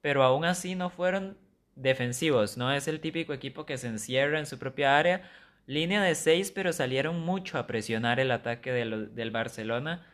pero 0.00 0.22
aún 0.22 0.44
así 0.44 0.74
no 0.74 0.90
fueron 0.90 1.38
defensivos, 1.76 2.56
no 2.56 2.72
es 2.72 2.88
el 2.88 3.00
típico 3.00 3.32
equipo 3.32 3.66
que 3.66 3.78
se 3.78 3.88
encierra 3.88 4.38
en 4.38 4.46
su 4.46 4.58
propia 4.58 4.98
área, 4.98 5.22
línea 5.66 6.02
de 6.02 6.14
6, 6.14 6.52
pero 6.52 6.72
salieron 6.72 7.20
mucho 7.20 7.58
a 7.58 7.66
presionar 7.66 8.20
el 8.20 8.30
ataque 8.30 8.72
del, 8.72 9.30
Barcelona. 9.30 10.06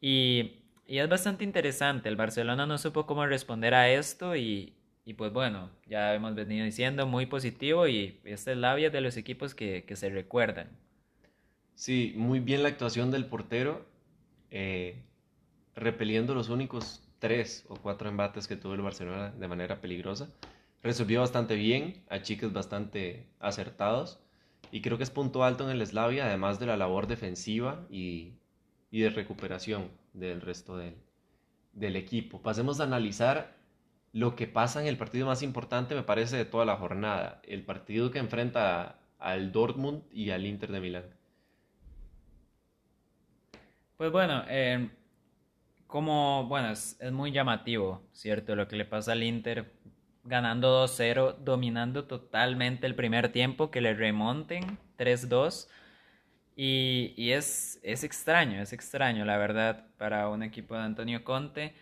Y, 0.00 0.64
y 0.86 0.98
es 0.98 1.08
bastante 1.08 1.44
interesante, 1.44 2.08
el 2.08 2.16
Barcelona 2.16 2.66
no 2.66 2.78
supo 2.78 3.06
cómo 3.06 3.26
responder 3.26 3.74
a 3.74 3.90
esto 3.90 4.36
y, 4.36 4.74
y 5.08 5.14
pues 5.14 5.32
bueno, 5.32 5.70
ya 5.86 6.14
hemos 6.14 6.34
venido 6.34 6.66
diciendo 6.66 7.06
muy 7.06 7.24
positivo 7.24 7.88
y 7.88 8.20
esta 8.24 8.52
es 8.52 8.58
la 8.58 8.76
de 8.76 9.00
los 9.00 9.16
equipos 9.16 9.54
que, 9.54 9.84
que, 9.84 9.96
se 9.96 10.10
recuerdan. 10.10 10.68
Sí, 11.78 12.12
muy 12.16 12.40
bien 12.40 12.64
la 12.64 12.70
actuación 12.70 13.12
del 13.12 13.26
portero, 13.26 13.86
eh, 14.50 15.04
repeliendo 15.76 16.34
los 16.34 16.48
únicos 16.48 17.08
tres 17.20 17.66
o 17.68 17.76
cuatro 17.76 18.08
embates 18.08 18.48
que 18.48 18.56
tuvo 18.56 18.74
el 18.74 18.82
Barcelona 18.82 19.30
de 19.30 19.46
manera 19.46 19.80
peligrosa. 19.80 20.28
Resolvió 20.82 21.20
bastante 21.20 21.54
bien, 21.54 22.02
a 22.10 22.20
chicos 22.20 22.52
bastante 22.52 23.28
acertados 23.38 24.18
y 24.72 24.82
creo 24.82 24.98
que 24.98 25.04
es 25.04 25.10
punto 25.10 25.44
alto 25.44 25.70
en 25.70 25.70
el 25.70 25.86
Slavia, 25.86 26.26
además 26.26 26.58
de 26.58 26.66
la 26.66 26.76
labor 26.76 27.06
defensiva 27.06 27.86
y, 27.88 28.32
y 28.90 29.02
de 29.02 29.10
recuperación 29.10 29.88
del 30.14 30.40
resto 30.40 30.76
del, 30.76 30.96
del 31.74 31.94
equipo. 31.94 32.42
Pasemos 32.42 32.80
a 32.80 32.84
analizar 32.84 33.56
lo 34.12 34.34
que 34.34 34.48
pasa 34.48 34.80
en 34.80 34.88
el 34.88 34.96
partido 34.96 35.26
más 35.26 35.42
importante, 35.44 35.94
me 35.94 36.02
parece, 36.02 36.36
de 36.38 36.44
toda 36.44 36.64
la 36.64 36.76
jornada, 36.76 37.40
el 37.44 37.62
partido 37.64 38.10
que 38.10 38.18
enfrenta 38.18 38.98
al 39.20 39.52
Dortmund 39.52 40.02
y 40.10 40.30
al 40.30 40.44
Inter 40.44 40.72
de 40.72 40.80
Milán. 40.80 41.17
Pues 43.98 44.12
bueno, 44.12 44.44
eh, 44.48 44.90
como, 45.88 46.46
bueno, 46.46 46.70
es, 46.70 46.96
muy 47.10 47.32
llamativo, 47.32 48.00
¿cierto? 48.12 48.54
Lo 48.54 48.68
que 48.68 48.76
le 48.76 48.84
pasa 48.84 49.10
al 49.10 49.24
Inter 49.24 49.72
ganando 50.22 50.84
2-0, 50.86 51.38
dominando 51.38 52.04
totalmente 52.04 52.86
el 52.86 52.94
primer 52.94 53.32
tiempo, 53.32 53.72
que 53.72 53.80
le 53.80 53.94
remonten 53.94 54.78
3-2. 54.98 55.68
Y, 56.54 57.12
y 57.16 57.32
es, 57.32 57.80
es 57.82 58.04
extraño, 58.04 58.62
es 58.62 58.72
extraño, 58.72 59.24
la 59.24 59.36
verdad, 59.36 59.86
para 59.98 60.28
un 60.28 60.44
equipo 60.44 60.76
de 60.76 60.82
Antonio 60.82 61.24
Conte. 61.24 61.74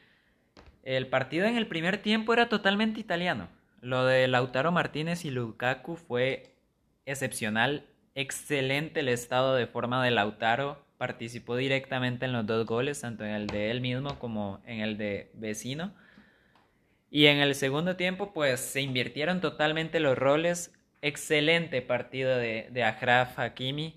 El 0.84 1.08
partido 1.08 1.44
en 1.44 1.58
el 1.58 1.66
primer 1.66 1.98
tiempo 1.98 2.32
era 2.32 2.48
totalmente 2.48 2.98
italiano. 2.98 3.48
Lo 3.82 4.06
de 4.06 4.26
Lautaro 4.26 4.72
Martínez 4.72 5.26
y 5.26 5.30
Lukaku 5.30 5.96
fue 5.96 6.54
excepcional. 7.04 7.84
Excelente 8.14 9.00
el 9.00 9.10
estado 9.10 9.54
de 9.54 9.66
forma 9.66 10.02
de 10.02 10.12
Lautaro. 10.12 10.85
Participó 10.98 11.56
directamente 11.56 12.24
en 12.24 12.32
los 12.32 12.46
dos 12.46 12.66
goles, 12.66 13.00
tanto 13.00 13.24
en 13.24 13.30
el 13.32 13.46
de 13.46 13.70
él 13.70 13.80
mismo 13.80 14.18
como 14.18 14.60
en 14.66 14.80
el 14.80 14.96
de 14.96 15.30
vecino. 15.34 15.94
Y 17.10 17.26
en 17.26 17.38
el 17.38 17.54
segundo 17.54 17.96
tiempo, 17.96 18.32
pues 18.32 18.60
se 18.60 18.80
invirtieron 18.80 19.40
totalmente 19.40 20.00
los 20.00 20.16
roles. 20.16 20.72
Excelente 21.02 21.82
partido 21.82 22.36
de, 22.36 22.68
de 22.70 22.82
Hakimi, 22.84 23.94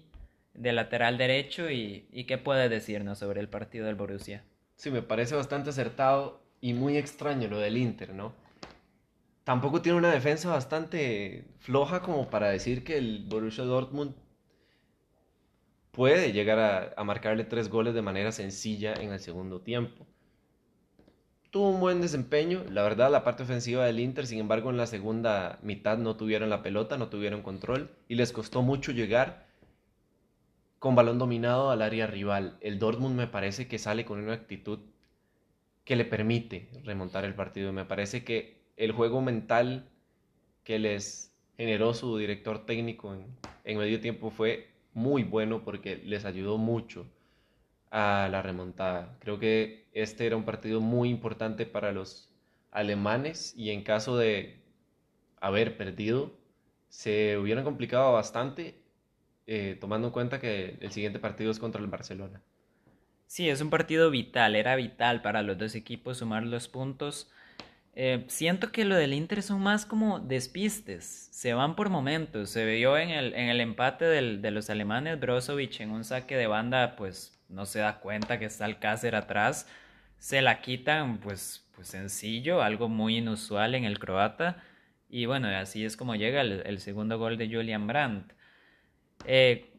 de 0.53 0.73
lateral 0.73 1.17
derecho. 1.17 1.69
Y, 1.69 2.07
¿Y 2.11 2.25
qué 2.25 2.37
puede 2.37 2.69
decirnos 2.69 3.19
sobre 3.19 3.39
el 3.39 3.49
partido 3.49 3.85
del 3.85 3.95
Borussia? 3.95 4.43
Sí, 4.75 4.91
me 4.91 5.01
parece 5.01 5.35
bastante 5.35 5.71
acertado 5.71 6.41
y 6.61 6.73
muy 6.73 6.97
extraño 6.97 7.47
lo 7.47 7.59
del 7.59 7.77
Inter, 7.77 8.13
¿no? 8.13 8.33
Tampoco 9.43 9.81
tiene 9.81 9.97
una 9.97 10.11
defensa 10.11 10.49
bastante 10.49 11.45
floja 11.59 12.01
como 12.01 12.29
para 12.29 12.49
decir 12.49 12.83
que 12.83 12.97
el 12.97 13.25
Borussia 13.27 13.63
Dortmund 13.63 14.13
puede 15.91 16.31
llegar 16.31 16.93
a, 16.95 17.03
marcarle 17.03 17.43
tres 17.43 17.69
goles 17.69 17.93
de 17.93 18.01
manera 18.01 18.31
sencilla 18.31 18.93
en 18.93 19.11
el 19.11 19.19
segundo 19.19 19.61
tiempo 19.61 20.05
tuvo 21.51 21.69
un 21.69 21.79
buen 21.79 22.01
desempeño. 22.01 22.63
La 22.69 22.83
verdad, 22.83 23.11
la 23.11 23.23
parte 23.23 23.43
ofensiva 23.43 23.85
del 23.85 23.99
Inter, 23.99 24.27
sin 24.27 24.39
embargo, 24.39 24.69
en 24.69 24.77
la 24.77 24.87
segunda 24.87 25.59
mitad 25.61 25.97
no 25.97 26.15
tuvieron 26.15 26.49
la 26.49 26.61
pelota, 26.61 26.97
no 26.97 27.09
tuvieron 27.09 27.41
control 27.41 27.89
y 28.07 28.15
les 28.15 28.31
costó 28.31 28.61
mucho 28.61 28.91
llegar 28.91 29.47
con 30.79 30.95
balón 30.95 31.17
dominado 31.17 31.71
al 31.71 31.81
área 31.81 32.07
rival. 32.07 32.57
El 32.61 32.79
Dortmund 32.79 33.15
me 33.15 33.27
parece 33.27 33.67
que 33.67 33.79
sale 33.79 34.05
con 34.05 34.19
una 34.19 34.33
actitud 34.33 34.79
que 35.83 35.95
le 35.95 36.05
permite 36.05 36.69
remontar 36.83 37.25
el 37.25 37.33
partido. 37.33 37.73
Me 37.73 37.85
parece 37.85 38.23
que 38.23 38.61
el 38.77 38.91
juego 38.91 39.21
mental 39.21 39.89
que 40.63 40.79
les 40.79 41.35
generó 41.57 41.93
su 41.93 42.17
director 42.17 42.65
técnico 42.65 43.17
en 43.65 43.77
medio 43.77 43.99
tiempo 43.99 44.29
fue 44.29 44.69
muy 44.99 45.23
bueno 45.23 45.63
porque 45.63 45.95
les 45.95 46.25
ayudó 46.25 46.57
mucho 46.57 47.07
a 47.89 48.27
la 48.29 48.41
remontada. 48.41 49.17
Creo 49.19 49.39
que 49.39 49.87
este 49.93 50.27
era 50.27 50.35
un 50.35 50.43
partido 50.43 50.81
muy 50.81 51.09
importante 51.09 51.65
para 51.65 51.91
los 51.91 52.29
alemanes 52.71 53.53
y 53.55 53.71
en 53.71 53.83
caso 53.83 54.17
de 54.17 54.61
haber 55.39 55.77
perdido, 55.77 56.37
se 56.89 57.37
hubieran 57.37 57.63
complicado 57.63 58.11
bastante, 58.11 58.75
eh, 59.47 59.77
tomando 59.79 60.07
en 60.07 60.13
cuenta 60.13 60.39
que 60.39 60.77
el 60.81 60.91
siguiente 60.91 61.19
partido 61.19 61.49
es 61.49 61.59
contra 61.59 61.81
el 61.81 61.87
Barcelona. 61.87 62.41
Sí, 63.25 63.49
es 63.49 63.61
un 63.61 63.69
partido 63.69 64.11
vital, 64.11 64.55
era 64.55 64.75
vital 64.75 65.21
para 65.21 65.43
los 65.43 65.57
dos 65.57 65.75
equipos 65.75 66.17
sumar 66.17 66.43
los 66.43 66.67
puntos. 66.67 67.31
Eh, 67.93 68.25
siento 68.27 68.71
que 68.71 68.85
lo 68.85 68.95
del 68.95 69.13
Inter 69.13 69.41
son 69.43 69.61
más 69.61 69.85
como 69.85 70.19
despistes, 70.19 71.29
se 71.31 71.53
van 71.53 71.75
por 71.75 71.89
momentos. 71.89 72.49
Se 72.49 72.65
vio 72.65 72.97
en 72.97 73.09
el, 73.09 73.33
en 73.33 73.49
el 73.49 73.61
empate 73.61 74.05
del, 74.05 74.41
de 74.41 74.51
los 74.51 74.69
alemanes, 74.69 75.19
Brozovic 75.19 75.81
en 75.81 75.91
un 75.91 76.03
saque 76.03 76.37
de 76.37 76.47
banda, 76.47 76.95
pues 76.95 77.37
no 77.49 77.65
se 77.65 77.79
da 77.79 77.99
cuenta 77.99 78.39
que 78.39 78.45
está 78.45 78.65
Alcácer 78.65 79.15
atrás, 79.15 79.67
se 80.17 80.41
la 80.41 80.61
quitan 80.61 81.17
pues, 81.19 81.67
pues 81.75 81.87
sencillo, 81.87 82.61
algo 82.61 82.89
muy 82.89 83.17
inusual 83.17 83.75
en 83.75 83.85
el 83.85 83.99
croata. 83.99 84.63
Y 85.09 85.25
bueno, 85.25 85.47
así 85.49 85.83
es 85.85 85.97
como 85.97 86.15
llega 86.15 86.41
el, 86.41 86.79
segundo 86.79 87.17
gol 87.17 87.37
de 87.37 87.49
Julian 87.49 87.87
Brandt. 87.87 88.31
Eh, 89.25 89.73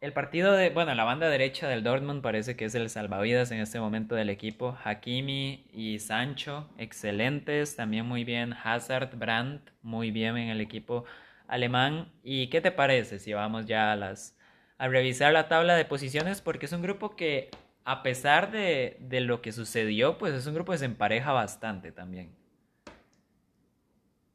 el 0.00 0.12
partido 0.14 0.52
de, 0.52 0.70
bueno, 0.70 0.94
la 0.94 1.04
banda 1.04 1.28
derecha 1.28 1.68
del 1.68 1.82
Dortmund 1.82 2.22
parece 2.22 2.56
que 2.56 2.64
es 2.64 2.74
el 2.74 2.88
salvavidas 2.88 3.50
en 3.50 3.60
este 3.60 3.80
momento 3.80 4.14
del 4.14 4.30
equipo. 4.30 4.78
Hakimi 4.82 5.66
y 5.72 5.98
Sancho, 5.98 6.68
excelentes. 6.78 7.76
También 7.76 8.06
muy 8.06 8.24
bien 8.24 8.54
Hazard, 8.64 9.16
Brandt, 9.16 9.70
muy 9.82 10.10
bien 10.10 10.38
en 10.38 10.48
el 10.48 10.60
equipo 10.62 11.04
alemán. 11.48 12.10
¿Y 12.24 12.48
qué 12.48 12.62
te 12.62 12.72
parece 12.72 13.18
si 13.18 13.34
vamos 13.34 13.66
ya 13.66 13.92
a 13.92 13.96
las 13.96 14.36
a 14.78 14.88
revisar 14.88 15.32
la 15.34 15.48
tabla 15.48 15.76
de 15.76 15.84
posiciones 15.84 16.40
porque 16.40 16.64
es 16.64 16.72
un 16.72 16.80
grupo 16.80 17.14
que 17.14 17.50
a 17.84 18.02
pesar 18.02 18.50
de, 18.50 18.96
de 19.00 19.20
lo 19.20 19.42
que 19.42 19.52
sucedió, 19.52 20.16
pues 20.16 20.32
es 20.32 20.46
un 20.46 20.54
grupo 20.54 20.72
que 20.72 20.78
se 20.78 20.86
empareja 20.86 21.32
bastante 21.32 21.92
también. 21.92 22.34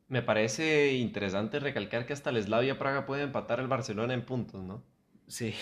Me 0.08 0.22
parece 0.22 0.94
interesante 0.94 1.60
recalcar 1.60 2.06
que 2.06 2.14
hasta 2.14 2.30
el 2.30 2.78
Praga 2.78 3.08
puede 3.08 3.24
empatar 3.24 3.60
al 3.60 3.68
Barcelona 3.68 4.14
en 4.14 4.24
puntos, 4.24 4.64
¿no? 4.64 4.84
Sí. 5.28 5.54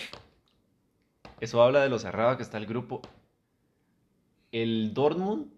Eso 1.40 1.62
habla 1.62 1.82
de 1.82 1.88
lo 1.88 1.98
cerrado 1.98 2.36
que 2.36 2.42
está 2.42 2.58
el 2.58 2.66
grupo. 2.66 3.02
El 4.52 4.94
Dortmund 4.94 5.52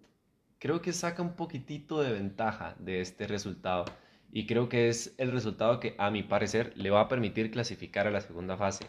creo 0.59 0.81
que 0.81 0.93
saca 0.93 1.23
un 1.23 1.35
poquitito 1.35 2.01
de 2.01 2.13
ventaja 2.13 2.77
de 2.79 3.01
este 3.01 3.27
resultado. 3.27 3.85
Y 4.33 4.47
creo 4.47 4.69
que 4.69 4.89
es 4.89 5.15
el 5.19 5.33
resultado 5.33 5.81
que, 5.81 5.95
a 5.99 6.11
mi 6.11 6.23
parecer, 6.23 6.73
le 6.77 6.91
va 6.91 7.03
a 7.03 7.09
permitir 7.09 7.51
clasificar 7.51 8.07
a 8.07 8.11
la 8.11 8.21
segunda 8.21 8.57
fase. 8.57 8.87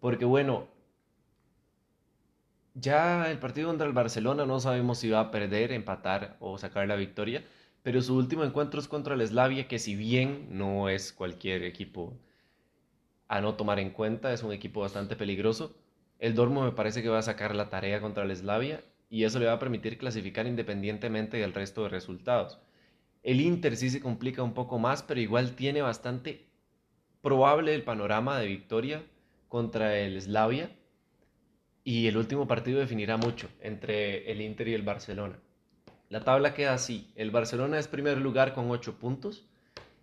Porque 0.00 0.24
bueno, 0.24 0.68
ya 2.74 3.30
el 3.30 3.38
partido 3.38 3.68
contra 3.68 3.86
el 3.86 3.92
Barcelona 3.92 4.46
no 4.46 4.60
sabemos 4.60 4.98
si 4.98 5.10
va 5.10 5.20
a 5.20 5.30
perder, 5.30 5.72
empatar 5.72 6.36
o 6.40 6.58
sacar 6.58 6.86
la 6.86 6.96
victoria, 6.96 7.44
pero 7.82 8.02
su 8.02 8.16
último 8.16 8.44
encuentro 8.44 8.80
es 8.80 8.88
contra 8.88 9.14
el 9.14 9.26
Slavia, 9.26 9.68
que 9.68 9.78
si 9.78 9.96
bien 9.96 10.48
no 10.50 10.88
es 10.88 11.12
cualquier 11.12 11.64
equipo 11.64 12.16
a 13.28 13.40
no 13.40 13.54
tomar 13.54 13.78
en 13.78 13.90
cuenta, 13.90 14.32
es 14.32 14.42
un 14.42 14.52
equipo 14.52 14.80
bastante 14.80 15.14
peligroso. 15.14 15.76
El 16.18 16.34
Dormo 16.34 16.64
me 16.64 16.72
parece 16.72 17.02
que 17.02 17.08
va 17.08 17.18
a 17.18 17.22
sacar 17.22 17.54
la 17.54 17.68
tarea 17.68 18.00
contra 18.00 18.24
el 18.24 18.34
Slavia 18.34 18.82
y 19.10 19.24
eso 19.24 19.38
le 19.38 19.46
va 19.46 19.52
a 19.52 19.58
permitir 19.58 19.98
clasificar 19.98 20.46
independientemente 20.46 21.36
del 21.36 21.54
resto 21.54 21.84
de 21.84 21.90
resultados. 21.90 22.58
El 23.22 23.40
Inter 23.40 23.76
sí 23.76 23.90
se 23.90 24.00
complica 24.00 24.42
un 24.42 24.54
poco 24.54 24.78
más, 24.78 25.02
pero 25.02 25.20
igual 25.20 25.54
tiene 25.54 25.82
bastante 25.82 26.46
probable 27.22 27.74
el 27.74 27.82
panorama 27.82 28.38
de 28.38 28.46
victoria 28.46 29.04
contra 29.48 29.98
el 29.98 30.20
Slavia 30.20 30.70
y 31.84 32.06
el 32.06 32.16
último 32.16 32.46
partido 32.46 32.80
definirá 32.80 33.16
mucho 33.16 33.48
entre 33.60 34.30
el 34.30 34.40
Inter 34.40 34.68
y 34.68 34.74
el 34.74 34.82
Barcelona. 34.82 35.38
La 36.08 36.20
tabla 36.20 36.54
queda 36.54 36.74
así, 36.74 37.12
el 37.16 37.30
Barcelona 37.30 37.78
es 37.78 37.88
primer 37.88 38.18
lugar 38.18 38.54
con 38.54 38.70
8 38.70 38.98
puntos, 38.98 39.46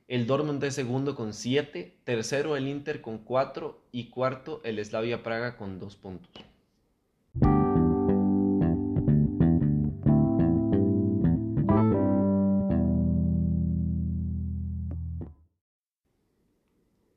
el 0.07 0.27
Dortmund 0.27 0.63
es 0.63 0.75
segundo 0.75 1.15
con 1.15 1.33
7, 1.33 1.97
tercero 2.03 2.55
el 2.55 2.67
Inter 2.67 3.01
con 3.01 3.17
4 3.17 3.81
y 3.91 4.09
cuarto 4.09 4.61
el 4.63 4.83
Slavia 4.83 5.23
Praga 5.23 5.57
con 5.57 5.79
2 5.79 5.95
puntos. 5.95 6.29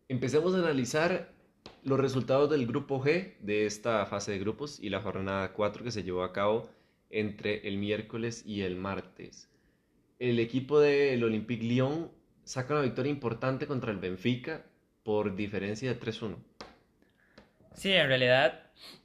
Empecemos 0.09 0.55
a 0.55 0.59
analizar 0.59 1.31
los 1.85 2.01
resultados 2.01 2.49
del 2.49 2.67
grupo 2.67 3.03
G 3.03 3.37
de 3.41 3.67
esta 3.67 4.07
fase 4.07 4.33
de 4.33 4.39
grupos 4.39 4.81
y 4.81 4.89
la 4.89 5.03
jornada 5.03 5.53
4 5.53 5.85
que 5.85 5.91
se 5.91 6.03
llevó 6.03 6.23
a 6.23 6.33
cabo 6.33 6.71
entre 7.11 7.69
el 7.69 7.77
miércoles 7.77 8.43
y 8.47 8.63
el 8.63 8.77
martes. 8.77 9.51
El 10.19 10.41
equipo 10.41 10.81
del 10.81 11.23
Olympique 11.23 11.65
Lyon 11.65 12.18
saca 12.49 12.73
una 12.73 12.83
victoria 12.83 13.13
importante 13.13 13.67
contra 13.67 13.93
el 13.93 13.99
Benfica 13.99 14.63
por 15.03 15.37
diferencia 15.37 15.93
de 15.93 16.01
3-1. 16.01 16.37
Sí, 17.75 17.93
en 17.93 18.09
realidad, 18.09 18.63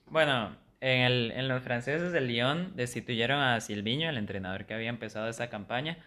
bueno, 0.08 0.56
en, 0.80 1.02
el, 1.02 1.32
en, 1.32 1.50
los 1.50 1.62
franceses 1.62 2.14
del 2.14 2.28
Lyon 2.28 2.74
destituyeron 2.78 3.42
a 3.42 3.60
Silviño, 3.60 4.10
el 4.10 4.18
entrenador 4.18 4.66
que 4.66 4.74
había 4.74 4.88
empezado 4.88 5.28
esa 5.28 5.50
campaña, 5.50 5.98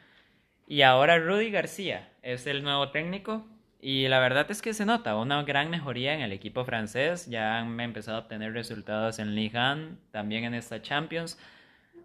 y 0.67 0.81
ahora 0.81 1.19
Rudy 1.19 1.51
García 1.51 2.09
es 2.23 2.47
el 2.47 2.63
nuevo 2.63 2.91
técnico 2.91 3.47
y 3.83 4.09
la 4.09 4.19
verdad 4.19 4.51
es 4.51 4.63
que 4.63 4.73
se 4.73 4.87
nota 4.87 5.15
una 5.17 5.43
gran 5.43 5.69
mejoría 5.69 6.15
en 6.15 6.23
el 6.23 6.33
equipo 6.33 6.65
francés. 6.65 7.27
Ya 7.27 7.59
han 7.59 7.79
empezado 7.79 8.17
a 8.17 8.21
obtener 8.21 8.55
resultados 8.55 9.19
en 9.19 9.35
Ligue 9.35 9.59
1, 9.59 9.99
también 10.11 10.45
en 10.45 10.55
esta 10.55 10.81
Champions. 10.81 11.39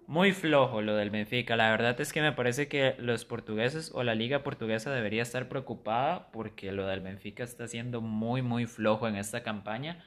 Muy 0.07 0.33
flojo 0.33 0.81
lo 0.81 0.95
del 0.95 1.09
Benfica. 1.09 1.55
La 1.55 1.71
verdad 1.71 1.99
es 2.01 2.11
que 2.13 2.21
me 2.21 2.31
parece 2.31 2.67
que 2.67 2.95
los 2.99 3.25
portugueses 3.25 3.91
o 3.93 4.03
la 4.03 4.15
liga 4.15 4.43
portuguesa 4.43 4.91
debería 4.93 5.21
estar 5.21 5.47
preocupada 5.47 6.31
porque 6.31 6.71
lo 6.71 6.87
del 6.87 7.01
Benfica 7.01 7.43
está 7.43 7.67
siendo 7.67 8.01
muy, 8.01 8.41
muy 8.41 8.65
flojo 8.65 9.07
en 9.07 9.15
esta 9.15 9.43
campaña. 9.43 10.03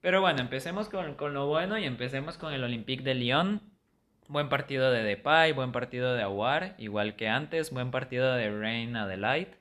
Pero 0.00 0.20
bueno, 0.20 0.40
empecemos 0.40 0.88
con, 0.88 1.14
con 1.14 1.32
lo 1.32 1.46
bueno 1.46 1.78
y 1.78 1.84
empecemos 1.84 2.36
con 2.36 2.52
el 2.52 2.62
Olympique 2.62 3.02
de 3.02 3.14
Lyon. 3.14 3.62
Buen 4.28 4.48
partido 4.48 4.90
de 4.90 5.02
Depay, 5.02 5.52
buen 5.52 5.72
partido 5.72 6.14
de 6.14 6.22
Aguar, 6.22 6.74
igual 6.78 7.16
que 7.16 7.28
antes, 7.28 7.70
buen 7.70 7.90
partido 7.90 8.34
de 8.34 8.50
Rain 8.50 8.96
Adelaide. 8.96 9.56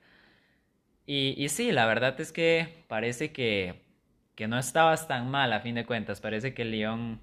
Y, 1.05 1.35
y 1.37 1.49
sí, 1.49 1.71
la 1.71 1.85
verdad 1.85 2.19
es 2.19 2.31
que 2.31 2.83
parece 2.87 3.31
que, 3.31 3.83
que 4.35 4.47
no 4.47 4.57
estabas 4.57 5.07
tan 5.07 5.29
mal 5.29 5.53
a 5.53 5.59
fin 5.61 5.75
de 5.75 5.85
cuentas. 5.85 6.21
Parece 6.21 6.53
que 6.53 6.65
Lyon 6.65 7.19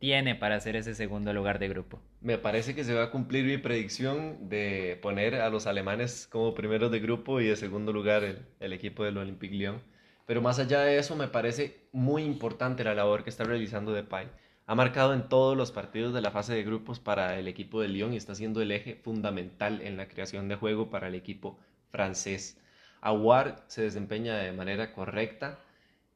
tiene 0.00 0.34
para 0.34 0.56
hacer 0.56 0.76
ese 0.76 0.94
segundo 0.94 1.32
lugar 1.34 1.58
de 1.58 1.68
grupo. 1.68 2.00
Me 2.22 2.38
parece 2.38 2.74
que 2.74 2.84
se 2.84 2.94
va 2.94 3.04
a 3.04 3.10
cumplir 3.10 3.44
mi 3.44 3.58
predicción 3.58 4.48
de 4.48 4.98
poner 5.02 5.34
a 5.34 5.50
los 5.50 5.66
alemanes 5.66 6.26
como 6.26 6.54
primeros 6.54 6.90
de 6.90 7.00
grupo 7.00 7.38
y 7.40 7.46
de 7.46 7.54
segundo 7.54 7.92
lugar 7.92 8.24
el, 8.24 8.72
equipo 8.72 9.04
del 9.04 9.18
Olympique 9.18 9.54
Lyon. 9.54 9.82
Pero 10.24 10.40
más 10.40 10.58
allá 10.58 10.80
de 10.80 10.98
eso, 10.98 11.16
me 11.16 11.28
parece 11.28 11.86
muy 11.92 12.22
importante 12.22 12.82
la 12.82 12.94
labor 12.94 13.24
que 13.24 13.30
está 13.30 13.44
realizando 13.44 13.92
Depay. 13.92 14.28
Ha 14.66 14.74
marcado 14.74 15.12
en 15.12 15.28
todos 15.28 15.54
los 15.54 15.70
partidos 15.70 16.14
de 16.14 16.22
la 16.22 16.30
fase 16.30 16.54
de 16.54 16.64
grupos 16.64 16.98
para 16.98 17.38
el 17.38 17.46
equipo 17.46 17.82
de 17.82 17.88
Lyon 17.88 18.14
y 18.14 18.16
está 18.16 18.34
siendo 18.34 18.62
el 18.62 18.72
eje 18.72 18.94
fundamental 18.94 19.82
en 19.82 19.98
la 19.98 20.08
creación 20.08 20.48
de 20.48 20.56
juego 20.56 20.88
para 20.88 21.08
el 21.08 21.14
equipo 21.14 21.58
francés. 21.90 22.58
Aguar 23.02 23.64
se 23.66 23.82
desempeña 23.82 24.38
de 24.38 24.52
manera 24.52 24.94
correcta 24.94 25.58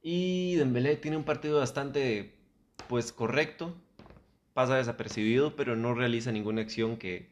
y 0.01 0.55
Dembélé 0.55 0.97
tiene 0.97 1.18
un 1.18 1.24
partido 1.24 1.59
bastante 1.59 2.34
pues 2.89 3.12
correcto, 3.12 3.75
pasa 4.53 4.77
desapercibido, 4.77 5.57
pero 5.57 5.77
no 5.77 5.95
realiza 5.95 6.33
ninguna 6.33 6.62
acción 6.62 6.97
que 6.97 7.31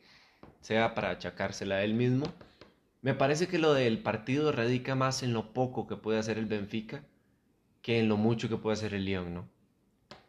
sea 0.60 0.94
para 0.94 1.10
achacársela 1.10 1.76
a 1.76 1.84
él 1.84 1.94
mismo. 1.94 2.26
Me 3.00 3.14
parece 3.14 3.48
que 3.48 3.58
lo 3.58 3.74
del 3.74 3.98
partido 3.98 4.52
radica 4.52 4.94
más 4.94 5.22
en 5.22 5.32
lo 5.32 5.52
poco 5.52 5.86
que 5.86 5.96
puede 5.96 6.18
hacer 6.18 6.38
el 6.38 6.46
Benfica 6.46 7.04
que 7.82 7.98
en 7.98 8.08
lo 8.08 8.16
mucho 8.16 8.48
que 8.48 8.56
puede 8.56 8.74
hacer 8.74 8.94
el 8.94 9.04
Lyon, 9.04 9.34
¿no? 9.34 9.48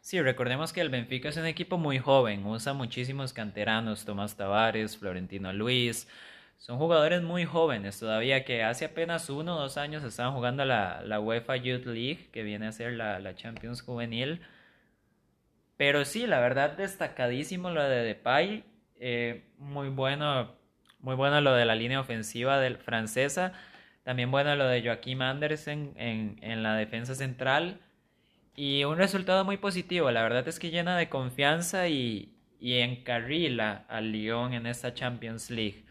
Sí, 0.00 0.20
recordemos 0.20 0.72
que 0.72 0.82
el 0.82 0.90
Benfica 0.90 1.30
es 1.30 1.36
un 1.36 1.46
equipo 1.46 1.78
muy 1.78 1.98
joven, 1.98 2.44
usa 2.44 2.74
muchísimos 2.74 3.32
canteranos, 3.32 4.04
Tomás 4.04 4.36
Tavares, 4.36 4.98
Florentino 4.98 5.52
Luis, 5.52 6.06
son 6.58 6.78
jugadores 6.78 7.22
muy 7.22 7.44
jóvenes 7.44 7.98
todavía 7.98 8.44
que 8.44 8.62
hace 8.62 8.86
apenas 8.86 9.30
uno 9.30 9.56
o 9.56 9.60
dos 9.60 9.76
años 9.76 10.02
estaban 10.04 10.34
jugando 10.34 10.64
la, 10.64 11.02
la 11.02 11.20
UEFA 11.20 11.56
Youth 11.56 11.86
League, 11.86 12.28
que 12.32 12.42
viene 12.42 12.66
a 12.66 12.72
ser 12.72 12.92
la, 12.94 13.18
la 13.18 13.34
Champions 13.34 13.82
Juvenil. 13.82 14.40
Pero 15.76 16.04
sí, 16.04 16.26
la 16.26 16.40
verdad, 16.40 16.76
destacadísimo 16.76 17.70
lo 17.70 17.82
de 17.82 18.04
Depay. 18.04 18.64
Eh, 19.00 19.44
muy 19.58 19.88
bueno, 19.88 20.54
muy 21.00 21.14
bueno 21.14 21.40
lo 21.40 21.52
de 21.54 21.64
la 21.64 21.74
línea 21.74 22.00
ofensiva 22.00 22.60
francesa. 22.84 23.52
También 24.02 24.30
bueno 24.30 24.54
lo 24.56 24.66
de 24.66 24.82
Joaquim 24.82 25.22
Andersen 25.22 25.92
en, 25.96 26.38
en 26.42 26.62
la 26.62 26.76
defensa 26.76 27.14
central. 27.14 27.80
Y 28.56 28.84
un 28.84 28.98
resultado 28.98 29.44
muy 29.44 29.56
positivo. 29.56 30.10
La 30.10 30.22
verdad 30.22 30.46
es 30.46 30.58
que 30.58 30.70
llena 30.70 30.96
de 30.96 31.08
confianza 31.08 31.88
y, 31.88 32.34
y 32.60 32.78
encarrila 32.78 33.84
al 33.88 34.12
Lyon 34.12 34.54
en 34.54 34.66
esta 34.66 34.94
Champions 34.94 35.50
League. 35.50 35.84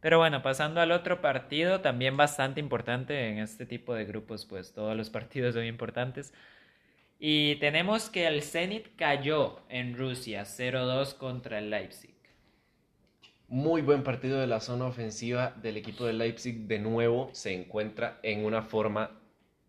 Pero 0.00 0.18
bueno, 0.18 0.42
pasando 0.42 0.80
al 0.80 0.92
otro 0.92 1.20
partido, 1.20 1.80
también 1.80 2.16
bastante 2.16 2.60
importante 2.60 3.30
en 3.30 3.38
este 3.38 3.66
tipo 3.66 3.94
de 3.94 4.04
grupos, 4.04 4.46
pues 4.46 4.72
todos 4.72 4.96
los 4.96 5.10
partidos 5.10 5.54
son 5.54 5.64
importantes. 5.64 6.32
Y 7.18 7.56
tenemos 7.56 8.10
que 8.10 8.28
el 8.28 8.42
Zenit 8.42 8.94
cayó 8.94 9.60
en 9.68 9.96
Rusia 9.96 10.42
0-2 10.42 11.16
contra 11.16 11.58
el 11.58 11.70
Leipzig. 11.70 12.14
Muy 13.48 13.82
buen 13.82 14.04
partido 14.04 14.38
de 14.38 14.46
la 14.46 14.60
zona 14.60 14.84
ofensiva 14.84 15.56
del 15.60 15.76
equipo 15.78 16.04
de 16.04 16.12
Leipzig. 16.12 16.68
De 16.68 16.78
nuevo 16.78 17.30
se 17.32 17.54
encuentra 17.54 18.20
en 18.22 18.44
una 18.44 18.62
forma 18.62 19.18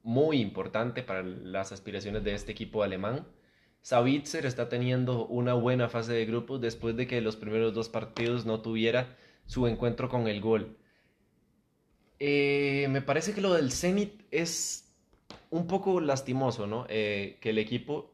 muy 0.03 0.39
importante 0.41 1.01
para 1.01 1.23
las 1.23 1.71
aspiraciones 1.71 2.23
de 2.23 2.35
este 2.35 2.51
equipo 2.51 2.83
alemán. 2.83 3.25
Savitzer 3.81 4.45
está 4.45 4.69
teniendo 4.69 5.25
una 5.25 5.53
buena 5.53 5.89
fase 5.89 6.13
de 6.13 6.25
grupos 6.25 6.61
después 6.61 6.95
de 6.97 7.07
que 7.07 7.21
los 7.21 7.35
primeros 7.35 7.73
dos 7.73 7.89
partidos 7.89 8.45
no 8.45 8.61
tuviera 8.61 9.17
su 9.45 9.65
encuentro 9.65 10.09
con 10.09 10.27
el 10.27 10.41
gol. 10.41 10.77
Eh, 12.19 12.87
me 12.89 13.01
parece 13.01 13.33
que 13.33 13.41
lo 13.41 13.53
del 13.53 13.71
Zenit 13.71 14.21
es 14.29 14.88
un 15.49 15.67
poco 15.67 15.99
lastimoso, 16.01 16.67
¿no? 16.67 16.85
Eh, 16.89 17.37
que 17.41 17.51
el 17.51 17.57
equipo 17.57 18.11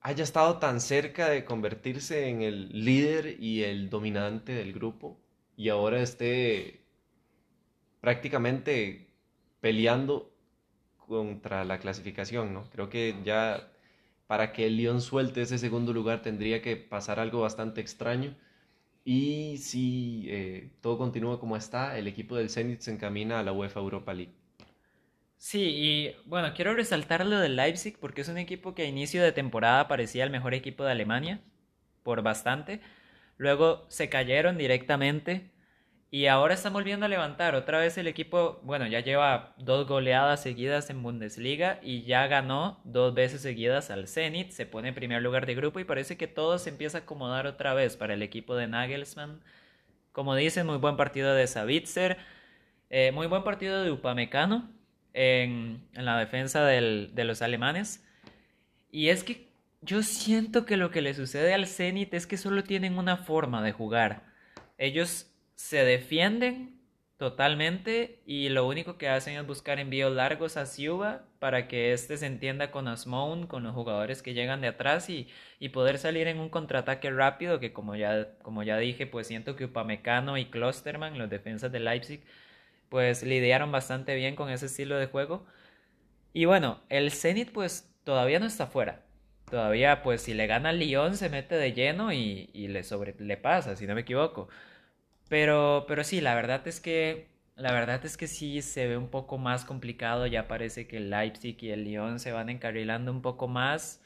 haya 0.00 0.22
estado 0.22 0.58
tan 0.58 0.80
cerca 0.80 1.28
de 1.30 1.44
convertirse 1.44 2.28
en 2.28 2.42
el 2.42 2.84
líder 2.84 3.36
y 3.40 3.62
el 3.62 3.90
dominante 3.90 4.52
del 4.52 4.72
grupo 4.72 5.18
y 5.56 5.70
ahora 5.70 6.00
esté 6.02 6.84
prácticamente 8.00 9.08
peleando 9.60 10.30
contra 11.06 11.64
la 11.64 11.78
clasificación, 11.78 12.52
¿no? 12.52 12.68
Creo 12.70 12.90
que 12.90 13.16
ya 13.24 13.70
para 14.26 14.52
que 14.52 14.66
el 14.66 14.76
Lyon 14.76 15.00
suelte 15.00 15.42
ese 15.42 15.58
segundo 15.58 15.92
lugar 15.92 16.22
tendría 16.22 16.62
que 16.62 16.76
pasar 16.76 17.20
algo 17.20 17.40
bastante 17.40 17.80
extraño. 17.80 18.36
Y 19.04 19.58
si 19.58 20.26
eh, 20.28 20.70
todo 20.80 20.98
continúa 20.98 21.40
como 21.40 21.56
está, 21.56 21.98
el 21.98 22.08
equipo 22.08 22.36
del 22.36 22.50
Zenit 22.50 22.80
se 22.80 22.92
encamina 22.92 23.40
a 23.40 23.42
la 23.42 23.52
UEFA 23.52 23.80
Europa 23.80 24.14
League. 24.14 24.34
Sí, 25.36 25.60
y 25.60 26.16
bueno, 26.26 26.54
quiero 26.54 26.74
resaltar 26.74 27.24
lo 27.26 27.38
del 27.38 27.56
Leipzig 27.56 27.98
porque 28.00 28.22
es 28.22 28.28
un 28.28 28.38
equipo 28.38 28.74
que 28.74 28.82
a 28.82 28.86
inicio 28.86 29.22
de 29.22 29.32
temporada 29.32 29.88
parecía 29.88 30.24
el 30.24 30.30
mejor 30.30 30.54
equipo 30.54 30.84
de 30.84 30.92
Alemania, 30.92 31.40
por 32.02 32.22
bastante. 32.22 32.80
Luego 33.36 33.86
se 33.88 34.08
cayeron 34.08 34.56
directamente 34.58 35.50
y 36.10 36.26
ahora 36.28 36.54
están 36.54 36.72
volviendo 36.72 37.06
a 37.06 37.08
levantar. 37.10 37.54
Otra 37.56 37.78
vez 37.78 37.98
el 37.98 38.06
equipo, 38.06 38.60
bueno, 38.64 38.86
ya 38.86 39.00
lleva 39.00 39.54
dos 39.58 39.86
goleadas 39.86 40.42
seguidas 40.42 40.90
en 40.90 41.02
Bundesliga 41.02 41.78
y 41.82 42.04
ya 42.04 42.26
ganó 42.26 42.80
dos 42.84 43.14
veces 43.14 43.42
seguidas 43.42 43.90
al 43.90 44.08
Zenit. 44.08 44.50
Se 44.52 44.66
pone 44.66 44.88
en 44.88 44.94
primer 44.94 45.22
lugar 45.22 45.46
de 45.46 45.54
grupo 45.54 45.80
y 45.80 45.84
parece 45.84 46.16
que 46.16 46.28
todo 46.28 46.58
se 46.58 46.70
empieza 46.70 46.98
a 46.98 47.00
acomodar 47.02 47.46
otra 47.46 47.74
vez 47.74 47.96
para 47.96 48.14
el 48.14 48.22
equipo 48.22 48.56
de 48.56 48.68
Nagelsmann. 48.68 49.42
Como 50.12 50.36
dicen, 50.36 50.66
muy 50.66 50.78
buen 50.78 50.96
partido 50.96 51.34
de 51.34 51.46
Savitzer, 51.48 52.18
eh, 52.90 53.12
muy 53.12 53.26
buen 53.26 53.44
partido 53.44 53.82
de 53.82 53.90
Upamecano 53.92 54.73
en, 55.14 55.88
la 55.94 56.18
defensa 56.18 56.64
del, 56.64 57.12
de 57.14 57.24
los 57.24 57.40
alemanes. 57.40 58.04
Y 58.90 59.08
es 59.08 59.24
que 59.24 59.48
yo 59.80 60.02
siento 60.02 60.66
que 60.66 60.76
lo 60.76 60.90
que 60.90 61.02
le 61.02 61.14
sucede 61.14 61.54
al 61.54 61.66
Zenit 61.66 62.12
es 62.14 62.26
que 62.26 62.36
solo 62.36 62.64
tienen 62.64 62.98
una 62.98 63.16
forma 63.16 63.62
de 63.62 63.72
jugar. 63.72 64.24
Ellos 64.78 65.30
se 65.54 65.84
defienden 65.84 66.74
totalmente 67.16 68.22
y 68.26 68.48
lo 68.48 68.66
único 68.66 68.98
que 68.98 69.08
hacen 69.08 69.36
es 69.38 69.46
buscar 69.46 69.78
envíos 69.78 70.12
largos 70.12 70.56
a 70.56 70.66
Siuba 70.66 71.24
para 71.38 71.68
que 71.68 71.92
éste 71.92 72.16
se 72.16 72.26
entienda 72.26 72.70
con 72.70 72.88
Asmoun, 72.88 73.46
con 73.46 73.62
los 73.62 73.74
jugadores 73.74 74.20
que 74.20 74.34
llegan 74.34 74.60
de 74.60 74.68
atrás 74.68 75.08
y, 75.10 75.28
y 75.60 75.68
poder 75.68 75.98
salir 75.98 76.26
en 76.26 76.40
un 76.40 76.48
contraataque 76.48 77.10
rápido 77.10 77.60
que 77.60 77.72
como 77.72 77.94
ya, 77.94 78.36
como 78.42 78.62
ya 78.62 78.78
dije, 78.78 79.06
pues 79.06 79.26
siento 79.28 79.54
que 79.54 79.66
Upamecano 79.66 80.38
y 80.38 80.46
Klosterman, 80.46 81.18
los 81.18 81.30
defensas 81.30 81.70
de 81.70 81.80
Leipzig, 81.80 82.24
pues 82.88 83.22
lidiaron 83.22 83.72
bastante 83.72 84.14
bien 84.14 84.36
con 84.36 84.50
ese 84.50 84.66
estilo 84.66 84.96
de 84.96 85.06
juego. 85.06 85.46
Y 86.32 86.46
bueno, 86.46 86.80
el 86.88 87.12
Zenit 87.12 87.52
pues 87.52 87.90
todavía 88.04 88.40
no 88.40 88.46
está 88.46 88.66
fuera. 88.66 89.02
Todavía 89.50 90.02
pues 90.02 90.22
si 90.22 90.34
le 90.34 90.46
gana 90.46 90.70
al 90.70 90.78
Lyon 90.80 91.16
se 91.16 91.28
mete 91.30 91.56
de 91.56 91.72
lleno 91.72 92.12
y, 92.12 92.48
le, 92.54 92.82
sobre, 92.84 93.14
le 93.18 93.36
pasa, 93.36 93.76
si 93.76 93.86
no 93.86 93.94
me 93.94 94.02
equivoco. 94.02 94.48
Pero, 95.28 95.84
pero 95.88 96.04
sí, 96.04 96.20
la 96.20 96.34
verdad 96.34 96.66
es 96.68 96.80
que 96.80 97.28
la 97.56 97.72
verdad 97.72 98.04
es 98.04 98.16
que 98.16 98.26
sí 98.26 98.62
se 98.62 98.86
ve 98.88 98.96
un 98.96 99.08
poco 99.08 99.38
más 99.38 99.64
complicado. 99.64 100.26
Ya 100.26 100.48
parece 100.48 100.86
que 100.88 100.96
el 100.98 101.10
Leipzig 101.10 101.56
y 101.62 101.70
el 101.70 101.84
Lyon 101.84 102.18
se 102.20 102.32
van 102.32 102.48
encarrilando 102.50 103.12
un 103.12 103.22
poco 103.22 103.48
más. 103.48 104.02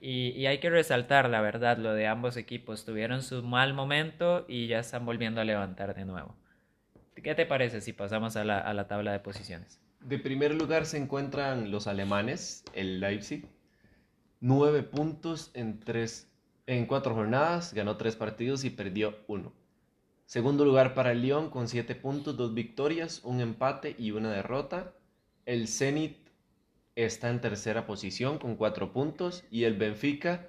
Y, 0.00 0.46
hay 0.46 0.58
que 0.60 0.70
resaltar, 0.70 1.28
la 1.28 1.42
verdad, 1.42 1.78
lo 1.78 1.94
de 1.94 2.06
ambos 2.06 2.36
equipos. 2.36 2.84
Tuvieron 2.86 3.22
su 3.22 3.42
mal 3.42 3.74
momento 3.74 4.46
y 4.48 4.66
ya 4.66 4.80
están 4.80 5.04
volviendo 5.06 5.40
a 5.40 5.44
levantar 5.44 5.94
de 5.94 6.04
nuevo. 6.06 6.36
¿Qué 7.22 7.34
te 7.34 7.46
parece 7.46 7.80
si 7.80 7.92
pasamos 7.92 8.36
a 8.36 8.44
la, 8.44 8.86
tabla 8.88 9.12
de 9.12 9.20
posiciones? 9.20 9.78
De 10.00 10.18
primer 10.18 10.54
lugar 10.54 10.86
se 10.86 10.96
encuentran 10.96 11.70
los 11.70 11.86
alemanes, 11.86 12.64
el 12.72 13.00
Leipzig. 13.00 13.46
Nueve 14.40 14.82
puntos 14.82 15.50
en, 15.52 15.80
tres, 15.80 16.30
en 16.66 16.86
cuatro 16.86 17.14
jornadas, 17.14 17.74
ganó 17.74 17.96
tres 17.96 18.16
partidos 18.16 18.64
y 18.64 18.70
perdió 18.70 19.18
uno. 19.26 19.52
Segundo 20.24 20.64
lugar 20.64 20.94
para 20.94 21.12
el 21.12 21.22
Lyon 21.22 21.50
con 21.50 21.68
siete 21.68 21.94
puntos, 21.94 22.36
dos 22.36 22.54
victorias, 22.54 23.20
un 23.24 23.40
empate 23.40 23.94
y 23.98 24.12
una 24.12 24.30
derrota. 24.30 24.94
El 25.44 25.68
Zenit 25.68 26.16
está 26.94 27.28
en 27.28 27.40
tercera 27.40 27.86
posición 27.86 28.38
con 28.38 28.56
cuatro 28.56 28.92
puntos 28.92 29.44
y 29.50 29.64
el 29.64 29.76
Benfica 29.76 30.48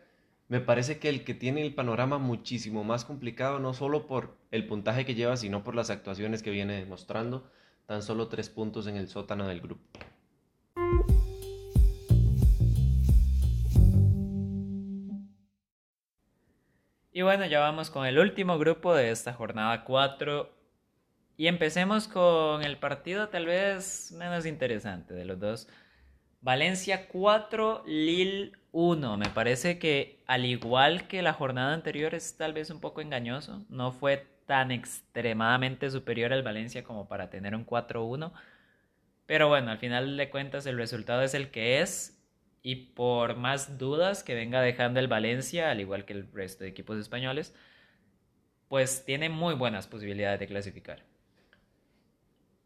me 0.52 0.60
parece 0.60 1.00
que 1.00 1.08
el 1.08 1.24
que 1.24 1.34
tiene 1.34 1.62
el 1.62 1.74
panorama 1.74 2.18
muchísimo 2.18 2.84
más 2.84 3.06
complicado, 3.06 3.60
no 3.60 3.74
solo 3.74 4.06
por 4.06 4.36
el 4.52 4.68
puntaje 4.68 5.06
que 5.06 5.16
lleva, 5.16 5.38
sino 5.38 5.64
por 5.64 5.76
las 5.76 5.90
actuaciones 5.90 6.44
que 6.44 6.52
viene 6.52 6.74
demostrando, 6.74 7.50
tan 7.86 8.02
solo 8.02 8.28
tres 8.28 8.50
puntos 8.50 8.86
en 8.86 8.98
el 8.98 9.08
sótano 9.08 9.48
del 9.48 9.62
grupo. 9.62 9.82
Y 17.14 17.22
bueno, 17.22 17.46
ya 17.46 17.62
vamos 17.62 17.90
con 17.90 18.06
el 18.06 18.20
último 18.20 18.60
grupo 18.60 18.94
de 18.94 19.12
esta 19.12 19.32
jornada 19.32 19.86
4. 19.86 20.54
Y 21.38 21.48
empecemos 21.48 22.10
con 22.10 22.62
el 22.64 22.78
partido 22.78 23.30
tal 23.30 23.46
vez 23.46 24.12
menos 24.12 24.46
interesante 24.46 25.14
de 25.14 25.24
los 25.24 25.40
dos. 25.40 25.70
Valencia 26.42 27.08
4, 27.08 27.84
Lille 27.86 28.54
1. 28.72 29.18
Me 29.18 29.30
parece 29.30 29.78
que 29.78 30.24
al 30.26 30.46
igual 30.46 31.08
que 31.08 31.22
la 31.22 31.34
jornada 31.34 31.74
anterior 31.74 32.16
es 32.16 32.36
tal 32.36 32.54
vez 32.54 32.72
un 32.72 32.80
poco 32.80 33.02
engañoso. 33.02 33.64
No 33.70 33.92
fue 33.92 34.28
tan 34.48 34.72
extremadamente 34.72 35.90
superior 35.92 36.34
al 36.34 36.42
Valencia 36.42 36.84
como 36.84 37.08
para 37.08 37.30
tener 37.30 37.56
un 37.56 37.66
4-1. 37.66 38.32
Pero 39.28 39.50
bueno, 39.50 39.70
al 39.70 39.78
final 39.78 40.18
de 40.18 40.30
cuentas 40.32 40.66
el 40.66 40.78
resultado 40.78 41.22
es 41.22 41.36
el 41.36 41.52
que 41.52 41.80
es 41.82 42.20
y 42.64 42.76
por 42.76 43.36
más 43.38 43.78
dudas 43.78 44.24
que 44.24 44.36
venga 44.36 44.62
dejando 44.62 45.00
el 45.00 45.08
Valencia, 45.08 45.70
al 45.70 45.80
igual 45.80 46.06
que 46.06 46.14
el 46.14 46.32
resto 46.32 46.64
de 46.64 46.72
equipos 46.72 46.98
españoles, 46.98 47.56
pues 48.68 49.06
tiene 49.06 49.30
muy 49.30 49.54
buenas 49.54 49.88
posibilidades 49.88 50.40
de 50.40 50.48
clasificar. 50.48 51.04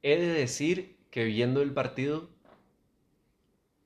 He 0.01 0.17
de 0.17 0.27
decir 0.27 0.97
que 1.11 1.25
viendo 1.25 1.61
el 1.61 1.73
partido, 1.73 2.29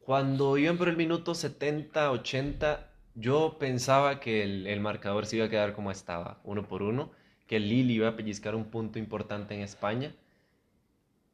cuando 0.10 0.58
iban 0.58 0.80
por 0.80 0.90
el 0.90 0.98
minuto 0.98 1.36
70, 1.36 2.10
80, 2.10 2.90
yo 3.14 3.58
pensaba 3.60 4.20
que 4.20 4.42
el, 4.42 4.80
marcador 4.80 5.28
se 5.28 5.36
iba 5.36 5.46
a 5.46 5.50
quedar 5.50 5.76
como 5.76 5.92
estaba, 5.92 6.42
uno 6.44 6.68
por 6.68 6.82
uno, 6.82 7.12
que 7.46 7.58
el 7.58 7.72
iba 7.72 8.08
a 8.08 8.16
pellizcar 8.16 8.56
un 8.56 8.72
punto 8.72 8.98
importante 8.98 9.54
en 9.54 9.62
España, 9.62 10.16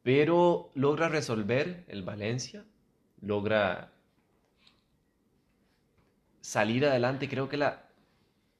pero 0.02 0.72
logra 0.74 1.08
resolver 1.08 1.86
el 1.88 2.02
Valencia, 2.02 2.66
logra 3.22 3.94
salir 6.42 6.84
adelante. 6.84 7.30
Creo 7.30 7.48
que 7.48 7.56
la, 7.56 7.88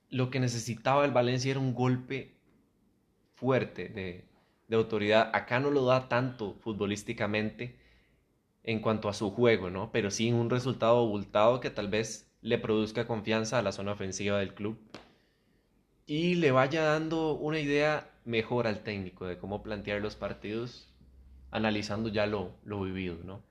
lo 0.09 0.31
que 0.31 0.41
necesitaba 0.41 1.05
el 1.05 1.11
Valencia 1.11 1.51
era 1.51 1.61
un 1.61 1.75
golpe 1.75 2.39
fuerte 3.35 3.91
de, 3.91 4.25
de 4.67 4.77
autoridad. 4.77 5.29
Acá 5.35 5.61
no 5.61 5.71
lo 5.71 5.85
da 5.85 6.09
tanto 6.09 6.55
futbolísticamente 6.55 7.85
en 8.67 8.81
cuanto 8.81 9.09
a 9.09 9.15
su 9.15 9.31
juego, 9.31 9.71
¿no? 9.71 9.91
Pero 9.93 10.11
sí 10.11 10.33
un 10.33 10.51
resultado 10.51 10.99
abultado 10.99 11.61
que 11.61 11.71
tal 11.71 11.89
vez 11.89 12.31
le 12.43 12.59
produzca 12.59 13.07
confianza 13.07 13.59
a 13.59 13.63
la 13.63 13.73
zona 13.73 13.93
ofensiva 13.93 14.39
del 14.39 14.55
club 14.55 14.79
y 16.07 16.37
le 16.37 16.53
vaya 16.53 16.85
dando 16.85 17.33
una 17.35 17.59
idea 17.61 18.11
mejor 18.25 18.67
al 18.67 18.83
técnico 18.83 19.27
de 19.27 19.39
cómo 19.39 19.63
plantear 19.63 20.01
los 20.01 20.17
partidos, 20.17 20.89
analizando 21.51 22.09
ya 22.09 22.27
lo, 22.27 22.53
lo 22.65 22.81
vivido, 22.83 23.19
¿no? 23.25 23.43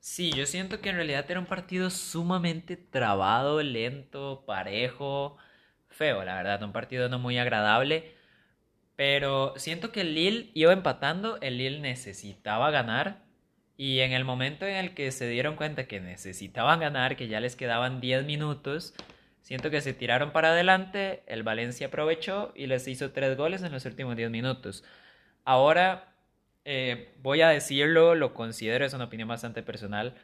Sí, 0.00 0.32
yo 0.32 0.46
siento 0.46 0.80
que 0.80 0.90
en 0.90 0.96
realidad 0.96 1.24
era 1.30 1.40
un 1.40 1.46
partido 1.46 1.90
sumamente 1.90 2.76
trabado, 2.76 3.62
lento, 3.62 4.44
parejo, 4.46 5.38
feo, 5.88 6.24
la 6.24 6.34
verdad, 6.36 6.62
un 6.62 6.72
partido 6.72 7.08
no 7.08 7.18
muy 7.18 7.38
agradable. 7.38 8.14
Pero 8.96 9.54
siento 9.56 9.92
que 9.92 10.02
el 10.02 10.14
Lille 10.14 10.50
iba 10.54 10.72
empatando, 10.72 11.38
el 11.40 11.58
Lille 11.58 11.80
necesitaba 11.80 12.70
ganar. 12.70 13.24
Y 13.76 14.00
en 14.00 14.12
el 14.12 14.24
momento 14.24 14.66
en 14.66 14.76
el 14.76 14.94
que 14.94 15.10
se 15.10 15.28
dieron 15.28 15.56
cuenta 15.56 15.86
que 15.86 16.00
necesitaban 16.00 16.80
ganar, 16.80 17.16
que 17.16 17.28
ya 17.28 17.40
les 17.40 17.56
quedaban 17.56 18.00
10 18.00 18.24
minutos, 18.24 18.94
siento 19.40 19.70
que 19.70 19.80
se 19.80 19.92
tiraron 19.94 20.30
para 20.32 20.50
adelante, 20.50 21.22
el 21.26 21.42
Valencia 21.42 21.88
aprovechó 21.88 22.52
y 22.54 22.66
les 22.66 22.86
hizo 22.86 23.10
3 23.10 23.36
goles 23.36 23.62
en 23.62 23.72
los 23.72 23.84
últimos 23.84 24.16
10 24.16 24.30
minutos. 24.30 24.84
Ahora 25.44 26.14
eh, 26.64 27.12
voy 27.22 27.42
a 27.42 27.48
decirlo, 27.48 28.14
lo 28.14 28.32
considero, 28.32 28.84
es 28.84 28.94
una 28.94 29.04
opinión 29.04 29.28
bastante 29.28 29.62
personal. 29.62 30.14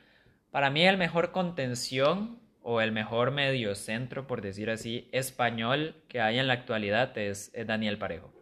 Para 0.51 0.71
mí 0.71 0.87
el 0.87 0.97
mejor 0.97 1.33
contención 1.33 2.41
o 2.63 2.81
el 2.81 2.93
mejor 2.93 3.31
medio 3.31 3.75
centro, 3.75 4.27
por 4.27 4.43
decir 4.43 4.71
así, 4.71 5.09
español 5.13 5.95
que 6.09 6.21
hay 6.21 6.39
en 6.39 6.47
la 6.47 6.55
actualidad 6.55 7.17
es, 7.19 7.53
Daniel 7.67 7.99
Parejo. 7.99 8.33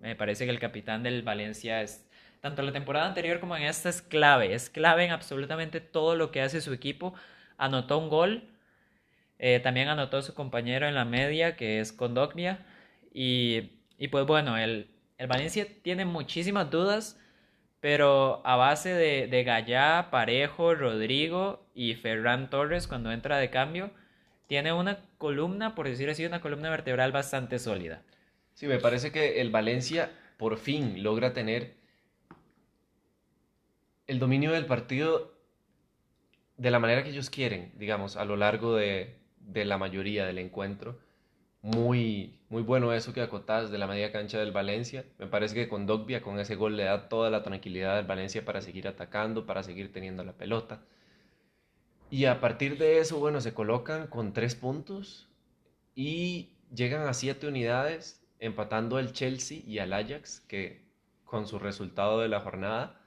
Me 0.00 0.14
parece 0.16 0.44
que 0.44 0.50
el 0.50 0.60
capitán 0.60 1.02
del 1.02 1.22
Valencia 1.22 1.82
es, 1.82 2.07
tanto 2.40 2.62
la 2.62 2.72
temporada 2.72 3.06
anterior 3.06 3.40
como 3.40 3.56
en 3.56 3.64
esta, 3.64 3.88
es 3.88 4.02
clave. 4.02 4.54
Es 4.54 4.70
clave 4.70 5.04
en 5.04 5.12
absolutamente 5.12 5.80
todo 5.80 6.16
lo 6.16 6.30
que 6.30 6.42
hace 6.42 6.60
su 6.60 6.72
equipo. 6.72 7.14
Anotó 7.56 7.98
un 7.98 8.08
gol, 8.08 8.44
eh, 9.38 9.60
también 9.60 9.88
anotó 9.88 10.22
su 10.22 10.34
compañero 10.34 10.86
en 10.88 10.94
la 10.94 11.04
media, 11.04 11.56
que 11.56 11.80
es 11.80 11.92
Condogbia. 11.92 12.66
Y, 13.12 13.72
y 13.98 14.08
pues 14.08 14.26
bueno, 14.26 14.56
el, 14.56 14.90
el 15.18 15.26
Valencia 15.26 15.66
tiene 15.82 16.04
muchísimas 16.04 16.70
dudas 16.70 17.18
pero 17.80 18.40
a 18.44 18.56
base 18.56 18.92
de, 18.92 19.28
de 19.28 19.44
Gallá, 19.44 20.08
Parejo, 20.10 20.74
Rodrigo 20.74 21.64
y 21.74 21.94
Ferran 21.94 22.50
Torres 22.50 22.88
cuando 22.88 23.12
entra 23.12 23.38
de 23.38 23.50
cambio, 23.50 23.90
tiene 24.46 24.72
una 24.72 25.04
columna, 25.18 25.74
por 25.74 25.86
decir 25.86 26.10
así, 26.10 26.24
una 26.24 26.40
columna 26.40 26.70
vertebral 26.70 27.12
bastante 27.12 27.58
sólida. 27.58 28.02
Sí, 28.54 28.66
me 28.66 28.78
parece 28.78 29.12
que 29.12 29.40
el 29.40 29.50
Valencia 29.50 30.10
por 30.36 30.56
fin 30.58 31.02
logra 31.02 31.32
tener 31.32 31.74
el 34.08 34.18
dominio 34.18 34.50
del 34.52 34.66
partido 34.66 35.32
de 36.56 36.72
la 36.72 36.80
manera 36.80 37.04
que 37.04 37.10
ellos 37.10 37.30
quieren, 37.30 37.72
digamos, 37.76 38.16
a 38.16 38.24
lo 38.24 38.36
largo 38.36 38.74
de, 38.74 39.16
de 39.38 39.64
la 39.64 39.78
mayoría 39.78 40.26
del 40.26 40.38
encuentro 40.38 40.98
muy, 41.62 42.38
muy 42.48 42.62
bueno 42.62 42.92
eso 42.92 43.12
que 43.12 43.20
acotás 43.20 43.70
de 43.70 43.78
la 43.78 43.86
media 43.86 44.12
cancha 44.12 44.38
del 44.38 44.52
Valencia. 44.52 45.04
Me 45.18 45.26
parece 45.26 45.54
que 45.54 45.68
con 45.68 45.86
Dogbia, 45.86 46.22
con 46.22 46.38
ese 46.38 46.54
gol, 46.54 46.76
le 46.76 46.84
da 46.84 47.08
toda 47.08 47.30
la 47.30 47.42
tranquilidad 47.42 47.98
al 47.98 48.06
Valencia 48.06 48.44
para 48.44 48.60
seguir 48.60 48.86
atacando, 48.88 49.46
para 49.46 49.62
seguir 49.62 49.92
teniendo 49.92 50.24
la 50.24 50.32
pelota. 50.32 50.80
Y 52.10 52.24
a 52.24 52.40
partir 52.40 52.78
de 52.78 52.98
eso, 53.00 53.18
bueno, 53.18 53.40
se 53.40 53.54
colocan 53.54 54.06
con 54.06 54.32
tres 54.32 54.54
puntos 54.54 55.28
y 55.94 56.54
llegan 56.74 57.06
a 57.06 57.12
siete 57.12 57.46
unidades, 57.46 58.24
empatando 58.38 58.96
al 58.96 59.12
Chelsea 59.12 59.60
y 59.66 59.78
al 59.78 59.92
Ajax, 59.92 60.40
que 60.40 60.86
con 61.24 61.46
su 61.46 61.58
resultado 61.58 62.20
de 62.20 62.28
la 62.28 62.40
jornada 62.40 62.97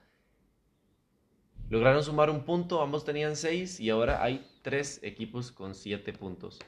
lograron 1.72 2.03
sumar 2.03 2.30
un 2.30 2.43
punto, 2.43 2.82
ambos 2.82 3.05
tenían 3.05 3.38
seis 3.38 3.80
y 3.80 3.89
ahora 3.89 4.22
hay 4.22 4.45
tres 4.61 4.99
equipos 5.03 5.53
con 5.53 5.74
siete 5.74 6.11
puntos. 6.11 6.59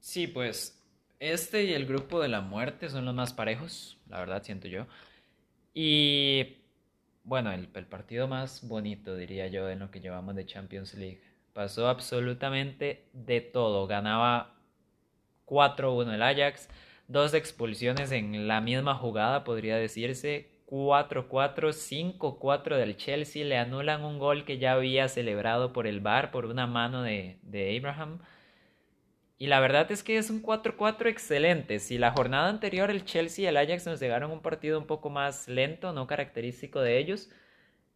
Sí, 0.00 0.26
pues 0.26 0.78
este 1.18 1.64
y 1.64 1.72
el 1.72 1.86
grupo 1.86 2.20
de 2.20 2.28
la 2.28 2.42
muerte 2.42 2.90
son 2.90 3.06
los 3.06 3.14
más 3.14 3.32
parejos, 3.32 3.96
la 4.06 4.20
verdad 4.20 4.42
siento 4.42 4.68
yo. 4.68 4.86
Y 5.72 6.58
bueno, 7.24 7.52
el, 7.52 7.68
partido 7.68 8.28
más 8.28 8.68
bonito, 8.68 9.16
diría 9.16 9.46
yo, 9.46 9.70
en 9.70 9.78
lo 9.78 9.90
que 9.90 10.00
llevamos 10.00 10.34
de 10.34 10.44
Champions 10.44 10.94
League. 10.94 11.22
Pasó 11.54 11.88
absolutamente 11.88 13.08
de 13.14 13.40
todo. 13.40 13.86
Ganaba 13.86 14.56
4-1 15.46 16.14
el 16.14 16.22
Ajax, 16.22 16.68
dos 17.08 17.32
expulsiones 17.32 18.12
en 18.12 18.46
la 18.46 18.60
misma 18.60 18.94
jugada, 18.94 19.42
podría 19.42 19.76
decirse. 19.76 20.50
4-4, 20.70 21.72
5-4 21.72 22.76
del 22.76 22.96
Chelsea. 22.96 23.44
Le 23.44 23.58
anulan 23.58 24.04
un 24.04 24.18
gol 24.18 24.44
que 24.44 24.58
ya 24.58 24.72
había 24.72 25.08
celebrado 25.08 25.72
por 25.72 25.86
el 25.86 26.00
VAR, 26.00 26.30
por 26.30 26.46
una 26.46 26.66
mano 26.66 27.02
de, 27.02 27.38
de 27.42 27.76
Abraham. 27.76 28.20
Y 29.36 29.46
la 29.46 29.58
verdad 29.58 29.90
es 29.90 30.02
que 30.02 30.18
es 30.18 30.30
un 30.30 30.42
4-4 30.42 31.06
excelente. 31.06 31.78
Si 31.80 31.98
la 31.98 32.12
jornada 32.12 32.48
anterior 32.48 32.90
el 32.90 33.04
Chelsea 33.04 33.44
y 33.44 33.48
el 33.48 33.56
Ajax 33.56 33.86
nos 33.86 33.98
llegaron 33.98 34.30
un 34.30 34.42
partido 34.42 34.78
un 34.78 34.86
poco 34.86 35.10
más 35.10 35.48
lento, 35.48 35.92
no 35.92 36.06
característico 36.06 36.80
de 36.80 36.98
ellos, 36.98 37.30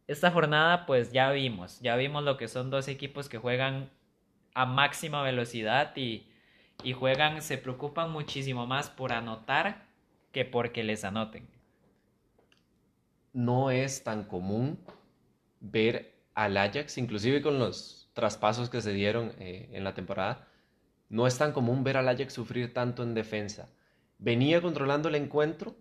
esta 0.07 0.31
jornada 0.31 0.85
pues 0.85 1.11
ya 1.11 1.31
vimos, 1.31 1.79
ya 1.81 1.95
vimos 1.95 2.23
lo 2.23 2.37
que 2.37 2.47
son 2.47 2.69
dos 2.69 2.87
equipos 2.87 3.29
que 3.29 3.37
juegan 3.37 3.89
a 4.53 4.65
máxima 4.65 5.21
velocidad 5.23 5.95
y, 5.95 6.27
y 6.83 6.93
juegan, 6.93 7.41
se 7.41 7.57
preocupan 7.57 8.11
muchísimo 8.11 8.65
más 8.67 8.89
por 8.89 9.13
anotar 9.13 9.85
que 10.31 10.45
porque 10.45 10.83
les 10.83 11.03
anoten. 11.03 11.54
No 13.35 13.69
es 13.69 14.01
tan 14.01 14.23
común 14.23 14.79
ver 15.59 16.15
al 16.35 16.55
Ajax, 16.55 16.97
inclusive 16.97 17.41
con 17.41 17.59
los 17.59 18.09
traspasos 18.13 18.69
que 18.69 18.79
se 18.79 18.93
dieron 18.93 19.33
eh, 19.39 19.67
en 19.73 19.83
la 19.83 19.93
temporada, 19.93 20.47
no 21.09 21.27
es 21.27 21.37
tan 21.37 21.51
común 21.51 21.83
ver 21.83 21.97
al 21.97 22.07
Ajax 22.07 22.31
sufrir 22.31 22.73
tanto 22.73 23.03
en 23.03 23.13
defensa. 23.13 23.67
Venía 24.19 24.61
controlando 24.61 25.09
el 25.09 25.15
encuentro 25.15 25.75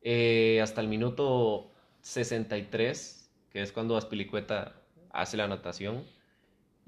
eh, 0.00 0.58
hasta 0.62 0.80
el 0.80 0.88
minuto 0.88 1.70
63, 2.00 3.30
que 3.50 3.60
es 3.60 3.72
cuando 3.72 3.98
Aspilicueta 3.98 4.80
hace 5.10 5.36
la 5.36 5.44
anotación. 5.44 6.02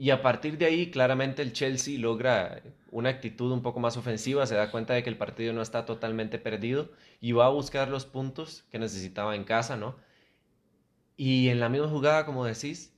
Y 0.01 0.11
a 0.11 0.23
partir 0.23 0.59
de 0.59 0.67
ahí, 0.67 0.93
claramente 0.93 1.43
el 1.43 1.53
Chelsea 1.53 1.99
logra 1.99 2.63
una 2.93 3.09
actitud 3.11 3.51
un 3.51 3.63
poco 3.63 3.81
más 3.81 3.97
ofensiva, 3.97 4.47
se 4.47 4.55
da 4.55 4.71
cuenta 4.71 4.95
de 4.95 5.03
que 5.03 5.11
el 5.11 5.19
partido 5.19 5.53
no 5.53 5.61
está 5.61 5.85
totalmente 5.85 6.39
perdido 6.39 6.93
y 7.21 7.33
va 7.33 7.47
a 7.47 7.51
buscar 7.51 7.89
los 7.89 8.07
puntos 8.07 8.65
que 8.71 8.79
necesitaba 8.79 9.35
en 9.35 9.43
casa, 9.43 9.77
¿no? 9.77 9.97
Y 11.17 11.49
en 11.49 11.59
la 11.59 11.69
misma 11.69 11.89
jugada, 11.89 12.27
como 12.27 12.45
decís, 12.45 12.97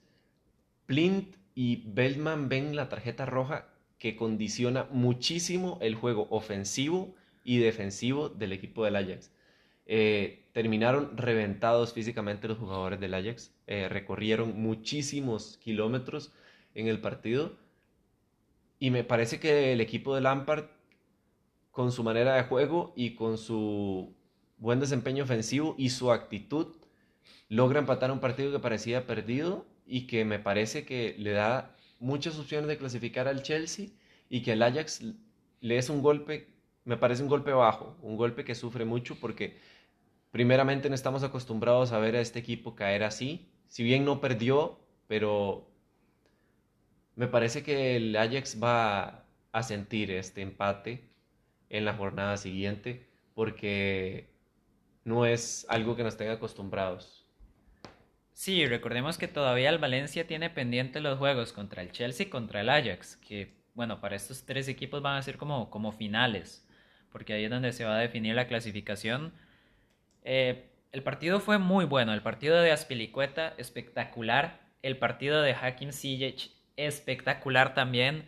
Plint 0.84 1.36
y 1.54 1.84
Beltman 1.86 2.50
ven 2.50 2.76
la 2.76 2.90
tarjeta 2.90 3.24
roja 3.24 3.70
que 3.98 4.14
condiciona 4.14 4.86
muchísimo 4.90 5.78
el 5.80 5.94
juego 5.94 6.28
ofensivo 6.28 7.14
y 7.44 7.58
defensivo 7.58 8.28
del 8.28 8.52
equipo 8.52 8.84
del 8.84 8.96
Ajax. 8.96 9.32
Eh, 9.86 10.50
terminaron 10.52 11.16
reventados 11.16 11.94
físicamente 11.94 12.46
los 12.46 12.58
jugadores 12.58 13.00
del 13.00 13.14
Ajax, 13.14 13.54
eh, 13.66 13.88
recorrieron 13.88 14.60
muchísimos 14.60 15.56
kilómetros 15.62 16.34
en 16.74 16.88
el 16.88 17.00
partido 17.00 17.56
y 18.78 18.90
me 18.90 19.04
parece 19.04 19.40
que 19.40 19.72
el 19.72 19.80
equipo 19.80 20.14
de 20.14 20.22
Lampard 20.22 20.66
con 21.70 21.92
su 21.92 22.02
manera 22.02 22.34
de 22.34 22.42
juego 22.44 22.92
y 22.96 23.14
con 23.14 23.38
su 23.38 24.14
buen 24.58 24.80
desempeño 24.80 25.24
ofensivo 25.24 25.74
y 25.78 25.90
su 25.90 26.12
actitud, 26.12 26.76
logra 27.48 27.78
empatar 27.78 28.10
un 28.10 28.20
partido 28.20 28.52
que 28.52 28.58
parecía 28.58 29.06
perdido 29.06 29.66
y 29.86 30.06
que 30.06 30.24
me 30.24 30.38
parece 30.38 30.84
que 30.84 31.14
le 31.18 31.32
da 31.32 31.74
muchas 31.98 32.38
opciones 32.38 32.68
de 32.68 32.78
clasificar 32.78 33.28
al 33.28 33.42
Chelsea 33.42 33.88
y 34.28 34.42
que 34.42 34.52
al 34.52 34.62
Ajax 34.62 35.02
le 35.60 35.76
es 35.78 35.88
un 35.90 36.02
golpe, 36.02 36.48
me 36.84 36.96
parece 36.96 37.22
un 37.22 37.28
golpe 37.28 37.52
bajo, 37.52 37.96
un 38.02 38.16
golpe 38.16 38.44
que 38.44 38.54
sufre 38.54 38.84
mucho 38.84 39.16
porque 39.16 39.58
primeramente 40.30 40.88
no 40.88 40.94
estamos 40.94 41.22
acostumbrados 41.22 41.92
a 41.92 41.98
ver 41.98 42.16
a 42.16 42.20
este 42.20 42.38
equipo 42.38 42.74
caer 42.74 43.02
así. 43.02 43.48
Si 43.68 43.82
bien 43.82 44.04
no 44.04 44.20
perdió, 44.20 44.78
pero 45.06 45.69
me 47.16 47.26
parece 47.26 47.62
que 47.62 47.96
el 47.96 48.16
Ajax 48.16 48.62
va 48.62 49.24
a 49.52 49.62
sentir 49.62 50.10
este 50.10 50.42
empate 50.42 51.10
en 51.68 51.84
la 51.84 51.94
jornada 51.94 52.36
siguiente 52.36 53.08
porque 53.34 54.30
no 55.04 55.26
es 55.26 55.66
algo 55.68 55.96
que 55.96 56.02
nos 56.02 56.16
tenga 56.16 56.32
acostumbrados. 56.32 57.26
Sí, 58.32 58.64
recordemos 58.66 59.18
que 59.18 59.28
todavía 59.28 59.70
el 59.70 59.78
Valencia 59.78 60.26
tiene 60.26 60.50
pendiente 60.50 61.00
los 61.00 61.18
juegos 61.18 61.52
contra 61.52 61.82
el 61.82 61.92
Chelsea 61.92 62.26
y 62.26 62.30
contra 62.30 62.62
el 62.62 62.70
Ajax, 62.70 63.16
que 63.16 63.60
bueno, 63.74 64.00
para 64.00 64.16
estos 64.16 64.44
tres 64.44 64.68
equipos 64.68 65.02
van 65.02 65.16
a 65.16 65.22
ser 65.22 65.36
como, 65.36 65.70
como 65.70 65.92
finales, 65.92 66.66
porque 67.12 67.34
ahí 67.34 67.44
es 67.44 67.50
donde 67.50 67.72
se 67.72 67.84
va 67.84 67.96
a 67.96 68.00
definir 68.00 68.34
la 68.34 68.46
clasificación. 68.46 69.32
Eh, 70.22 70.70
el 70.92 71.02
partido 71.02 71.40
fue 71.40 71.58
muy 71.58 71.84
bueno, 71.84 72.12
el 72.12 72.22
partido 72.22 72.60
de 72.60 72.72
Aspilicueta 72.72 73.54
espectacular, 73.58 74.60
el 74.82 74.96
partido 74.96 75.42
de 75.42 75.54
Hakim 75.54 75.92
Ziyech 75.92 76.50
espectacular 76.86 77.74
también. 77.74 78.26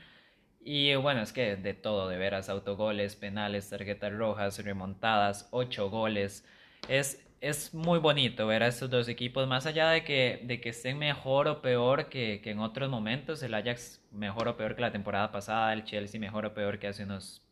Y 0.65 0.95
bueno, 0.95 1.23
es 1.23 1.33
que 1.33 1.57
de 1.57 1.75
todo, 1.75 2.09
de 2.09 2.17
veras, 2.19 2.49
autogoles, 2.49 3.17
penales, 3.17 3.69
tarjetas 3.71 4.13
rojas, 4.13 4.65
remontadas, 4.65 5.49
ocho 5.51 5.91
goles. 5.91 6.47
Es, 6.89 7.27
es 7.41 7.75
muy 7.75 7.99
bonito 7.99 8.47
ver 8.47 8.63
a 8.63 8.69
estos 8.69 8.89
dos 8.91 9.09
equipos, 9.09 9.49
más 9.49 9.67
allá 9.67 9.91
de 9.91 10.05
que, 10.05 10.41
de 10.45 10.61
que 10.61 10.69
estén 10.71 10.99
mejor 10.99 11.49
o 11.49 11.63
peor 11.63 12.09
que, 12.09 12.41
que 12.43 12.51
en 12.51 12.61
otros 12.61 12.89
momentos. 12.91 13.43
El 13.43 13.55
Ajax 13.55 14.01
mejor 14.13 14.49
o 14.49 14.57
peor 14.57 14.77
que 14.77 14.83
la 14.83 14.93
temporada 14.93 15.33
pasada, 15.33 15.73
el 15.73 15.85
Chelsea 15.85 16.21
mejor 16.21 16.47
o 16.47 16.55
peor 16.55 16.79
que 16.79 16.89
hace 16.89 17.05
unos 17.05 17.43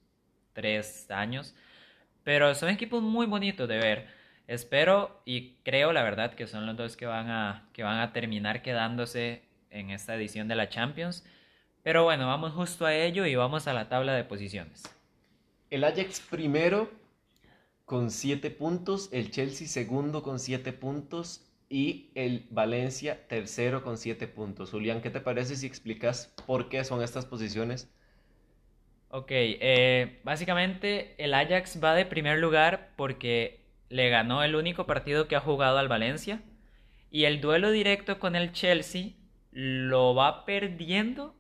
tres 0.53 1.11
años. 1.11 1.55
Pero 2.25 2.55
son 2.55 2.69
equipos 2.69 3.03
muy 3.03 3.27
bonitos 3.27 3.69
de 3.69 3.79
ver. 3.79 4.07
Espero 4.47 5.23
y 5.25 5.55
creo 5.65 5.93
la 5.93 6.03
verdad 6.03 6.35
que 6.35 6.47
son 6.47 6.67
los 6.67 6.77
dos 6.77 6.97
que 6.97 7.07
van 7.07 7.31
a, 7.31 7.69
que 7.73 7.83
van 7.83 8.01
a 8.01 8.13
terminar 8.13 8.63
quedándose 8.63 9.50
en 9.71 9.91
esta 9.91 10.15
edición 10.15 10.49
de 10.49 10.57
la 10.57 10.69
Champions. 10.69 11.25
Pero 11.83 12.05
bueno, 12.05 12.27
vamos 12.27 12.53
justo 12.53 12.87
a 12.87 12.95
ello 12.95 13.25
y 13.27 13.35
vamos 13.35 13.67
a 13.67 13.73
la 13.73 13.89
tabla 13.89 14.15
de 14.15 14.25
posiciones. 14.25 14.83
El 15.71 15.85
Ajax 15.85 16.21
primero 16.21 16.91
con 17.85 18.11
7 18.11 18.51
puntos, 18.51 19.09
el 19.13 19.31
Chelsea 19.31 19.67
segundo 19.67 20.23
con 20.23 20.39
7 20.39 20.73
puntos 20.73 21.47
y 21.69 22.11
el 22.15 22.47
Valencia 22.51 23.27
tercero 23.29 23.83
con 23.83 23.97
7 23.97 24.27
puntos. 24.29 24.71
Julián, 24.71 25.01
¿qué 25.01 25.11
te 25.11 25.21
parece 25.21 25.57
si 25.57 25.67
explicas 25.67 26.35
por 26.47 26.69
qué 26.69 26.85
son 26.85 27.03
estas 27.03 27.25
posiciones? 27.25 27.89
Ok, 29.09 29.29
eh, 29.31 30.21
básicamente 30.23 31.15
el 31.19 31.35
Ajax 31.35 31.83
va 31.83 31.95
de 31.95 32.07
primer 32.07 32.39
lugar 32.39 32.91
porque 32.97 33.61
le 33.89 34.09
ganó 34.09 34.45
el 34.45 34.55
único 34.55 34.87
partido 34.87 35.27
que 35.27 35.35
ha 35.35 35.41
jugado 35.41 35.79
al 35.79 35.89
Valencia 35.89 36.43
y 37.11 37.25
el 37.25 37.41
duelo 37.41 37.73
directo 37.73 38.21
con 38.21 38.37
el 38.37 38.53
Chelsea 38.53 39.15
lo 39.51 40.15
va 40.15 40.45
perdiendo, 40.45 41.35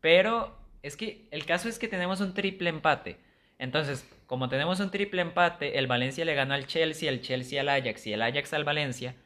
pero 0.00 0.58
es 0.82 0.96
que 0.96 1.28
el 1.30 1.44
caso 1.44 1.68
es 1.68 1.78
que 1.78 1.88
tenemos 1.88 2.20
un 2.20 2.34
triple 2.34 2.70
empate. 2.70 3.18
Entonces, 3.58 4.08
como 4.26 4.48
tenemos 4.48 4.80
un 4.80 4.90
triple 4.90 5.22
empate, 5.22 5.78
el 5.78 5.86
Valencia 5.86 6.24
le 6.24 6.34
ganó 6.34 6.54
al 6.54 6.66
Chelsea, 6.66 7.08
el 7.08 7.22
Chelsea 7.22 7.60
al 7.60 7.68
Ajax 7.68 8.06
y 8.06 8.12
el 8.12 8.22
Ajax 8.22 8.52
al 8.52 8.64
Valencia, 8.64 9.16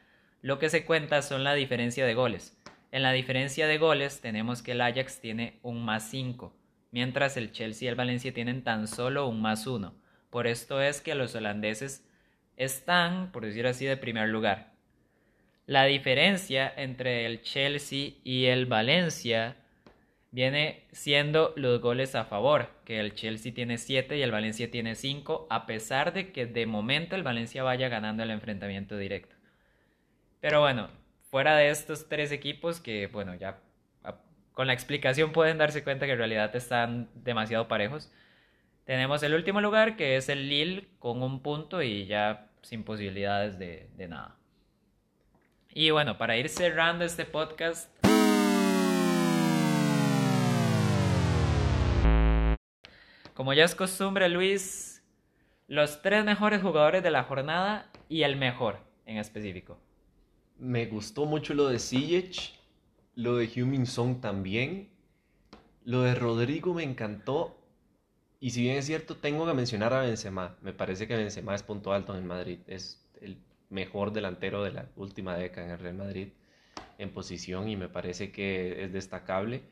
lo 0.41 0.57
que 0.57 0.69
se 0.69 0.85
cuenta 0.85 1.21
son 1.21 1.43
la 1.43 1.53
diferencia 1.53 2.05
de 2.05 2.13
goles. 2.13 2.57
En 2.91 3.03
la 3.03 3.11
diferencia 3.11 3.67
de 3.67 3.77
goles 3.77 4.21
tenemos 4.21 4.61
que 4.61 4.71
el 4.71 4.81
Ajax 4.81 5.19
tiene 5.19 5.59
un 5.61 5.83
más 5.85 6.09
5, 6.09 6.55
mientras 6.91 7.37
el 7.37 7.51
Chelsea 7.51 7.85
y 7.85 7.89
el 7.89 7.95
Valencia 7.95 8.33
tienen 8.33 8.63
tan 8.63 8.87
solo 8.87 9.27
un 9.27 9.41
más 9.41 9.67
1. 9.67 9.93
Por 10.29 10.47
esto 10.47 10.81
es 10.81 11.01
que 11.01 11.15
los 11.15 11.35
holandeses 11.35 12.07
están, 12.57 13.31
por 13.31 13.45
decir 13.45 13.67
así, 13.67 13.85
de 13.85 13.97
primer 13.97 14.29
lugar. 14.29 14.70
La 15.65 15.85
diferencia 15.85 16.71
entre 16.75 17.25
el 17.25 17.41
Chelsea 17.41 18.13
y 18.23 18.45
el 18.45 18.65
Valencia 18.65 19.57
viene 20.31 20.87
siendo 20.91 21.53
los 21.55 21.81
goles 21.81 22.15
a 22.15 22.25
favor, 22.25 22.69
que 22.85 22.99
el 22.99 23.13
Chelsea 23.13 23.53
tiene 23.53 23.77
7 23.77 24.17
y 24.17 24.21
el 24.21 24.31
Valencia 24.31 24.71
tiene 24.71 24.95
5, 24.95 25.47
a 25.49 25.65
pesar 25.65 26.13
de 26.13 26.31
que 26.31 26.45
de 26.45 26.65
momento 26.65 27.15
el 27.15 27.23
Valencia 27.23 27.63
vaya 27.63 27.89
ganando 27.89 28.23
el 28.23 28.31
enfrentamiento 28.31 28.97
directo. 28.97 29.35
Pero 30.39 30.61
bueno, 30.61 30.89
fuera 31.29 31.55
de 31.55 31.69
estos 31.69 32.09
tres 32.09 32.31
equipos 32.31 32.79
que, 32.79 33.07
bueno, 33.07 33.35
ya 33.35 33.59
con 34.53 34.67
la 34.67 34.73
explicación 34.73 35.31
pueden 35.31 35.57
darse 35.57 35.83
cuenta 35.83 36.05
que 36.05 36.13
en 36.13 36.17
realidad 36.17 36.55
están 36.55 37.09
demasiado 37.15 37.67
parejos. 37.67 38.11
Tenemos 38.85 39.23
el 39.23 39.33
último 39.33 39.61
lugar 39.61 39.95
que 39.95 40.17
es 40.17 40.27
el 40.29 40.49
Lille 40.49 40.87
con 40.99 41.23
un 41.23 41.41
punto 41.41 41.81
y 41.81 42.05
ya 42.05 42.49
sin 42.61 42.83
posibilidades 42.83 43.57
de, 43.59 43.89
de 43.95 44.07
nada. 44.07 44.40
Y 45.73 45.89
bueno, 45.89 46.17
para 46.17 46.35
ir 46.35 46.49
cerrando 46.49 47.05
este 47.05 47.23
podcast, 47.23 47.89
como 53.33 53.53
ya 53.53 53.63
es 53.63 53.73
costumbre, 53.73 54.27
Luis, 54.27 55.01
los 55.69 56.01
tres 56.01 56.25
mejores 56.25 56.61
jugadores 56.61 57.03
de 57.03 57.11
la 57.11 57.23
jornada 57.23 57.89
y 58.09 58.23
el 58.23 58.35
mejor 58.35 58.79
en 59.05 59.17
específico. 59.17 59.79
Me 60.59 60.87
gustó 60.87 61.25
mucho 61.25 61.53
lo 61.53 61.69
de 61.69 61.79
Ziyech, 61.79 62.59
lo 63.15 63.37
de 63.37 63.49
Humin 63.55 63.85
Song 63.85 64.19
también, 64.19 64.89
lo 65.85 66.01
de 66.01 66.15
Rodrigo 66.15 66.73
me 66.73 66.83
encantó. 66.83 67.57
Y 68.41 68.49
si 68.49 68.61
bien 68.61 68.75
es 68.75 68.87
cierto, 68.87 69.15
tengo 69.15 69.47
que 69.47 69.53
mencionar 69.53 69.93
a 69.93 70.01
Benzema. 70.01 70.57
Me 70.61 70.73
parece 70.73 71.07
que 71.07 71.15
Benzema 71.15 71.55
es 71.55 71.63
punto 71.63 71.93
alto 71.93 72.17
en 72.17 72.27
Madrid. 72.27 72.59
Es 72.67 73.07
el 73.21 73.37
mejor 73.71 74.13
delantero 74.13 74.63
de 74.63 74.71
la 74.71 74.85
última 74.95 75.35
década 75.35 75.65
en 75.67 75.73
el 75.73 75.79
Real 75.79 75.95
Madrid 75.95 76.27
en 76.97 77.09
posición 77.11 77.67
y 77.67 77.75
me 77.75 77.89
parece 77.89 78.31
que 78.31 78.83
es 78.83 78.93
destacable. 78.93 79.63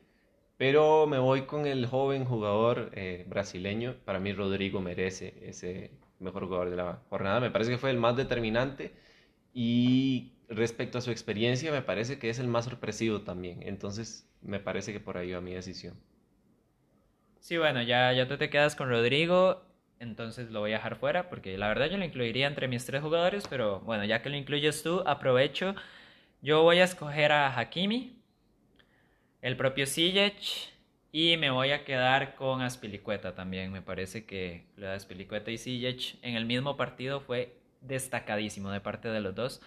Pero 0.56 1.06
me 1.06 1.18
voy 1.18 1.42
con 1.42 1.66
el 1.66 1.86
joven 1.86 2.24
jugador 2.24 2.90
eh, 2.94 3.24
brasileño. 3.28 3.94
Para 4.04 4.18
mí 4.18 4.32
Rodrigo 4.32 4.80
merece 4.80 5.34
ese 5.42 5.92
mejor 6.18 6.46
jugador 6.46 6.70
de 6.70 6.76
la 6.76 7.02
jornada. 7.08 7.40
Me 7.40 7.50
parece 7.50 7.70
que 7.70 7.78
fue 7.78 7.90
el 7.90 7.96
más 7.96 8.16
determinante 8.16 8.92
y 9.54 10.32
respecto 10.48 10.98
a 10.98 11.00
su 11.00 11.10
experiencia 11.10 11.70
me 11.72 11.82
parece 11.82 12.18
que 12.18 12.28
es 12.28 12.38
el 12.38 12.48
más 12.48 12.66
sorpresivo 12.66 13.22
también. 13.22 13.62
Entonces 13.62 14.28
me 14.42 14.60
parece 14.60 14.92
que 14.92 15.00
por 15.00 15.16
ahí 15.16 15.32
va 15.32 15.40
mi 15.40 15.54
decisión. 15.54 15.94
Sí, 17.38 17.56
bueno, 17.56 17.80
ya, 17.82 18.12
ya 18.12 18.28
tú 18.28 18.36
te 18.36 18.50
quedas 18.50 18.76
con 18.76 18.90
Rodrigo 18.90 19.62
entonces 20.00 20.50
lo 20.50 20.60
voy 20.60 20.72
a 20.72 20.76
dejar 20.76 20.96
fuera 20.96 21.28
porque 21.28 21.56
la 21.58 21.68
verdad 21.68 21.86
yo 21.90 21.98
lo 21.98 22.04
incluiría 22.04 22.46
entre 22.46 22.68
mis 22.68 22.84
tres 22.86 23.02
jugadores, 23.02 23.46
pero 23.48 23.80
bueno, 23.80 24.04
ya 24.04 24.22
que 24.22 24.30
lo 24.30 24.36
incluyes 24.36 24.82
tú, 24.82 25.02
aprovecho. 25.06 25.74
Yo 26.42 26.62
voy 26.62 26.78
a 26.78 26.84
escoger 26.84 27.32
a 27.32 27.58
Hakimi, 27.58 28.16
el 29.42 29.56
propio 29.56 29.86
Ziyech 29.86 30.72
y 31.12 31.36
me 31.36 31.50
voy 31.50 31.72
a 31.72 31.84
quedar 31.84 32.34
con 32.34 32.62
Aspilicueta 32.62 33.34
también. 33.34 33.72
Me 33.72 33.82
parece 33.82 34.24
que 34.24 34.64
lo 34.76 34.86
de 34.86 34.94
Aspilicueta 34.94 35.50
y 35.50 35.58
Ziyech 35.58 36.16
en 36.22 36.34
el 36.34 36.46
mismo 36.46 36.76
partido 36.76 37.20
fue 37.20 37.54
destacadísimo 37.82 38.70
de 38.70 38.80
parte 38.80 39.08
de 39.08 39.20
los 39.20 39.34
dos. 39.34 39.60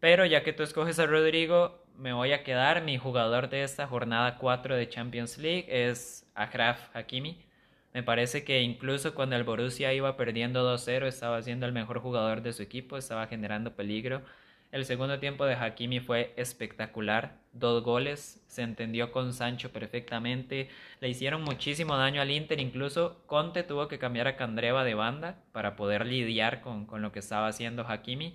Pero 0.00 0.26
ya 0.26 0.42
que 0.42 0.52
tú 0.52 0.62
escoges 0.64 0.98
a 0.98 1.06
Rodrigo, 1.06 1.84
me 1.96 2.12
voy 2.12 2.32
a 2.32 2.42
quedar. 2.42 2.82
Mi 2.82 2.98
jugador 2.98 3.50
de 3.50 3.62
esta 3.62 3.86
jornada 3.86 4.38
4 4.38 4.76
de 4.76 4.88
Champions 4.88 5.38
League 5.38 5.66
es 5.68 6.26
Akraf 6.34 6.94
Hakimi 6.96 7.49
me 7.92 8.02
parece 8.02 8.44
que 8.44 8.62
incluso 8.62 9.14
cuando 9.14 9.36
el 9.36 9.44
Borussia 9.44 9.92
iba 9.92 10.16
perdiendo 10.16 10.64
2-0 10.64 11.06
estaba 11.06 11.42
siendo 11.42 11.66
el 11.66 11.72
mejor 11.72 11.98
jugador 12.00 12.42
de 12.42 12.52
su 12.52 12.62
equipo, 12.62 12.96
estaba 12.96 13.26
generando 13.26 13.74
peligro. 13.74 14.22
El 14.70 14.84
segundo 14.84 15.18
tiempo 15.18 15.44
de 15.46 15.54
Hakimi 15.54 15.98
fue 15.98 16.32
espectacular, 16.36 17.36
dos 17.52 17.82
goles, 17.82 18.40
se 18.46 18.62
entendió 18.62 19.10
con 19.10 19.32
Sancho 19.32 19.72
perfectamente, 19.72 20.68
le 21.00 21.08
hicieron 21.08 21.42
muchísimo 21.42 21.96
daño 21.96 22.22
al 22.22 22.30
Inter, 22.30 22.60
incluso 22.60 23.20
Conte 23.26 23.64
tuvo 23.64 23.88
que 23.88 23.98
cambiar 23.98 24.28
a 24.28 24.36
Candreva 24.36 24.84
de 24.84 24.94
banda 24.94 25.42
para 25.50 25.74
poder 25.74 26.06
lidiar 26.06 26.60
con, 26.60 26.86
con 26.86 27.02
lo 27.02 27.10
que 27.10 27.18
estaba 27.18 27.48
haciendo 27.48 27.84
Hakimi. 27.88 28.34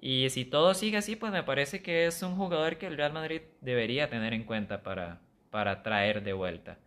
Y 0.00 0.30
si 0.30 0.44
todo 0.44 0.74
sigue 0.74 0.98
así, 0.98 1.16
pues 1.16 1.32
me 1.32 1.42
parece 1.42 1.82
que 1.82 2.06
es 2.06 2.22
un 2.22 2.36
jugador 2.36 2.78
que 2.78 2.86
el 2.86 2.96
Real 2.96 3.12
Madrid 3.12 3.42
debería 3.60 4.08
tener 4.08 4.32
en 4.32 4.44
cuenta 4.44 4.84
para, 4.84 5.20
para 5.50 5.82
traer 5.82 6.22
de 6.22 6.32
vuelta. 6.32 6.78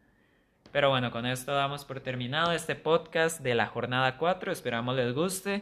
Pero 0.74 0.90
bueno, 0.90 1.12
con 1.12 1.28
esto 1.28 1.54
damos 1.54 1.86
por 1.86 2.00
terminado 2.00 2.52
este 2.52 2.74
podcast 2.74 3.42
de 3.42 3.54
la 3.54 3.68
jornada 3.68 4.18
4. 4.18 4.52
Esperamos 4.52 4.96
les 4.96 5.14
guste. 5.14 5.62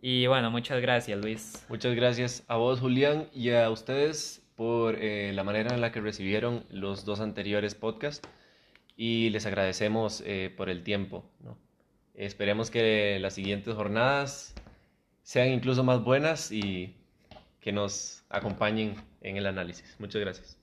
Y 0.00 0.26
bueno, 0.26 0.50
muchas 0.50 0.80
gracias 0.80 1.20
Luis. 1.20 1.66
Muchas 1.68 1.94
gracias 1.94 2.42
a 2.48 2.56
vos 2.56 2.80
Julián 2.80 3.28
y 3.34 3.50
a 3.50 3.68
ustedes 3.68 4.42
por 4.56 4.94
eh, 4.94 5.34
la 5.34 5.44
manera 5.44 5.74
en 5.74 5.82
la 5.82 5.92
que 5.92 6.00
recibieron 6.00 6.64
los 6.70 7.04
dos 7.04 7.20
anteriores 7.20 7.74
podcasts 7.74 8.26
y 8.96 9.28
les 9.28 9.44
agradecemos 9.44 10.22
eh, 10.24 10.50
por 10.56 10.70
el 10.70 10.82
tiempo. 10.82 11.30
Esperemos 12.14 12.70
que 12.70 13.18
las 13.20 13.34
siguientes 13.34 13.74
jornadas 13.74 14.54
sean 15.22 15.48
incluso 15.48 15.84
más 15.84 16.02
buenas 16.02 16.50
y 16.50 16.96
que 17.60 17.70
nos 17.70 18.24
acompañen 18.30 18.94
en 19.20 19.36
el 19.36 19.46
análisis. 19.46 19.94
Muchas 19.98 20.22
gracias. 20.22 20.61